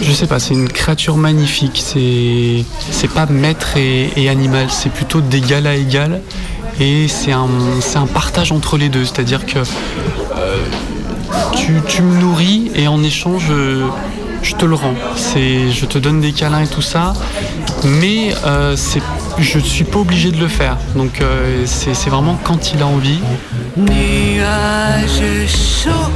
je, 0.01 0.11
sais 0.11 0.27
pas, 0.27 0.39
c'est 0.39 0.53
une 0.53 0.69
créature 0.69 1.17
magnifique. 1.17 1.83
C'est, 1.83 3.07
pas 3.13 3.25
maître 3.25 3.77
et, 3.77 4.11
et 4.15 4.29
animal, 4.29 4.67
c'est 4.69 4.91
plutôt 4.91 5.21
d'égal 5.21 5.67
à 5.67 5.75
égal. 5.75 6.21
Et 6.79 7.07
c'est 7.07 7.31
un, 7.31 7.47
c'est 7.81 7.97
un 7.97 8.07
partage 8.07 8.51
entre 8.51 8.77
les 8.77 8.89
deux. 8.89 9.05
C'est-à-dire 9.05 9.45
que 9.45 9.59
euh, 9.59 10.57
tu, 11.55 11.73
tu 11.87 12.01
me 12.01 12.19
nourris 12.19 12.71
et 12.75 12.87
en 12.87 13.03
échange, 13.03 13.47
euh, 13.51 13.85
je 14.43 14.55
te 14.55 14.65
le 14.65 14.75
rends. 14.75 14.93
Je 15.35 15.85
te 15.85 15.97
donne 15.97 16.21
des 16.21 16.31
câlins 16.31 16.63
et 16.63 16.67
tout 16.67 16.81
ça, 16.81 17.13
mais 17.83 18.33
euh, 18.45 18.75
je 19.39 19.59
suis 19.59 19.83
pas 19.83 19.99
obligé 19.99 20.31
de 20.31 20.37
le 20.37 20.47
faire. 20.47 20.77
Donc 20.95 21.21
euh, 21.21 21.63
c'est, 21.65 21.93
c'est 21.93 22.09
vraiment 22.09 22.37
quand 22.43 22.73
il 22.73 22.81
a 22.81 22.87
envie. 22.87 23.19
Nuages 23.75 25.47
chauds 25.47 26.11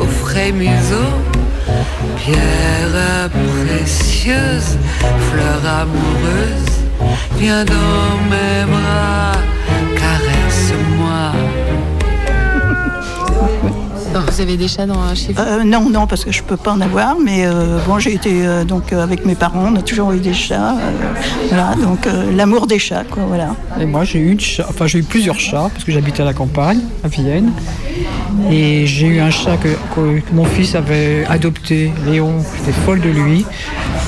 au 0.00 0.06
frais 0.06 0.52
museau, 0.52 1.10
pierre 2.18 3.30
précieuse, 3.30 4.78
fleur 5.30 5.60
amoureuse, 5.82 6.72
viens 7.38 7.64
dans 7.64 8.30
mes 8.30 8.70
bras, 8.70 9.32
Vous 14.20 14.40
avez 14.40 14.56
des 14.56 14.68
chats 14.68 14.86
dans, 14.86 15.14
chez 15.14 15.32
vous 15.32 15.40
Euh, 15.42 15.64
non, 15.64 15.88
non, 15.90 16.06
parce 16.06 16.24
que 16.24 16.32
je 16.32 16.42
peux 16.42 16.56
pas 16.56 16.72
en 16.72 16.80
avoir, 16.80 17.16
mais 17.22 17.44
euh, 17.46 17.78
bon, 17.86 17.98
j'ai 17.98 18.14
été 18.14 18.46
euh, 18.46 18.64
donc 18.64 18.92
euh, 18.92 19.02
avec 19.02 19.24
mes 19.26 19.34
parents, 19.34 19.66
on 19.72 19.76
a 19.76 19.82
toujours 19.82 20.12
eu 20.12 20.18
des 20.18 20.34
chats, 20.34 20.72
euh, 20.72 21.12
voilà, 21.48 21.74
donc 21.82 22.06
euh, 22.06 22.32
l'amour 22.34 22.66
des 22.66 22.78
chats, 22.78 23.04
quoi, 23.10 23.24
voilà. 23.26 23.54
Et 23.80 23.86
moi, 23.86 24.04
j'ai 24.04 24.18
eu, 24.18 24.32
une 24.32 24.40
chat- 24.40 24.66
enfin, 24.68 24.86
j'ai 24.86 24.98
eu 25.00 25.02
plusieurs 25.02 25.38
chats 25.38 25.68
parce 25.72 25.84
que 25.84 25.92
j'habitais 25.92 26.22
à 26.22 26.24
la 26.26 26.34
campagne, 26.34 26.80
à 27.04 27.08
Vienne. 27.08 27.50
Et 28.50 28.86
j'ai 28.86 29.06
eu 29.06 29.20
un 29.20 29.30
chat 29.30 29.56
que, 29.56 29.68
que- 29.94 30.20
que 30.20 30.32
mon 30.34 30.44
fils 30.44 30.74
avait 30.74 31.24
adopté, 31.28 31.92
Léon. 32.06 32.34
J'étais 32.58 32.72
folle 32.84 33.00
de 33.00 33.08
lui. 33.08 33.44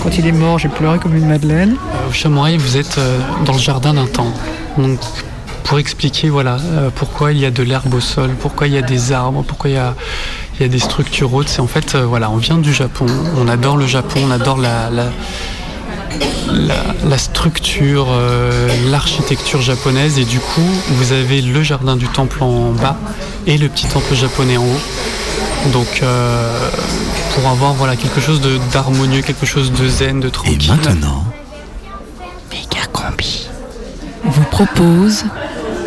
Quand 0.03 0.17
il 0.19 0.27
est 0.27 0.33
mort, 0.33 0.59
j'ai 0.59 0.69
pleuré 0.69 0.99
comme 0.99 1.17
une 1.17 1.27
madeleine. 1.27 1.73
Euh, 1.73 2.09
Au 2.09 2.13
Chamois, 2.13 2.49
vous 2.57 2.77
êtes 2.77 2.99
euh, 2.99 3.19
dans 3.45 3.53
le 3.55 3.59
jardin 3.59 3.95
d'un 3.95 4.07
temps. 4.07 4.33
Donc, 4.77 4.99
pour 5.65 5.79
expliquer 5.79 6.29
voilà, 6.31 6.57
euh, 6.73 6.91
pourquoi 6.95 7.33
il 7.33 7.39
y 7.39 7.45
a 7.47 7.51
de 7.51 7.63
l'herbe 7.63 7.93
au 7.95 8.01
sol, 8.01 8.31
pourquoi 8.41 8.67
il 8.67 8.73
y 8.75 8.79
a 8.79 8.83
des 8.83 9.13
arbres, 9.13 9.45
pourquoi 9.47 9.71
il 9.71 9.75
y 9.75 9.79
a, 9.79 9.95
il 10.59 10.63
y 10.63 10.65
a 10.65 10.69
des 10.69 10.79
structures 10.79 11.33
hautes, 11.35 11.49
c'est 11.49 11.61
en 11.61 11.67
fait, 11.67 11.95
euh, 11.95 12.05
voilà, 12.07 12.31
on 12.31 12.37
vient 12.37 12.59
du 12.59 12.73
Japon, 12.73 13.07
on 13.37 13.49
adore 13.49 13.77
le 13.77 13.87
Japon, 13.87 14.21
on 14.27 14.31
adore 14.31 14.59
la, 14.59 14.91
la, 14.91 15.05
la- 16.53 16.75
la 17.09 17.19
structure, 17.19 18.07
euh, 18.11 18.69
l'architecture 18.91 19.61
japonaise, 19.61 20.19
et 20.19 20.25
du 20.25 20.41
coup, 20.41 20.71
vous 20.89 21.13
avez 21.13 21.41
le 21.43 21.63
jardin 21.63 21.97
du 21.97 22.09
temple 22.09 22.43
en 22.43 22.73
bas 22.73 22.97
et 23.47 23.59
le 23.59 23.69
petit 23.69 23.87
temple 23.87 24.15
japonais 24.15 24.57
en 24.57 24.65
haut. 24.65 25.71
Donc, 25.73 26.01
euh, 26.03 26.71
pour 27.35 27.49
avoir 27.51 27.75
voilà, 27.75 27.97
quelque 27.97 28.21
chose 28.21 28.41
de- 28.41 28.59
d'harmonieux, 28.73 29.23
quelque 29.23 29.47
chose 29.47 29.71
de 29.73 29.89
zen, 29.89 30.21
de 30.21 30.29
tranquille. 30.29 30.71
maintenant 30.71 31.25
vous 34.25 34.45
propose 34.45 35.25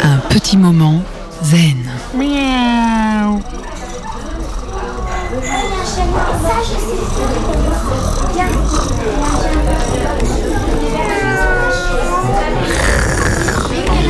un 0.01 0.17
petit 0.29 0.57
moment 0.57 1.01
zen. 1.43 1.77
Miaou. 2.15 3.41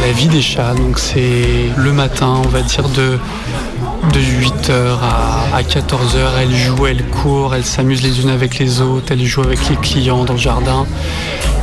La 0.01 0.11
vie 0.13 0.27
des 0.27 0.41
chats, 0.41 0.73
donc 0.73 0.99
c'est 0.99 1.69
le 1.77 1.93
matin, 1.93 2.41
on 2.43 2.47
va 2.47 2.61
dire 2.61 2.89
de, 2.89 3.19
de 4.13 4.19
8h 4.19 4.97
à, 5.01 5.40
14h, 5.59 6.17
elles 6.41 6.55
jouent, 6.55 6.87
elles 6.87 7.03
courent, 7.03 7.53
elles 7.53 7.65
s'amusent 7.65 8.03
les 8.03 8.21
unes 8.21 8.29
avec 8.29 8.57
les 8.57 8.79
autres, 8.79 9.11
elles 9.11 9.25
jouent 9.25 9.43
avec 9.43 9.69
les 9.69 9.75
clients 9.75 10.23
dans 10.23 10.33
le 10.33 10.39
jardin. 10.39 10.85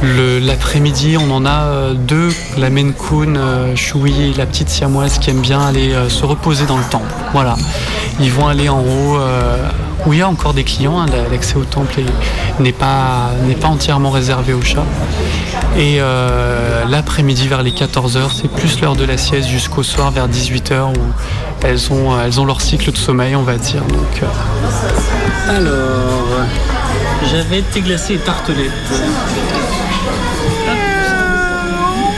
L'après-midi, 0.02 1.16
on 1.18 1.30
en 1.30 1.44
a 1.44 1.64
euh, 1.64 1.94
deux, 1.94 2.28
la 2.58 2.70
Maine 2.70 2.92
Coon, 2.92 3.34
euh, 3.36 3.74
Choui 3.74 4.30
et 4.30 4.34
la 4.34 4.46
petite 4.46 4.68
siamoise 4.68 5.18
qui 5.18 5.30
aiment 5.30 5.40
bien 5.40 5.60
aller 5.60 5.92
euh, 5.92 6.08
se 6.08 6.24
reposer 6.24 6.66
dans 6.66 6.76
le 6.76 6.84
temple. 6.84 7.12
Voilà, 7.32 7.56
ils 8.20 8.30
vont 8.30 8.46
aller 8.46 8.68
en 8.68 8.80
haut 8.80 9.18
euh, 9.18 9.68
où 10.08 10.12
il 10.14 10.18
y 10.20 10.22
a 10.22 10.28
encore 10.28 10.54
des 10.54 10.64
clients, 10.64 10.98
hein, 11.00 11.06
l'accès 11.30 11.56
au 11.56 11.64
temple 11.64 12.00
est- 12.00 12.62
n'est 12.62 12.72
pas, 12.72 13.30
n'est 13.46 13.54
pas 13.54 13.68
entièrement 13.68 14.10
réservé 14.10 14.54
aux 14.54 14.62
chats. 14.62 14.86
Et 15.76 15.98
euh, 16.00 16.84
l'après-midi 16.88 17.46
vers 17.46 17.62
les 17.62 17.72
14h, 17.72 18.30
c'est 18.34 18.50
plus 18.50 18.80
l'heure 18.80 18.96
de 18.96 19.04
la 19.04 19.18
sieste 19.18 19.48
jusqu'au 19.48 19.82
soir 19.82 20.10
vers 20.10 20.26
18h 20.26 20.88
où 20.88 21.02
elles 21.62 21.92
ont, 21.92 22.14
euh, 22.14 22.24
elles 22.24 22.40
ont 22.40 22.46
leur 22.46 22.62
cycle 22.62 22.90
de 22.90 22.96
sommeil, 22.96 23.36
on 23.36 23.42
va 23.42 23.56
dire. 23.56 23.82
Donc, 23.82 24.22
euh. 24.22 25.56
Alors, 25.56 26.46
j'avais 27.30 27.60
thé 27.60 27.82
glacé 27.82 28.14
et 28.14 28.18
tartelette. 28.18 28.72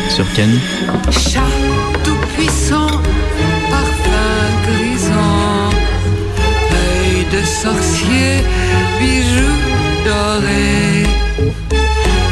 Sur 0.09 0.24
Ken 0.34 0.59
Chat 1.11 1.41
tout 2.05 2.16
puissant, 2.36 2.86
sorcier, 7.62 8.32
bijoux 8.98 9.61
dorés, 10.06 11.04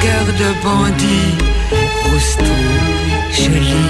cœur 0.02 0.26
de 0.40 0.48
bandit, 0.64 1.34
rouston 2.04 2.60
joli. 3.38 3.84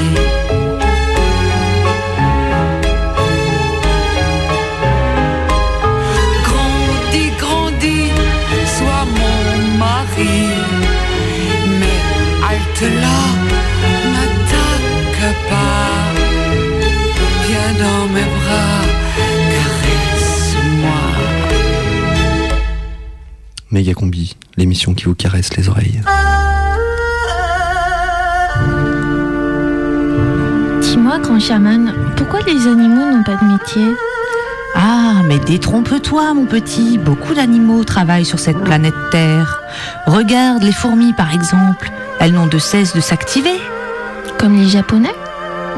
Grandis, 6.47 7.31
grandis, 7.43 8.11
sois 8.77 9.07
mon 9.19 9.79
mari, 9.83 10.41
mais 11.79 12.01
halte 12.47 12.87
là, 13.03 13.19
Méga 23.71 23.93
Combi, 23.93 24.35
l'émission 24.57 24.95
qui 24.95 25.05
vous 25.05 25.15
caresse 25.15 25.55
les 25.57 25.69
oreilles. 25.69 26.01
Dis-moi, 30.81 31.19
grand 31.19 31.39
chaman, 31.39 31.93
pourquoi 32.17 32.41
les 32.47 32.67
animaux 32.67 33.11
n'ont 33.11 33.23
pas 33.23 33.37
de 33.37 33.45
métier? 33.45 33.95
Ah, 34.75 35.23
mais 35.27 35.39
détrompe-toi, 35.39 36.33
mon 36.33 36.47
petit. 36.47 36.97
Beaucoup 36.97 37.35
d'animaux 37.35 37.85
travaillent 37.85 38.25
sur 38.25 38.39
cette 38.39 38.59
planète 38.59 38.95
Terre. 39.11 39.61
Regarde 40.07 40.63
les 40.63 40.73
fourmis, 40.73 41.13
par 41.13 41.35
exemple. 41.35 41.91
Elles 42.21 42.33
n'ont 42.33 42.47
de 42.47 42.59
cesse 42.59 42.95
de 42.95 43.01
s'activer. 43.01 43.61
Comme 44.39 44.57
les 44.57 44.69
Japonais? 44.69 45.15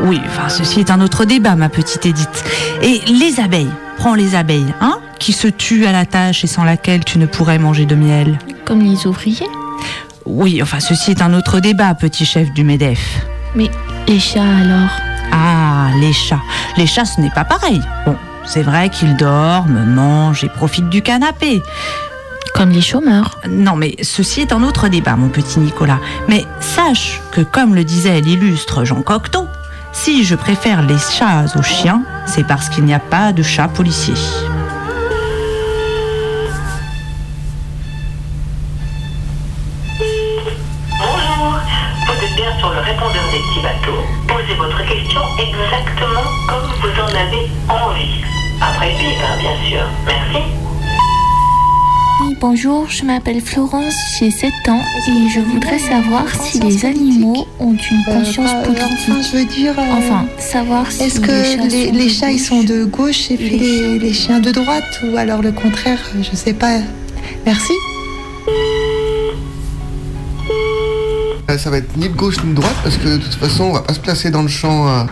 Oui, 0.04 0.20
enfin, 0.26 0.48
ceci 0.48 0.78
est 0.78 0.92
un 0.92 1.00
autre 1.00 1.24
débat, 1.24 1.56
ma 1.56 1.68
petite 1.68 2.06
Édith. 2.06 2.44
Et 2.82 3.00
les 3.06 3.40
abeilles? 3.40 3.72
Prends 4.00 4.14
les 4.14 4.34
abeilles, 4.34 4.72
hein 4.80 4.98
Qui 5.18 5.34
se 5.34 5.46
tuent 5.46 5.84
à 5.84 5.92
la 5.92 6.06
tâche 6.06 6.42
et 6.42 6.46
sans 6.46 6.64
laquelle 6.64 7.04
tu 7.04 7.18
ne 7.18 7.26
pourrais 7.26 7.58
manger 7.58 7.84
de 7.84 7.94
miel. 7.94 8.38
Comme 8.64 8.80
les 8.80 9.06
ouvriers 9.06 9.46
Oui, 10.24 10.62
enfin, 10.62 10.80
ceci 10.80 11.10
est 11.10 11.20
un 11.20 11.34
autre 11.34 11.60
débat, 11.60 11.92
petit 11.92 12.24
chef 12.24 12.50
du 12.52 12.64
MEDEF. 12.64 13.26
Mais 13.54 13.70
les 14.08 14.18
chats 14.18 14.40
alors? 14.40 14.88
Ah, 15.32 15.90
les 16.00 16.14
chats. 16.14 16.40
Les 16.78 16.86
chats, 16.86 17.04
ce 17.04 17.20
n'est 17.20 17.28
pas 17.28 17.44
pareil. 17.44 17.82
Bon, 18.06 18.16
c'est 18.46 18.62
vrai 18.62 18.88
qu'ils 18.88 19.16
dorment, 19.18 19.84
mangent 19.84 20.44
et 20.44 20.48
profitent 20.48 20.88
du 20.88 21.02
canapé. 21.02 21.60
Comme 22.54 22.70
les 22.70 22.80
chômeurs. 22.80 23.38
Non, 23.50 23.76
mais 23.76 23.96
ceci 24.00 24.40
est 24.40 24.54
un 24.54 24.62
autre 24.62 24.88
débat, 24.88 25.16
mon 25.16 25.28
petit 25.28 25.60
Nicolas. 25.60 26.00
Mais 26.26 26.46
sache 26.60 27.20
que, 27.32 27.42
comme 27.42 27.74
le 27.74 27.84
disait 27.84 28.22
l'illustre 28.22 28.86
Jean 28.86 29.02
Cocteau, 29.02 29.46
si 29.92 30.24
je 30.24 30.36
préfère 30.36 30.80
les 30.80 30.96
chats 30.96 31.44
aux 31.54 31.62
chiens, 31.62 32.02
c'est 32.26 32.46
parce 32.46 32.68
qu'il 32.68 32.84
n'y 32.84 32.94
a 32.94 32.98
pas 32.98 33.32
de 33.32 33.42
chat 33.42 33.68
policier. 33.68 34.14
Bonjour, 40.98 41.60
vous 42.06 42.24
êtes 42.24 42.36
bien 42.36 42.58
sur 42.58 42.70
le 42.70 42.80
répondeur 42.80 43.24
des 43.32 43.38
petits 43.38 43.62
bateaux. 43.62 44.04
Posez 44.28 44.54
votre 44.54 44.78
question 44.86 45.20
exactement 45.38 46.28
comme 46.48 46.70
vous 46.80 47.00
en 47.00 47.08
avez 47.08 47.50
envie. 47.68 48.24
Après 48.60 48.92
le 48.92 48.98
bip, 48.98 49.18
hein, 49.22 49.36
bien 49.40 49.68
sûr. 49.68 49.84
Merci. 50.06 50.59
Bonjour, 52.40 52.88
je 52.88 53.04
m'appelle 53.04 53.40
Florence, 53.42 53.92
j'ai 54.18 54.30
7 54.30 54.50
ans 54.68 54.80
et 55.08 55.28
je 55.28 55.40
voudrais 55.40 55.78
savoir 55.78 56.24
si 56.42 56.58
les 56.60 56.86
animaux 56.86 57.46
ont 57.58 57.74
une 57.74 58.04
conscience 58.04 58.50
Euh, 58.50 58.64
politique. 58.64 58.86
enfin, 59.08 59.20
je 59.30 59.36
veux 59.36 59.44
dire. 59.44 59.78
euh, 59.78 59.82
Enfin, 59.98 60.26
savoir 60.38 60.90
si 60.90 61.02
Est-ce 61.02 61.20
les 61.20 61.26
que 61.26 61.44
chats 61.44 61.66
les, 61.66 61.86
sont 61.88 61.92
les 61.92 62.04
de 62.04 62.08
chats 62.08 62.30
ils 62.30 62.38
gauche 62.38 62.46
sont 62.48 62.62
de 62.62 62.84
gauche 62.84 63.30
et 63.30 63.36
puis 63.36 63.58
les, 63.58 63.98
les 63.98 64.12
chiens 64.14 64.40
de 64.40 64.50
droite 64.52 64.84
ou 65.04 65.16
alors 65.18 65.42
le 65.42 65.52
contraire 65.52 66.00
Je 66.22 66.34
sais 66.34 66.54
pas. 66.54 66.78
Merci. 67.44 67.72
Ça 71.58 71.68
va 71.68 71.78
être 71.78 71.94
ni 71.96 72.08
de 72.08 72.14
gauche 72.14 72.36
ni 72.44 72.50
de 72.50 72.54
droite 72.60 72.76
parce 72.84 72.96
que 72.96 73.08
de 73.08 73.16
toute 73.18 73.34
façon, 73.34 73.64
on 73.64 73.72
va 73.72 73.80
pas 73.82 73.92
se 73.92 73.98
placer 74.00 74.30
dans 74.30 74.42
le 74.42 74.48
champ 74.48 74.88
euh, 74.88 74.90
euh, 75.00 75.04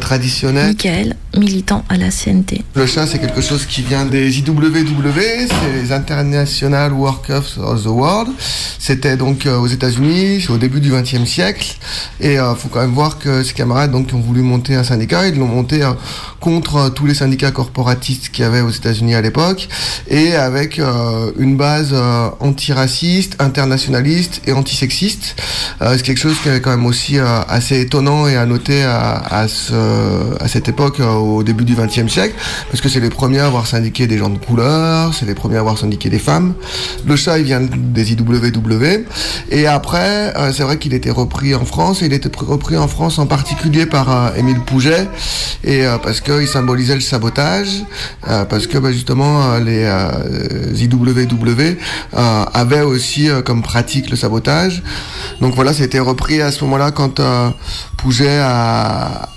traditionnel. 0.00 0.68
Michael, 0.68 1.16
militant 1.36 1.84
à 1.88 1.96
la 1.96 2.10
CNT. 2.10 2.62
Le 2.74 2.86
chat, 2.86 3.06
c'est 3.06 3.18
quelque 3.18 3.40
chose 3.40 3.66
qui 3.66 3.82
vient 3.82 4.04
des 4.04 4.38
IWW, 4.38 5.46
c'est 5.48 5.82
les 5.82 5.92
International 5.92 6.92
Workers 6.92 7.58
of 7.58 7.82
the 7.82 7.86
World. 7.86 8.30
C'était 8.78 9.16
donc 9.16 9.46
euh, 9.46 9.58
aux 9.58 9.66
États-Unis, 9.66 10.46
au 10.48 10.58
début 10.58 10.80
du 10.80 10.90
XXe 10.90 11.24
siècle. 11.24 11.76
Et 12.20 12.34
il 12.34 12.54
faut 12.56 12.68
quand 12.68 12.80
même 12.80 12.92
voir 12.92 13.18
que 13.18 13.42
ces 13.42 13.52
camarades 13.52 13.90
donc, 13.92 14.08
qui 14.08 14.14
ont 14.14 14.20
voulu 14.20 14.42
monter 14.42 14.74
un 14.74 14.84
syndicat, 14.84 15.28
ils 15.28 15.38
l'ont 15.38 15.46
monté 15.46 15.82
euh, 15.82 15.92
contre 16.40 16.76
euh, 16.76 16.88
tous 16.90 17.06
les 17.06 17.14
syndicats 17.14 17.50
corporatistes 17.50 18.30
qu'il 18.30 18.44
y 18.44 18.46
avait 18.46 18.60
aux 18.60 18.70
États-Unis 18.70 19.14
à 19.14 19.20
l'époque, 19.20 19.68
et 20.08 20.34
avec 20.34 20.78
euh, 20.78 21.30
une 21.38 21.56
base 21.56 21.90
euh, 21.92 22.28
antiraciste, 22.40 23.36
internationaliste 23.38 24.42
et 24.46 24.52
antisexiste. 24.52 25.36
Euh, 25.82 25.94
c'est 25.96 26.02
quelque 26.02 26.20
chose 26.20 26.36
qui 26.42 26.48
est 26.48 26.60
quand 26.60 26.70
même 26.70 26.86
aussi 26.86 27.18
euh, 27.18 27.40
assez 27.48 27.80
étonnant 27.80 28.26
et 28.26 28.36
à 28.36 28.46
noter 28.46 28.82
à, 28.82 29.18
à, 29.18 29.48
ce, 29.48 29.69
à 29.72 30.48
cette 30.48 30.68
époque, 30.68 31.00
euh, 31.00 31.12
au 31.14 31.42
début 31.42 31.64
du 31.64 31.74
XXe 31.74 32.08
siècle, 32.12 32.34
parce 32.70 32.80
que 32.80 32.88
c'est 32.88 33.00
les 33.00 33.10
premiers 33.10 33.40
à 33.40 33.46
avoir 33.46 33.66
syndiqué 33.66 34.06
des 34.06 34.18
gens 34.18 34.30
de 34.30 34.38
couleur, 34.38 35.12
c'est 35.14 35.26
les 35.26 35.34
premiers 35.34 35.56
à 35.56 35.60
avoir 35.60 35.78
syndiqué 35.78 36.08
des 36.10 36.18
femmes. 36.18 36.54
Le 37.06 37.16
chat, 37.16 37.38
il 37.38 37.44
vient 37.44 37.60
des 37.60 38.12
IWW. 38.12 39.04
Et 39.50 39.66
après, 39.66 40.32
euh, 40.36 40.52
c'est 40.52 40.62
vrai 40.62 40.78
qu'il 40.78 40.94
était 40.94 41.10
repris 41.10 41.54
en 41.54 41.64
France, 41.64 42.02
et 42.02 42.06
il 42.06 42.12
était 42.12 42.28
pr- 42.28 42.44
repris 42.46 42.76
en 42.76 42.88
France 42.88 43.18
en 43.18 43.26
particulier 43.26 43.86
par 43.86 44.10
euh, 44.10 44.34
Émile 44.36 44.60
Pouget, 44.60 45.08
et 45.64 45.86
euh, 45.86 45.98
parce 45.98 46.20
qu'il 46.20 46.46
symbolisait 46.46 46.94
le 46.94 47.00
sabotage, 47.00 47.84
euh, 48.28 48.44
parce 48.44 48.66
que 48.66 48.78
bah, 48.78 48.92
justement 48.92 49.42
euh, 49.52 49.60
les 49.60 49.84
euh, 49.84 50.74
IWW 50.76 51.60
euh, 52.14 52.44
avaient 52.54 52.82
aussi 52.82 53.28
euh, 53.28 53.42
comme 53.42 53.62
pratique 53.62 54.10
le 54.10 54.16
sabotage. 54.16 54.82
Donc 55.40 55.54
voilà, 55.54 55.72
c'était 55.72 55.98
repris 56.00 56.40
à 56.42 56.50
ce 56.52 56.64
moment-là 56.64 56.90
quand 56.90 57.20
euh, 57.20 57.50
Pouget 57.96 58.38
a, 58.40 59.28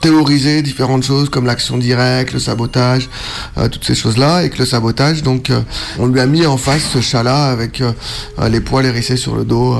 théorisé 0.00 0.62
différentes 0.62 1.02
choses 1.02 1.28
comme 1.28 1.46
l'action 1.46 1.76
directe, 1.76 2.32
le 2.32 2.38
sabotage, 2.38 3.08
euh, 3.56 3.68
toutes 3.68 3.84
ces 3.84 3.94
choses-là, 3.94 4.44
et 4.44 4.50
que 4.50 4.58
le 4.58 4.66
sabotage, 4.66 5.22
donc, 5.22 5.50
euh, 5.50 5.60
on 5.98 6.06
lui 6.06 6.20
a 6.20 6.26
mis 6.26 6.46
en 6.46 6.56
face 6.56 6.84
ce 6.92 7.00
chat-là 7.00 7.46
avec 7.46 7.80
euh, 7.80 7.92
euh, 8.38 8.48
les 8.48 8.60
poils 8.60 8.86
hérissés 8.86 9.16
sur 9.16 9.34
le 9.34 9.44
dos 9.44 9.74
euh, 9.74 9.78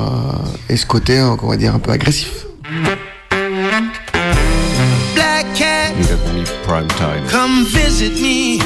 et 0.69 0.77
ce 0.77 0.87
côté, 0.87 1.19
euh, 1.19 1.37
on 1.43 1.49
va 1.49 1.57
dire, 1.57 1.75
un 1.75 1.79
peu 1.79 1.93
agressif. 1.93 2.47
Black 5.15 5.47
cat, 5.55 5.93
Prime 6.67 6.87
time. 6.99 7.25
come 7.31 7.65
visit 7.65 8.21
me. 8.21 8.58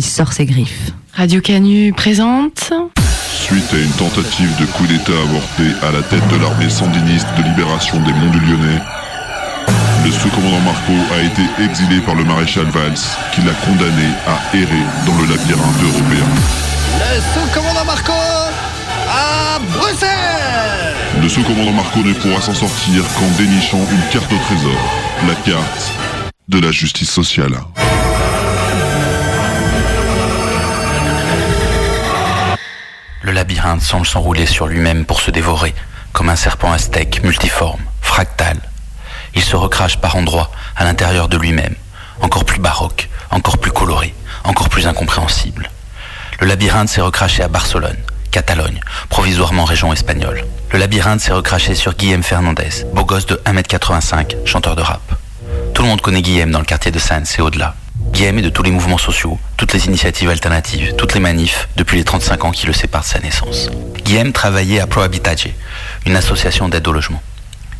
Qui 0.00 0.08
sort 0.08 0.32
ses 0.32 0.46
griffes. 0.46 0.92
Radio 1.12 1.42
Canu 1.42 1.92
présente. 1.92 2.72
Suite 3.30 3.70
à 3.72 3.76
une 3.76 3.90
tentative 3.92 4.56
de 4.58 4.64
coup 4.66 4.86
d'État 4.86 5.12
avorté 5.12 5.64
à 5.82 5.92
la 5.92 6.02
tête 6.02 6.26
de 6.28 6.36
l'armée 6.40 6.70
sandiniste 6.70 7.26
de 7.36 7.42
libération 7.42 7.98
des 8.00 8.12
Monts 8.12 8.30
du 8.30 8.40
Lyonnais, 8.40 8.80
le 10.04 10.10
sous-commandant 10.10 10.60
Marco 10.60 10.92
a 11.14 11.22
été 11.22 11.42
exilé 11.62 12.00
par 12.00 12.14
le 12.14 12.24
maréchal 12.24 12.64
Valls, 12.66 13.04
qui 13.34 13.42
l'a 13.42 13.52
condamné 13.52 14.08
à 14.26 14.56
errer 14.56 14.84
dans 15.04 15.16
le 15.20 15.28
labyrinthe 15.28 15.82
européen. 15.82 16.26
Le 16.98 17.20
sous-commandant 17.34 17.84
Marco 17.84 18.12
à 19.06 19.58
Bruxelles 19.70 20.96
Le 21.20 21.28
sous-commandant 21.28 21.72
Marco 21.72 21.98
ne 21.98 22.14
pourra 22.14 22.40
s'en 22.40 22.54
sortir 22.54 23.04
qu'en 23.18 23.28
dénichant 23.36 23.84
une 23.92 24.08
carte 24.10 24.32
au 24.32 24.38
trésor, 24.46 24.80
la 25.28 25.34
carte 25.34 25.92
de 26.48 26.58
la 26.58 26.72
justice 26.72 27.10
sociale. 27.10 27.52
Labyrinthe 33.40 33.80
semble 33.80 34.06
s'enrouler 34.06 34.44
sur 34.44 34.66
lui-même 34.66 35.06
pour 35.06 35.22
se 35.22 35.30
dévorer, 35.30 35.74
comme 36.12 36.28
un 36.28 36.36
serpent 36.36 36.72
aztèque 36.72 37.22
multiforme, 37.24 37.80
fractal. 38.02 38.58
Il 39.34 39.40
se 39.40 39.56
recrache 39.56 39.96
par 39.96 40.16
endroits 40.16 40.50
à 40.76 40.84
l'intérieur 40.84 41.26
de 41.26 41.38
lui-même, 41.38 41.74
encore 42.20 42.44
plus 42.44 42.60
baroque, 42.60 43.08
encore 43.30 43.56
plus 43.56 43.70
coloré, 43.70 44.14
encore 44.44 44.68
plus 44.68 44.86
incompréhensible. 44.86 45.70
Le 46.40 46.48
labyrinthe 46.48 46.90
s'est 46.90 47.00
recraché 47.00 47.42
à 47.42 47.48
Barcelone, 47.48 47.96
Catalogne, 48.30 48.80
provisoirement 49.08 49.64
région 49.64 49.90
espagnole. 49.90 50.44
Le 50.70 50.78
labyrinthe 50.78 51.20
s'est 51.20 51.32
recraché 51.32 51.74
sur 51.74 51.94
Guillaume 51.94 52.22
Fernandez, 52.22 52.84
beau 52.92 53.06
gosse 53.06 53.24
de 53.24 53.36
1m85, 53.46 54.44
chanteur 54.44 54.76
de 54.76 54.82
rap. 54.82 55.00
Tout 55.72 55.80
le 55.80 55.88
monde 55.88 56.02
connaît 56.02 56.20
Guillaume 56.20 56.50
dans 56.50 56.58
le 56.58 56.66
quartier 56.66 56.92
de 56.92 56.98
Sens 56.98 57.38
et 57.38 57.40
au-delà. 57.40 57.74
Guillaume 58.12 58.38
est 58.38 58.42
de 58.42 58.50
tous 58.50 58.62
les 58.62 58.70
mouvements 58.70 58.98
sociaux, 58.98 59.38
toutes 59.56 59.72
les 59.72 59.86
initiatives 59.86 60.28
alternatives, 60.28 60.94
toutes 60.96 61.14
les 61.14 61.20
manifs, 61.20 61.68
depuis 61.76 61.96
les 61.96 62.04
35 62.04 62.44
ans 62.44 62.50
qui 62.50 62.66
le 62.66 62.72
séparent 62.72 63.02
de 63.02 63.06
sa 63.06 63.20
naissance. 63.20 63.70
Guillaume 64.04 64.32
travaillait 64.32 64.80
à 64.80 64.86
Prohabitage, 64.86 65.48
une 66.06 66.16
association 66.16 66.68
d'aide 66.68 66.86
au 66.88 66.92
logement. 66.92 67.22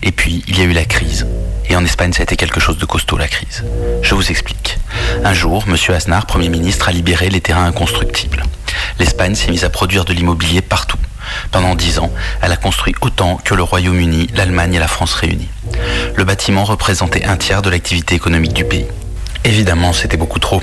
Et 0.03 0.12
puis, 0.12 0.43
il 0.49 0.59
y 0.59 0.62
a 0.62 0.64
eu 0.64 0.72
la 0.72 0.85
crise. 0.85 1.26
Et 1.68 1.76
en 1.76 1.85
Espagne, 1.85 2.12
ça 2.12 2.20
a 2.20 2.22
été 2.22 2.37
quelque 2.37 2.59
chose 2.59 2.78
de 2.78 2.87
costaud, 2.87 3.18
la 3.18 3.28
crise. 3.28 3.64
Je 4.03 4.14
vous 4.14 4.31
explique. 4.31 4.78
Un 5.24 5.35
jour, 5.35 5.64
M. 5.68 5.76
Aznar, 5.95 6.26
Premier 6.26 6.49
ministre, 6.49 6.89
a 6.89 6.93
libéré 6.93 7.28
les 7.28 7.41
terrains 7.41 7.66
inconstructibles. 7.66 8.43
L'Espagne 8.99 9.35
s'est 9.35 9.51
mise 9.51 9.64
à 9.64 9.70
produire 9.70 10.05
de 10.05 10.12
l'immobilier 10.12 10.62
partout. 10.62 10.99
Pendant 11.53 11.74
dix 11.74 11.99
ans, 11.99 12.11
elle 12.41 12.53
a 12.53 12.57
construit 12.57 12.95
autant 13.03 13.37
que 13.37 13.55
le 13.55 13.62
Royaume-Uni, 13.62 14.28
l'Allemagne 14.35 14.74
et 14.74 14.78
la 14.78 14.89
France 14.89 15.12
réunies. 15.12 15.49
Le 16.16 16.24
bâtiment 16.24 16.64
représentait 16.64 17.24
un 17.24 17.37
tiers 17.37 17.62
de 17.62 17.70
l'activité 17.70 18.14
économique 18.14 18.55
du 18.55 18.64
pays. 18.64 18.87
Évidemment, 19.45 19.93
c'était 19.93 20.16
beaucoup 20.16 20.38
trop. 20.38 20.62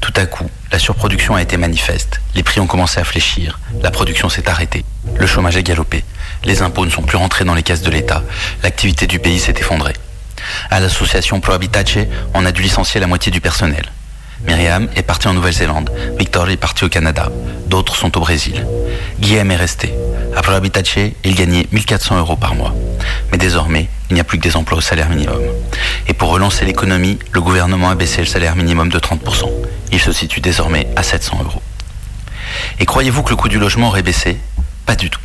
Tout 0.00 0.12
à 0.16 0.26
coup, 0.26 0.48
la 0.72 0.78
surproduction 0.78 1.34
a 1.36 1.42
été 1.42 1.56
manifeste. 1.56 2.20
Les 2.34 2.42
prix 2.42 2.60
ont 2.60 2.66
commencé 2.66 2.98
à 2.98 3.04
fléchir. 3.04 3.60
La 3.82 3.90
production 3.90 4.28
s'est 4.28 4.48
arrêtée. 4.48 4.84
Le 5.16 5.26
chômage 5.26 5.56
a 5.56 5.62
galopé. 5.62 6.04
Les 6.44 6.62
impôts 6.62 6.86
ne 6.86 6.90
sont 6.90 7.02
plus 7.02 7.18
rentrés 7.18 7.44
dans 7.44 7.54
les 7.54 7.62
caisses 7.62 7.82
de 7.82 7.90
l'État. 7.90 8.22
L'activité 8.62 9.06
du 9.06 9.18
pays 9.18 9.38
s'est 9.38 9.54
effondrée. 9.58 9.94
À 10.70 10.80
l'association 10.80 11.40
Pro 11.40 11.52
Habitace, 11.52 11.98
on 12.34 12.46
a 12.46 12.52
dû 12.52 12.62
licencier 12.62 13.00
la 13.00 13.06
moitié 13.06 13.30
du 13.30 13.40
personnel. 13.40 13.84
Myriam 14.46 14.88
est 14.96 15.02
partie 15.02 15.28
en 15.28 15.34
Nouvelle-Zélande. 15.34 15.90
Victor 16.18 16.48
est 16.48 16.56
parti 16.56 16.84
au 16.84 16.88
Canada. 16.88 17.30
D'autres 17.66 17.94
sont 17.94 18.16
au 18.16 18.20
Brésil. 18.20 18.66
Guillaume 19.18 19.50
est 19.50 19.56
resté. 19.56 19.94
À 20.34 20.42
Pro 20.42 20.52
Habitace, 20.52 20.96
il 21.24 21.34
gagnait 21.34 21.66
1400 21.72 22.18
euros 22.18 22.36
par 22.36 22.54
mois. 22.54 22.74
Mais 23.30 23.38
désormais, 23.38 23.88
il 24.08 24.14
n'y 24.14 24.20
a 24.20 24.24
plus 24.24 24.38
que 24.38 24.42
des 24.42 24.56
emplois 24.56 24.78
au 24.78 24.80
salaire 24.80 25.10
minimum. 25.10 25.40
Et 26.08 26.14
pour 26.14 26.30
relancer 26.30 26.64
l'économie, 26.64 27.18
le 27.32 27.40
gouvernement 27.40 27.90
a 27.90 27.94
baissé 27.94 28.20
le 28.20 28.26
salaire 28.26 28.56
minimum 28.56 28.88
de 28.88 28.98
30%. 28.98 29.50
Il 29.92 30.00
se 30.00 30.12
situe 30.12 30.40
désormais 30.40 30.86
à 30.96 31.02
700 31.02 31.40
euros. 31.44 31.62
Et 32.78 32.86
croyez-vous 32.86 33.22
que 33.22 33.30
le 33.30 33.36
coût 33.36 33.48
du 33.48 33.58
logement 33.58 33.88
aurait 33.88 34.02
baissé? 34.02 34.38
Pas 34.86 34.96
du 34.96 35.10
tout. 35.10 35.20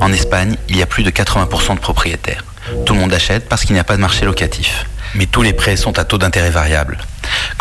En 0.00 0.12
Espagne, 0.12 0.56
il 0.68 0.76
y 0.76 0.82
a 0.82 0.86
plus 0.86 1.02
de 1.02 1.10
80% 1.10 1.74
de 1.74 1.80
propriétaires. 1.80 2.44
Tout 2.84 2.94
le 2.94 3.00
monde 3.00 3.14
achète 3.14 3.48
parce 3.48 3.64
qu'il 3.64 3.74
n'y 3.74 3.80
a 3.80 3.84
pas 3.84 3.96
de 3.96 4.00
marché 4.00 4.24
locatif. 4.24 4.86
Mais 5.14 5.26
tous 5.26 5.42
les 5.42 5.52
prêts 5.52 5.76
sont 5.76 5.98
à 5.98 6.04
taux 6.04 6.18
d'intérêt 6.18 6.50
variable. 6.50 6.98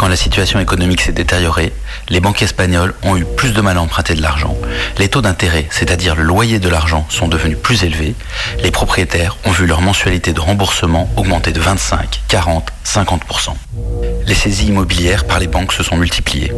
Quand 0.01 0.07
la 0.07 0.15
situation 0.15 0.59
économique 0.59 1.01
s'est 1.01 1.11
détériorée, 1.11 1.71
les 2.09 2.19
banques 2.19 2.41
espagnoles 2.41 2.95
ont 3.03 3.17
eu 3.17 3.23
plus 3.23 3.53
de 3.53 3.61
mal 3.61 3.77
à 3.77 3.81
emprunter 3.83 4.15
de 4.15 4.21
l'argent. 4.23 4.57
Les 4.97 5.09
taux 5.09 5.21
d'intérêt, 5.21 5.67
c'est-à-dire 5.69 6.15
le 6.15 6.23
loyer 6.23 6.57
de 6.57 6.69
l'argent, 6.69 7.05
sont 7.07 7.27
devenus 7.27 7.59
plus 7.61 7.83
élevés. 7.83 8.15
Les 8.63 8.71
propriétaires 8.71 9.37
ont 9.45 9.51
vu 9.51 9.67
leur 9.67 9.81
mensualité 9.81 10.33
de 10.33 10.39
remboursement 10.39 11.07
augmenter 11.17 11.51
de 11.51 11.59
25, 11.59 12.19
40, 12.29 12.71
50%. 12.83 13.19
Les 14.25 14.33
saisies 14.33 14.69
immobilières 14.69 15.25
par 15.25 15.37
les 15.37 15.45
banques 15.45 15.71
se 15.71 15.83
sont 15.83 15.97
multipliées. 15.97 16.51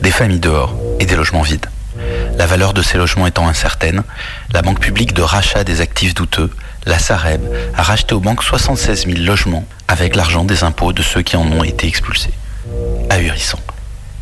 Des 0.00 0.10
familles 0.10 0.40
dehors 0.40 0.74
et 1.00 1.04
des 1.04 1.16
logements 1.16 1.42
vides. 1.42 1.66
La 2.38 2.46
valeur 2.46 2.72
de 2.72 2.80
ces 2.80 2.96
logements 2.96 3.26
étant 3.26 3.46
incertaine, 3.46 4.04
la 4.54 4.62
banque 4.62 4.80
publique 4.80 5.12
de 5.12 5.20
rachat 5.20 5.64
des 5.64 5.82
actifs 5.82 6.14
douteux, 6.14 6.50
la 6.86 6.98
Sareb, 6.98 7.42
a 7.76 7.82
racheté 7.82 8.14
aux 8.14 8.20
banques 8.20 8.42
76 8.42 9.04
000 9.04 9.18
logements 9.18 9.66
avec 9.86 10.16
l'argent 10.16 10.44
des 10.44 10.64
impôts 10.64 10.94
de 10.94 11.02
ceux 11.02 11.20
qui 11.20 11.36
en 11.36 11.46
ont 11.52 11.62
été 11.62 11.86
expulsés. 11.86 12.32
Ahurissant. 13.08 13.58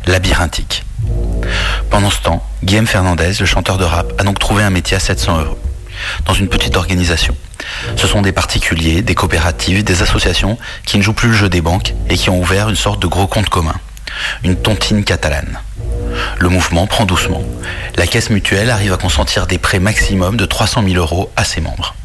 Labyrinthique. 0.05 0.83
Pendant 1.89 2.09
ce 2.09 2.21
temps, 2.21 2.45
Guillaume 2.63 2.87
Fernandez, 2.87 3.33
le 3.39 3.45
chanteur 3.45 3.77
de 3.77 3.83
rap, 3.83 4.13
a 4.17 4.23
donc 4.23 4.39
trouvé 4.39 4.63
un 4.63 4.69
métier 4.69 4.97
à 4.97 4.99
700 4.99 5.41
euros, 5.41 5.59
dans 6.25 6.33
une 6.33 6.47
petite 6.47 6.77
organisation. 6.77 7.35
Ce 7.95 8.07
sont 8.07 8.21
des 8.21 8.31
particuliers, 8.31 9.01
des 9.01 9.15
coopératives, 9.15 9.83
des 9.83 10.01
associations 10.01 10.57
qui 10.85 10.97
ne 10.97 11.03
jouent 11.03 11.13
plus 11.13 11.29
le 11.29 11.35
jeu 11.35 11.49
des 11.49 11.61
banques 11.61 11.93
et 12.09 12.15
qui 12.15 12.29
ont 12.29 12.39
ouvert 12.39 12.69
une 12.69 12.75
sorte 12.75 13.01
de 13.01 13.07
gros 13.07 13.27
compte 13.27 13.49
commun, 13.49 13.75
une 14.43 14.55
tontine 14.55 15.03
catalane. 15.03 15.59
Le 16.39 16.49
mouvement 16.49 16.87
prend 16.87 17.05
doucement. 17.05 17.43
La 17.95 18.07
caisse 18.07 18.29
mutuelle 18.29 18.69
arrive 18.69 18.93
à 18.93 18.97
consentir 18.97 19.47
des 19.47 19.57
prêts 19.57 19.79
maximum 19.79 20.37
de 20.37 20.45
300 20.45 20.83
000 20.83 20.95
euros 20.95 21.31
à 21.35 21.43
ses 21.43 21.61
membres. 21.61 21.95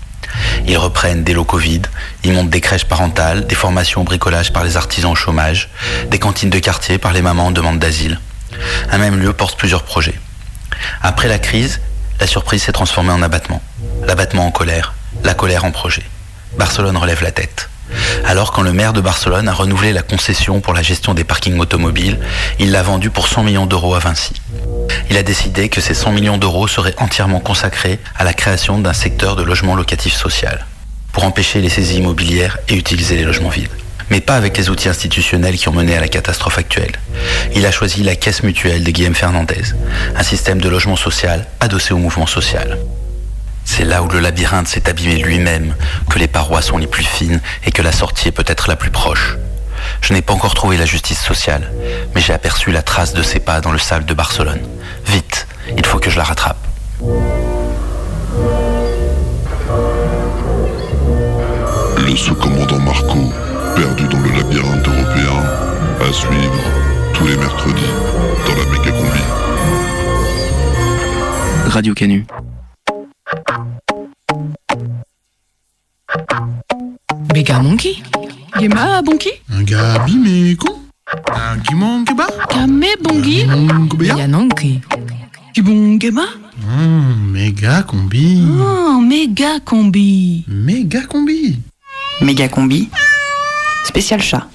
Ils 0.67 0.79
reprennent 0.79 1.25
des 1.25 1.35
locaux 1.35 1.59
vides, 1.59 1.87
ils 2.23 2.33
montent 2.33 2.51
des 2.51 2.61
crèches 2.61 2.85
parentales, 2.85 3.47
des 3.47 3.55
formations 3.55 4.01
au 4.01 4.05
bricolage 4.05 4.53
par 4.53 4.65
les 4.65 4.77
artisans 4.77 5.13
au 5.13 5.15
chômage, 5.15 5.71
des 6.11 6.19
cantines 6.19 6.51
de 6.51 6.59
quartier 6.59 6.99
par 6.99 7.13
les 7.13 7.23
mamans 7.23 7.47
en 7.47 7.51
demande 7.51 7.79
d'asile. 7.79 8.21
Un 8.91 8.99
même 8.99 9.19
lieu 9.19 9.33
porte 9.33 9.59
plusieurs 9.59 9.83
projets. 9.83 10.19
Après 11.03 11.29
la 11.29 11.39
crise, 11.39 11.81
la 12.21 12.27
surprise 12.27 12.63
s'est 12.63 12.73
transformée 12.73 13.13
en 13.13 13.23
abattement. 13.23 13.63
L'abattement 14.07 14.47
en 14.47 14.51
colère, 14.51 14.95
la 15.23 15.35
colère 15.35 15.65
en 15.65 15.71
projet. 15.71 16.03
Barcelone 16.59 16.97
relève 16.97 17.23
la 17.23 17.33
tête. 17.33 17.69
Alors 18.25 18.53
quand 18.53 18.63
le 18.63 18.73
maire 18.73 18.93
de 18.93 19.01
Barcelone 19.01 19.49
a 19.49 19.53
renouvelé 19.53 19.93
la 19.93 20.03
concession 20.03 20.61
pour 20.61 20.73
la 20.73 20.83
gestion 20.83 21.15
des 21.15 21.25
parkings 21.25 21.59
automobiles, 21.59 22.19
il 22.59 22.71
l'a 22.71 22.83
vendu 22.83 23.11
pour 23.11 23.29
100 23.29 23.43
millions 23.43 23.67
d'euros 23.67 23.95
à 23.95 23.99
Vinci. 23.99 24.33
Il 25.11 25.17
a 25.17 25.23
décidé 25.23 25.69
que 25.69 25.81
ces 25.81 25.95
100 25.95 26.13
millions 26.13 26.39
d'euros 26.39 26.67
seraient 26.67 26.95
entièrement 26.99 27.41
consacrés 27.41 27.99
à 28.17 28.25
la 28.25 28.33
création 28.33 28.79
d'un 28.79 28.93
secteur 28.93 29.37
de 29.37 29.43
logement 29.43 29.75
locatif 29.75 30.15
social, 30.15 30.67
pour 31.13 31.25
empêcher 31.25 31.61
les 31.61 31.69
saisies 31.69 31.99
immobilières 31.99 32.59
et 32.69 32.75
utiliser 32.75 33.17
les 33.17 33.25
logements 33.25 33.51
vides. 33.51 33.69
Mais 34.11 34.21
pas 34.21 34.37
avec 34.37 34.57
les 34.59 34.69
outils 34.69 34.89
institutionnels 34.89 35.57
qui 35.57 35.69
ont 35.69 35.73
mené 35.73 35.97
à 35.97 36.01
la 36.01 36.09
catastrophe 36.09 36.59
actuelle. 36.59 36.93
Il 37.55 37.65
a 37.65 37.71
choisi 37.71 38.03
la 38.03 38.17
caisse 38.17 38.43
mutuelle 38.43 38.85
de 38.85 38.91
Guillaume 38.91 39.15
Fernandez, 39.15 39.63
un 40.17 40.23
système 40.23 40.61
de 40.61 40.69
logement 40.69 40.97
social 40.97 41.47
adossé 41.61 41.95
au 41.95 41.99
mouvement 41.99 42.27
social. 42.27 42.79
C'est 43.65 43.85
là 43.85 44.03
où 44.03 44.09
le 44.09 44.21
labyrinthe 44.21 44.69
s'est 44.69 44.89
abîmé 44.89 45.17
lui-même, 45.17 45.75
que 46.11 46.19
les 46.19 46.29
parois 46.29 46.63
sont 46.63 46.79
les 46.79 46.87
plus 46.87 47.05
fines 47.05 47.41
et 47.65 47.73
que 47.73 47.83
la 47.83 47.93
sortie 47.93 48.29
est 48.29 48.33
peut-être 48.33 48.69
la 48.69 48.77
plus 48.77 48.91
proche. 48.91 49.37
Je 50.01 50.13
n'ai 50.13 50.23
pas 50.23 50.33
encore 50.33 50.55
trouvé 50.55 50.77
la 50.77 50.87
justice 50.87 51.21
sociale, 51.21 51.71
mais 52.15 52.21
j'ai 52.21 52.33
aperçu 52.33 52.71
la 52.71 52.83
trace 52.83 53.15
de 53.15 53.23
ses 53.23 53.41
pas 53.41 53.61
dans 53.61 53.73
le 53.73 53.79
sable 53.79 54.05
de 54.05 54.15
Barcelone. 54.15 54.61
Vite, 55.07 55.47
il 55.77 55.85
faut 55.85 55.99
que 55.99 56.11
je 56.11 56.19
la 56.19 56.25
rattrape. 56.25 56.59
Le 61.99 62.17
sous-commandant 62.17 62.79
Marco, 62.79 63.33
perdu 63.75 64.07
dans 64.09 64.21
le 64.21 64.31
labyrinthe 64.31 64.87
européen, 64.87 65.43
à 66.01 66.13
suivre 66.13 66.63
tous 67.13 67.27
les 67.27 67.37
mercredis 67.37 67.83
dans 68.47 68.55
la 68.55 68.67
méga 68.71 68.91
combi. 68.93 69.21
Radio 71.71 71.95
Canu. 71.95 72.27
Méga 77.45 77.61
Monkey 77.61 78.03
Gema 78.59 79.03
Bonki 79.03 79.29
Gabi 79.67 80.17
mais 80.17 80.57
con. 80.57 80.81
Gimon 81.69 82.03
Keba 82.07 82.27
Kame 82.49 82.87
Bongi 83.03 83.45
Yanonki 84.01 84.81
Kibon 85.53 85.99
Gema 86.01 86.23
Méga 87.33 87.83
combi. 87.83 88.43
Oh, 88.49 88.99
méga 88.99 89.61
combi. 89.61 90.47
Méga 90.49 91.03
combi. 91.03 91.59
Méga 92.23 92.49
combi. 92.49 92.89
Spécial 93.85 94.23
chat. 94.23 94.49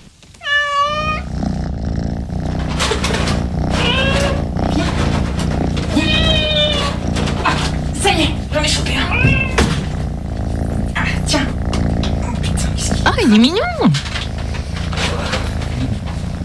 Il 13.30 13.36
est 13.36 13.40
mignon 13.40 13.92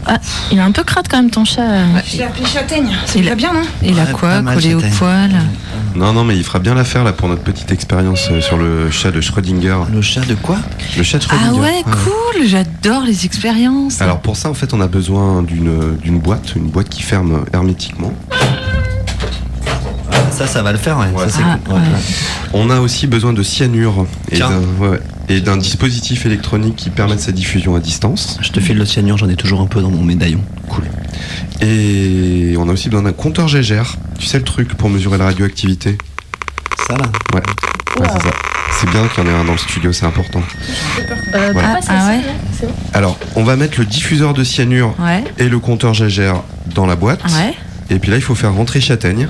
Ah, 0.06 0.18
il 0.52 0.58
est 0.58 0.60
un 0.60 0.70
peu 0.70 0.84
crade 0.84 1.06
quand 1.08 1.16
même 1.16 1.30
ton 1.30 1.44
chat. 1.44 1.62
Je 2.06 2.18
l'ai 2.18 2.24
appelé 2.24 2.44
châtaigne. 2.46 2.90
C'est 3.06 3.20
Il 3.20 3.28
a- 3.28 3.34
bien, 3.34 3.52
non 3.54 3.62
Il 3.82 3.98
a 3.98 4.04
Ouais, 4.04 4.12
quoi 4.12 4.42
collé 4.42 4.74
au 4.74 4.80
poil 4.98 5.30
Non, 5.96 6.12
non, 6.12 6.24
mais 6.24 6.36
il 6.36 6.44
fera 6.44 6.58
bien 6.58 6.74
l'affaire 6.74 7.04
là 7.04 7.12
pour 7.14 7.28
notre 7.28 7.42
petite 7.42 7.72
expérience 7.72 8.28
euh, 8.30 8.40
sur 8.42 8.58
le 8.58 8.90
chat 8.90 9.10
de 9.10 9.20
Schrödinger. 9.22 9.78
Le 9.92 10.02
chat 10.02 10.20
de 10.26 10.34
quoi 10.34 10.58
Le 10.98 11.02
chat 11.02 11.18
de 11.18 11.24
Ah 11.30 11.34
Schrödinger. 11.36 11.60
ouais, 11.60 11.82
cool, 11.84 12.46
j'adore 12.46 13.02
les 13.04 13.24
expériences. 13.24 14.02
Alors 14.02 14.20
pour 14.20 14.36
ça, 14.36 14.50
en 14.50 14.54
fait, 14.54 14.74
on 14.74 14.80
a 14.82 14.88
besoin 14.88 15.42
d'une 15.42 15.96
d'une 15.96 16.18
boîte, 16.18 16.54
une 16.54 16.66
boîte 16.68 16.90
qui 16.90 17.02
ferme 17.02 17.44
hermétiquement. 17.54 18.12
Ça, 20.34 20.46
ça 20.46 20.62
va 20.62 20.72
le 20.72 20.78
faire, 20.78 20.98
ouais. 20.98 21.06
Ça, 21.16 21.28
c'est 21.30 21.42
Ah, 21.44 21.58
cool. 21.64 21.74
Ouais. 21.74 21.80
ouais. 21.80 21.86
On 22.52 22.70
a 22.70 22.80
aussi 22.80 23.06
besoin 23.06 23.32
de 23.32 23.42
cyanure 23.42 24.06
et 25.28 25.40
d'un 25.40 25.56
dispositif 25.56 26.26
électronique 26.26 26.76
qui 26.76 26.90
permette 26.90 27.20
sa 27.20 27.32
diffusion 27.32 27.74
à 27.76 27.80
distance. 27.80 28.38
Je 28.42 28.50
te 28.50 28.60
file 28.60 28.76
le 28.76 28.84
cyanure, 28.84 29.16
j'en 29.18 29.28
ai 29.28 29.36
toujours 29.36 29.60
un 29.60 29.66
peu 29.66 29.80
dans 29.80 29.90
mon 29.90 30.02
médaillon. 30.02 30.40
Cool. 30.68 30.84
Et 31.60 32.54
on 32.58 32.68
a 32.68 32.72
aussi 32.72 32.88
besoin 32.88 33.02
d'un 33.04 33.12
compteur 33.12 33.48
Gégère. 33.48 33.96
Tu 34.18 34.26
sais 34.26 34.38
le 34.38 34.44
truc 34.44 34.74
pour 34.74 34.90
mesurer 34.90 35.18
la 35.18 35.26
radioactivité? 35.26 35.96
Ça 36.86 36.96
là 36.96 37.06
Ouais. 37.32 37.40
Ouais, 38.00 38.08
c'est 38.12 38.22
ça. 38.22 38.34
C'est 38.80 38.90
bien 38.90 39.06
qu'il 39.06 39.24
y 39.24 39.26
en 39.26 39.30
ait 39.30 39.34
un 39.34 39.44
dans 39.44 39.52
le 39.52 39.58
studio, 39.58 39.92
c'est 39.92 40.04
important. 40.04 40.42
Euh, 41.34 41.50
Voilà. 41.52 41.78
ah, 41.80 41.84
ah 41.88 42.08
ouais 42.08 42.68
Alors, 42.92 43.16
on 43.36 43.44
va 43.44 43.54
mettre 43.56 43.78
le 43.78 43.86
diffuseur 43.86 44.34
de 44.34 44.42
cyanure 44.42 44.94
Ouais. 44.98 45.22
et 45.38 45.48
le 45.48 45.58
compteur 45.60 45.94
Gégère 45.94 46.42
dans 46.74 46.84
la 46.86 46.96
boîte. 46.96 47.22
Ouais. 47.32 47.54
Et 47.90 47.98
puis 47.98 48.10
là, 48.10 48.16
il 48.16 48.22
faut 48.22 48.34
faire 48.34 48.54
rentrer 48.54 48.80
châtaigne. 48.80 49.28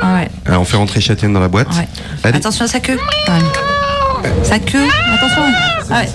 Ah 0.00 0.14
ouais. 0.14 0.28
Alors, 0.46 0.62
on 0.62 0.64
fait 0.64 0.76
rentrer 0.76 1.00
châtaigne 1.00 1.32
dans 1.32 1.40
la 1.40 1.48
boîte. 1.48 1.68
Ouais. 1.76 1.88
Attention 2.32 2.64
à 2.64 2.68
sa 2.68 2.80
queue. 2.80 2.98
Sa 4.42 4.58
queue, 4.58 4.88
attention. 5.14 5.42
Ah 5.90 6.00
ouais. 6.00 6.08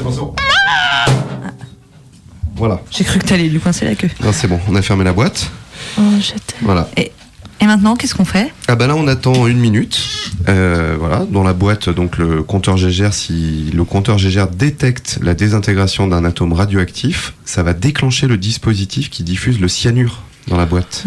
Voilà. 2.56 2.82
J'ai 2.92 3.04
cru 3.04 3.20
que 3.20 3.26
t'allais 3.26 3.48
lui 3.48 3.60
coincer 3.60 3.86
la 3.86 3.96
queue. 3.96 4.10
Non, 4.24 4.32
c'est 4.32 4.48
bon, 4.48 4.60
on 4.68 4.76
a 4.76 4.82
fermé 4.82 5.04
la 5.04 5.14
boîte. 5.14 5.52
Oh. 5.98 6.02
Voilà. 6.62 6.88
Et, 6.98 7.12
et 7.60 7.66
maintenant, 7.66 7.96
qu'est-ce 7.96 8.16
qu'on 8.16 8.26
fait? 8.26 8.54
Ah 8.68 8.76
bah 8.76 8.88
là 8.88 8.96
on 8.96 9.08
attend 9.08 9.48
une 9.48 9.60
minute. 9.60 10.00
Euh, 10.50 10.96
voilà, 11.00 11.26
dans 11.30 11.44
la 11.44 11.54
boîte 11.54 11.90
donc 11.90 12.18
le 12.18 12.44
compteur 12.44 12.78
Gégère, 12.78 13.14
si 13.14 13.72
le 13.74 13.84
compteur 13.84 14.18
Gégère 14.18 14.48
détecte 14.48 15.20
la 15.22 15.34
désintégration 15.34 16.08
d'un 16.08 16.26
atome 16.26 16.54
radioactif, 16.54 17.34
ça 17.46 17.64
va 17.64 17.74
déclencher 17.74 18.28
le 18.28 18.38
dispositif 18.38 19.10
qui 19.10 19.24
diffuse 19.24 19.60
le 19.60 19.68
cyanure 19.68 20.22
dans 20.48 20.58
la 20.58 20.66
boîte. 20.66 21.04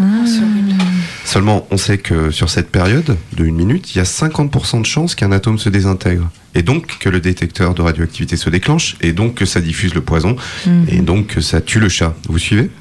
Seulement, 1.25 1.67
on 1.71 1.77
sait 1.77 1.97
que 1.97 2.31
sur 2.31 2.49
cette 2.49 2.71
période 2.71 3.17
de 3.35 3.45
une 3.45 3.55
minute, 3.55 3.93
il 3.93 3.97
y 3.97 4.01
a 4.01 4.05
50% 4.05 4.81
de 4.81 4.85
chances 4.85 5.13
qu'un 5.15 5.31
atome 5.31 5.57
se 5.59 5.69
désintègre. 5.69 6.29
et 6.55 6.63
donc 6.63 6.97
que 6.99 7.09
le 7.09 7.19
détecteur 7.19 7.75
de 7.75 7.83
radioactivité 7.83 8.35
se 8.35 8.49
déclenche, 8.49 8.95
et 9.01 9.11
donc 9.13 9.35
que 9.35 9.45
ça 9.45 9.61
diffuse 9.61 9.93
le 9.93 10.01
poison, 10.01 10.35
Mhm. 10.65 10.85
et 10.89 10.99
donc 11.01 11.27
que 11.27 11.41
ça 11.41 11.61
tue 11.61 11.79
le 11.79 11.87
chat. 11.87 12.15
Vous 12.27 12.39
suivez? 12.39 12.71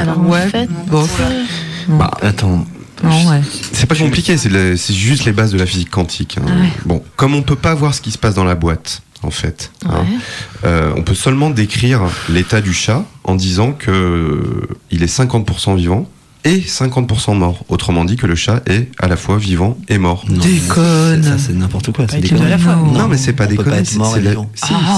Alors 0.00 0.18
en 0.18 0.32
fait, 0.48 0.68
Bah, 1.88 2.10
attends. 2.20 2.66
Ouais. 3.04 3.40
C'est 3.72 3.86
pas 3.86 3.94
compliqué, 3.94 4.36
c'est 4.36 4.92
juste 4.94 5.24
les 5.24 5.32
bases 5.32 5.52
de 5.52 5.58
la 5.58 5.66
physique 5.66 5.90
quantique. 5.90 6.38
hein. 6.40 6.46
Ouais. 6.46 6.68
Bon, 6.84 7.02
comme 7.16 7.34
on 7.34 7.42
peut 7.42 7.54
pas 7.56 7.74
voir 7.74 7.94
ce 7.94 8.00
qui 8.00 8.10
se 8.10 8.18
passe 8.18 8.34
dans 8.34 8.44
la 8.44 8.54
boîte, 8.56 9.02
en 9.22 9.30
fait, 9.30 9.70
hein, 9.88 10.04
euh, 10.64 10.92
on 10.96 11.02
peut 11.02 11.14
seulement 11.14 11.50
décrire 11.50 12.02
l'état 12.28 12.60
du 12.60 12.72
chat 12.72 13.04
en 13.24 13.34
disant 13.34 13.72
que 13.72 13.90
euh, 13.90 14.68
il 14.90 15.02
est 15.02 15.06
50% 15.18 15.76
vivant 15.76 16.08
et 16.44 16.58
50% 16.58 17.36
mort. 17.36 17.64
Autrement 17.68 18.04
dit 18.04 18.16
que 18.16 18.26
le 18.26 18.34
chat 18.34 18.62
est 18.68 18.88
à 18.98 19.06
la 19.06 19.16
fois 19.16 19.38
vivant 19.38 19.78
et 19.88 19.98
mort. 19.98 20.24
Déconne 20.28 21.22
Ça, 21.22 21.38
c'est 21.38 21.52
n'importe 21.52 21.92
quoi. 21.92 22.06
C'est 22.10 22.18
déconne. 22.18 22.42
à 22.42 22.48
la 22.48 22.58
fois. 22.58 22.74
Non, 22.74 23.06
mais 23.06 23.16
c'est 23.16 23.32
pas 23.32 23.44
être 23.44 23.62
c'est- 23.62 23.70
la- 23.70 23.84
si, 23.84 23.94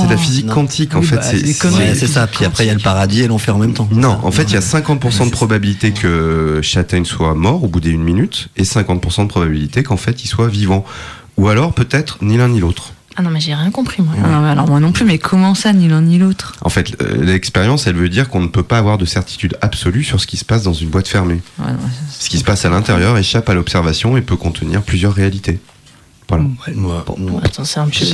c'est 0.03 0.09
la 0.09 0.17
physique 0.17 0.47
non. 0.47 0.55
quantique, 0.55 0.95
en 0.95 1.01
Oui, 1.01 1.07
fait, 1.07 1.17
bah, 1.17 1.23
c'est- 1.23 1.43
déconne. 1.43 1.73
c'est- 1.73 1.77
Ouais, 1.79 1.95
c'est 1.95 2.07
ça. 2.07 2.27
Puis 2.27 2.47
après, 2.47 2.65
il 2.65 2.69
y 2.69 2.71
a 2.71 2.75
le 2.75 2.81
paradis 2.81 3.21
et 3.21 3.27
l'enfer 3.29 3.55
en 3.57 3.59
même 3.59 3.75
temps. 3.75 3.87
Non, 3.93 4.19
en 4.23 4.31
fait, 4.31 4.45
il 4.45 4.55
y 4.55 4.57
a 4.57 4.63
50% 4.63 5.27
de 5.27 5.31
probabilité 5.31 5.91
que 5.93 6.61
Châtaigne 6.63 7.05
soit 7.05 7.35
mort 7.35 7.63
au 7.63 7.69
bout 7.69 7.81
d'une 7.81 8.03
minute 8.03 8.49
et 8.57 8.65
50% 8.65 9.25
de 9.25 9.29
probabilité 9.29 9.83
qu'en 9.83 9.99
fait 9.99 10.25
il 10.25 10.29
soit 10.29 10.49
vivant. 10.49 10.83
Ou 11.37 11.49
alors 11.49 11.73
peut-être 11.75 12.19
ni 12.23 12.39
l'un 12.39 12.49
ni 12.49 12.61
l'autre. 12.61 12.93
Ah 13.17 13.23
non, 13.23 13.31
mais 13.31 13.41
j'ai 13.41 13.55
rien 13.55 13.71
compris, 13.71 14.03
moi. 14.03 14.15
Ah 14.23 14.29
non, 14.29 14.41
mais 14.41 14.51
alors 14.51 14.69
moi 14.69 14.81
non 14.81 14.91
plus, 14.93 15.05
mais 15.05 15.19
comment 15.19 15.55
ça, 15.55 15.73
ni 15.73 15.89
l'un 15.89 16.03
ni 16.03 16.19
l'autre? 16.19 16.55
En 16.63 16.69
fait, 16.69 17.01
euh, 17.01 17.25
l'expérience, 17.25 17.87
elle 17.87 17.95
veut 17.95 18.09
dire 18.09 18.29
qu'on 18.29 18.41
ne 18.41 18.49
peut 18.49 18.63
pas 18.65 18.79
avoir 18.79 18.99
de 18.99 19.05
certitude 19.05 19.57
absolue 19.61 20.03
sur 20.03 20.21
ce 20.21 20.27
qui 20.27 20.37
se 20.37 20.45
passe 20.45 20.65
dans 20.65 20.73
une 20.73 20.89
boîte 20.89 21.07
fermée. 21.07 21.41
Ouais, 21.61 21.71
non, 21.73 21.79
Ce 22.11 22.29
qui 22.29 22.39
se 22.39 22.45
passe 22.45 22.65
à 22.65 22.71
l'intérieur 22.71 23.17
échappe 23.17 23.49
à 23.49 23.55
l'observation 23.55 24.17
et 24.17 24.21
peut 24.23 24.37
contenir 24.37 24.83
plusieurs 24.83 25.15
réalités. 25.15 25.61
Voilà. 26.29 27.05
Attends, 27.45 27.65
c'est 27.65 27.81
un 27.81 27.85
peu. 27.85 27.91
J'ai- 27.93 28.07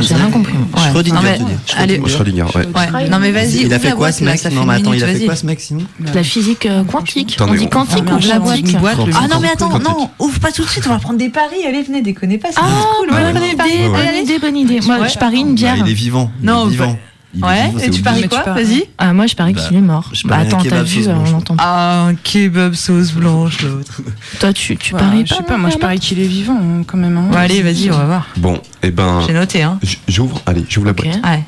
J'ai 0.00 0.14
rien 0.14 0.30
compris. 0.30 0.54
moi. 0.54 0.82
Ouais. 0.82 0.90
Schrödinger, 0.90 1.14
Non, 1.14 1.46
mais- 1.48 1.56
allez. 1.76 2.00
Schrödinger, 2.06 2.42
ouais. 2.42 2.66
Ouais. 2.66 3.08
Non 3.08 3.18
mais 3.18 3.32
vas-y, 3.32 3.62
Il 3.62 3.74
a 3.74 3.78
fait 3.78 3.92
quoi 3.92 4.12
ce 4.12 4.24
mec 4.24 4.42
Non, 4.52 4.64
mais 4.64 4.74
attends, 4.74 4.92
il 4.92 5.02
a 5.02 5.06
fait 5.08 5.24
quoi 5.24 5.36
ce 5.36 5.46
mec 5.46 5.60
sinon 5.60 5.82
La 6.14 6.22
physique 6.22 6.66
euh, 6.66 6.84
quantique. 6.84 7.36
On 7.40 7.54
dit 7.54 7.68
quantique 7.68 8.04
Ah, 8.06 8.12
ou 8.12 8.20
non, 8.20 8.44
quantique 8.44 8.76
Ah 9.14 9.28
non, 9.28 9.40
mais 9.40 9.48
attends, 9.50 9.78
non. 9.78 10.10
Ouvre 10.18 10.38
pas 10.40 10.52
tout 10.52 10.62
de 10.62 10.68
suite, 10.68 10.84
on 10.86 10.90
va 10.90 10.98
prendre 10.98 11.18
des 11.18 11.28
paris. 11.28 11.64
Allez, 11.66 11.82
venez, 11.82 12.02
déconnez 12.02 12.38
pas. 12.38 12.48
Ah, 12.56 12.62
cool. 12.98 13.10
bonne 13.10 13.42
idée, 13.42 13.56
Allez, 13.58 13.88
bonne 13.88 14.22
idée, 14.22 14.38
bonne 14.38 14.56
idée. 14.56 14.80
Moi, 14.86 15.06
je 15.08 15.18
parie 15.18 15.40
une 15.40 15.54
bière. 15.54 15.76
Il 15.78 15.90
est 15.90 15.94
vivant. 15.94 16.30
Il 16.40 16.46
Non, 16.46 16.66
est 16.66 16.70
vivant. 16.70 16.96
Bah- 17.34 17.38
Il 17.38 17.44
Ouais, 17.44 17.66
vivant, 17.70 17.78
et 17.80 17.90
tu 17.90 18.02
paries 18.02 18.28
quoi 18.28 18.42
Vas-y. 18.44 18.84
Ah, 18.98 19.12
moi, 19.12 19.26
je 19.26 19.34
parie 19.34 19.52
Bah, 19.52 19.60
qu'il 19.66 19.76
est 19.76 19.80
mort. 19.82 20.08
je 20.12 20.26
Bah, 20.26 20.36
un 20.36 20.40
attends, 20.42 20.58
t'as 20.62 20.82
vu, 20.82 21.06
on 21.08 21.34
entend. 21.34 21.54
Ah, 21.58 22.04
un 22.08 22.14
kebab 22.14 22.74
sauce 22.74 23.12
blanche, 23.12 23.60
l'autre. 23.62 24.00
Toi, 24.40 24.52
tu, 24.52 24.76
tu 24.76 24.92
Bah, 24.92 25.00
paries 25.00 25.24
Je 25.26 25.34
sais 25.34 25.42
pas, 25.42 25.56
moi 25.58 25.70
je 25.70 25.76
parie 25.78 25.98
qu'il 25.98 26.18
est 26.20 26.26
vivant 26.26 26.58
hein, 26.60 26.82
quand 26.86 26.96
même. 26.98 27.16
hein. 27.18 27.28
Bon, 27.30 27.36
allez, 27.36 27.62
vas-y, 27.62 27.90
on 27.90 27.96
va 27.98 28.04
voir. 28.06 28.26
Bon, 28.36 28.60
et 28.82 28.90
ben. 28.90 29.20
J'ai 29.26 29.32
noté, 29.34 29.62
hein. 29.62 29.78
J'ouvre, 30.08 30.40
allez, 30.46 30.64
j'ouvre 30.68 30.86
la 30.86 30.92
boîte. 30.94 31.08
Ouais. 31.24 31.44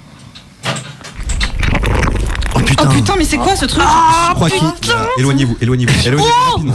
Oh 2.55 2.61
putain. 2.61 2.85
Oh 2.91 2.93
putain, 2.93 3.15
mais 3.17 3.25
c'est 3.25 3.37
quoi 3.39 3.55
ce 3.57 3.65
truc 3.67 3.83
Je 3.83 4.35
crois 4.35 4.51
qu'il. 4.51 4.61
Éloignez-vous, 5.19 5.57
éloignez-vous, 5.61 6.07
éloignez-vous 6.09 6.33
rapidement. 6.51 6.75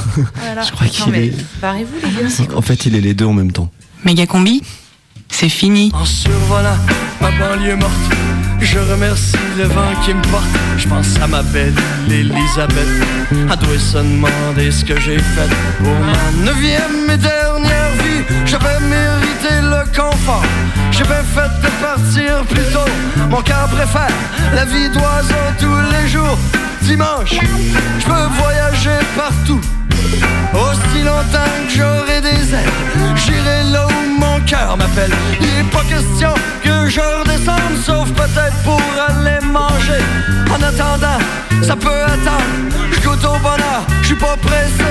Je 0.66 0.72
crois 0.72 0.88
qu'il 0.88 1.16
est. 1.16 1.34
Barrez-vous, 1.62 1.96
les 2.04 2.46
gars. 2.48 2.56
En 2.58 2.62
fait, 2.62 2.86
il 2.86 2.96
est 2.96 3.02
les 3.02 3.14
deux 3.14 3.26
en 3.26 3.34
même 3.34 3.52
temps. 3.52 3.70
Méga 4.06 4.26
combi 4.26 4.62
C'est 5.30 5.50
fini. 5.50 5.92
En 5.94 6.06
survolant 6.06 6.78
ma 7.22 7.32
banlieue 7.32 7.76
morte, 7.76 7.92
je 8.64 8.80
remercie 8.80 9.38
le 9.58 9.66
vent 9.66 9.94
qui 10.04 10.14
me 10.14 10.22
porte. 10.24 10.46
Je 10.78 10.88
pense 10.88 11.20
à 11.22 11.28
ma 11.28 11.42
belle 11.44 11.74
Elisabeth. 12.10 12.88
Elle 13.32 13.60
doit 13.60 13.80
se 13.80 13.98
demander 13.98 14.72
ce 14.72 14.86
que 14.86 15.00
j'ai 15.00 15.18
fait 15.18 15.50
pour 15.78 15.94
ma 16.00 16.46
neuvième 16.46 17.10
et 17.12 17.18
dernière 17.18 17.92
vie. 18.04 18.24
J'avais 18.46 18.80
mérité 18.80 19.54
le 19.62 19.84
confort. 19.96 20.44
J'ai 20.92 21.04
bien 21.04 21.24
fait 21.36 21.52
de 21.62 21.70
partir 21.82 22.44
plus 22.50 22.72
tôt. 22.72 22.90
Mon 23.30 23.42
cœur 23.42 23.68
préfère 23.68 24.16
la 24.54 24.66
vie 24.66 24.90
d'oiseau 24.90 25.44
tous 25.60 25.82
les 25.92 26.08
jours. 26.08 26.38
Dimanche, 26.82 27.36
je 28.00 28.06
peux 28.06 28.28
voyager 28.42 29.00
partout. 29.16 29.62
Aussi 30.54 31.04
longtemps 31.04 31.54
que 31.68 31.74
j'aurai 31.76 32.22
des 32.22 32.54
ailes, 32.54 33.16
j'irai 33.16 33.64
là 33.72 33.88
où 33.88 34.03
mon 34.34 34.46
cœur 34.46 34.78
m'appelle. 34.78 35.12
Il 35.40 35.48
n'est 35.48 35.70
pas 35.70 35.84
question 35.84 36.34
que 36.64 36.90
je 36.90 37.00
redescende, 37.00 37.76
sauf 37.86 38.10
peut-être 38.12 38.58
pour 38.64 38.82
aller 39.10 39.40
manger. 39.46 40.04
En 40.50 40.62
attendant, 40.62 41.20
ça 41.62 41.76
peut 41.76 42.04
attendre. 42.04 42.50
Je 42.92 43.08
goûte 43.08 43.24
au 43.26 43.38
bonheur, 43.40 43.82
je 44.02 44.08
suis 44.08 44.16
pas 44.16 44.36
pressé. 44.38 44.84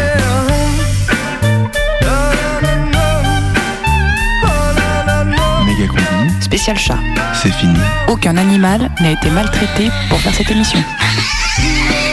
Spécial 6.41 6.79
chat. 6.79 6.99
c'est 7.33 7.51
fini. 7.53 7.79
Aucun 8.09 8.37
animal 8.37 8.91
n'a 9.01 9.13
été 9.13 9.31
maltraité 9.31 9.91
pour 10.11 10.21
faire 10.21 10.35
cette 10.35 10.51
émission. 10.51 10.79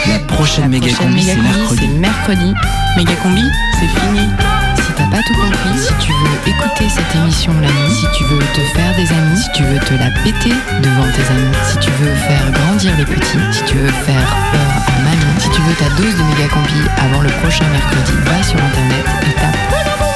La 0.08 0.18
prochaine 0.20 0.68
méga 0.68 0.86
Prochaine 0.86 1.08
combi, 1.10 1.26
méga 1.26 1.32
c'est 1.34 1.36
combi, 1.36 1.54
mercredi. 1.58 1.80
c'est 1.82 1.98
mercredi. 1.98 2.54
Méga 2.96 3.14
combi, 3.22 3.42
c'est 3.78 4.00
fini. 4.00 4.59
T'as 5.00 5.06
pas 5.06 5.22
tout 5.22 5.32
compris, 5.32 5.78
si 5.78 5.94
tu 5.98 6.12
veux 6.12 6.52
écouter 6.52 6.86
cette 6.90 7.14
émission 7.14 7.54
la 7.54 7.68
nuit, 7.68 7.90
si 7.90 8.06
tu 8.18 8.24
veux 8.24 8.38
te 8.38 8.60
faire 8.76 8.94
des 8.96 9.10
amis, 9.10 9.38
si 9.38 9.50
tu 9.54 9.62
veux 9.62 9.78
te 9.78 9.94
la 9.94 10.10
péter 10.22 10.52
devant 10.82 11.08
tes 11.16 11.24
amis, 11.32 11.56
si 11.64 11.78
tu 11.78 11.90
veux 11.92 12.14
faire 12.14 12.52
grandir 12.52 12.94
les 12.98 13.06
petits, 13.06 13.38
si 13.50 13.64
tu 13.64 13.78
veux 13.78 13.88
faire 13.88 14.36
peur 14.52 14.94
à 14.94 15.00
mamie, 15.00 15.40
si 15.40 15.48
tu 15.48 15.62
veux 15.62 15.74
ta 15.76 15.88
dose 15.96 16.14
de 16.14 16.22
méga 16.22 16.48
combi 16.52 16.86
avant 16.98 17.22
le 17.22 17.30
prochain 17.40 17.64
mercredi, 17.72 18.12
va 18.26 18.42
sur 18.42 18.58
internet 18.62 19.06
et 19.22 19.32
tape 19.40 20.09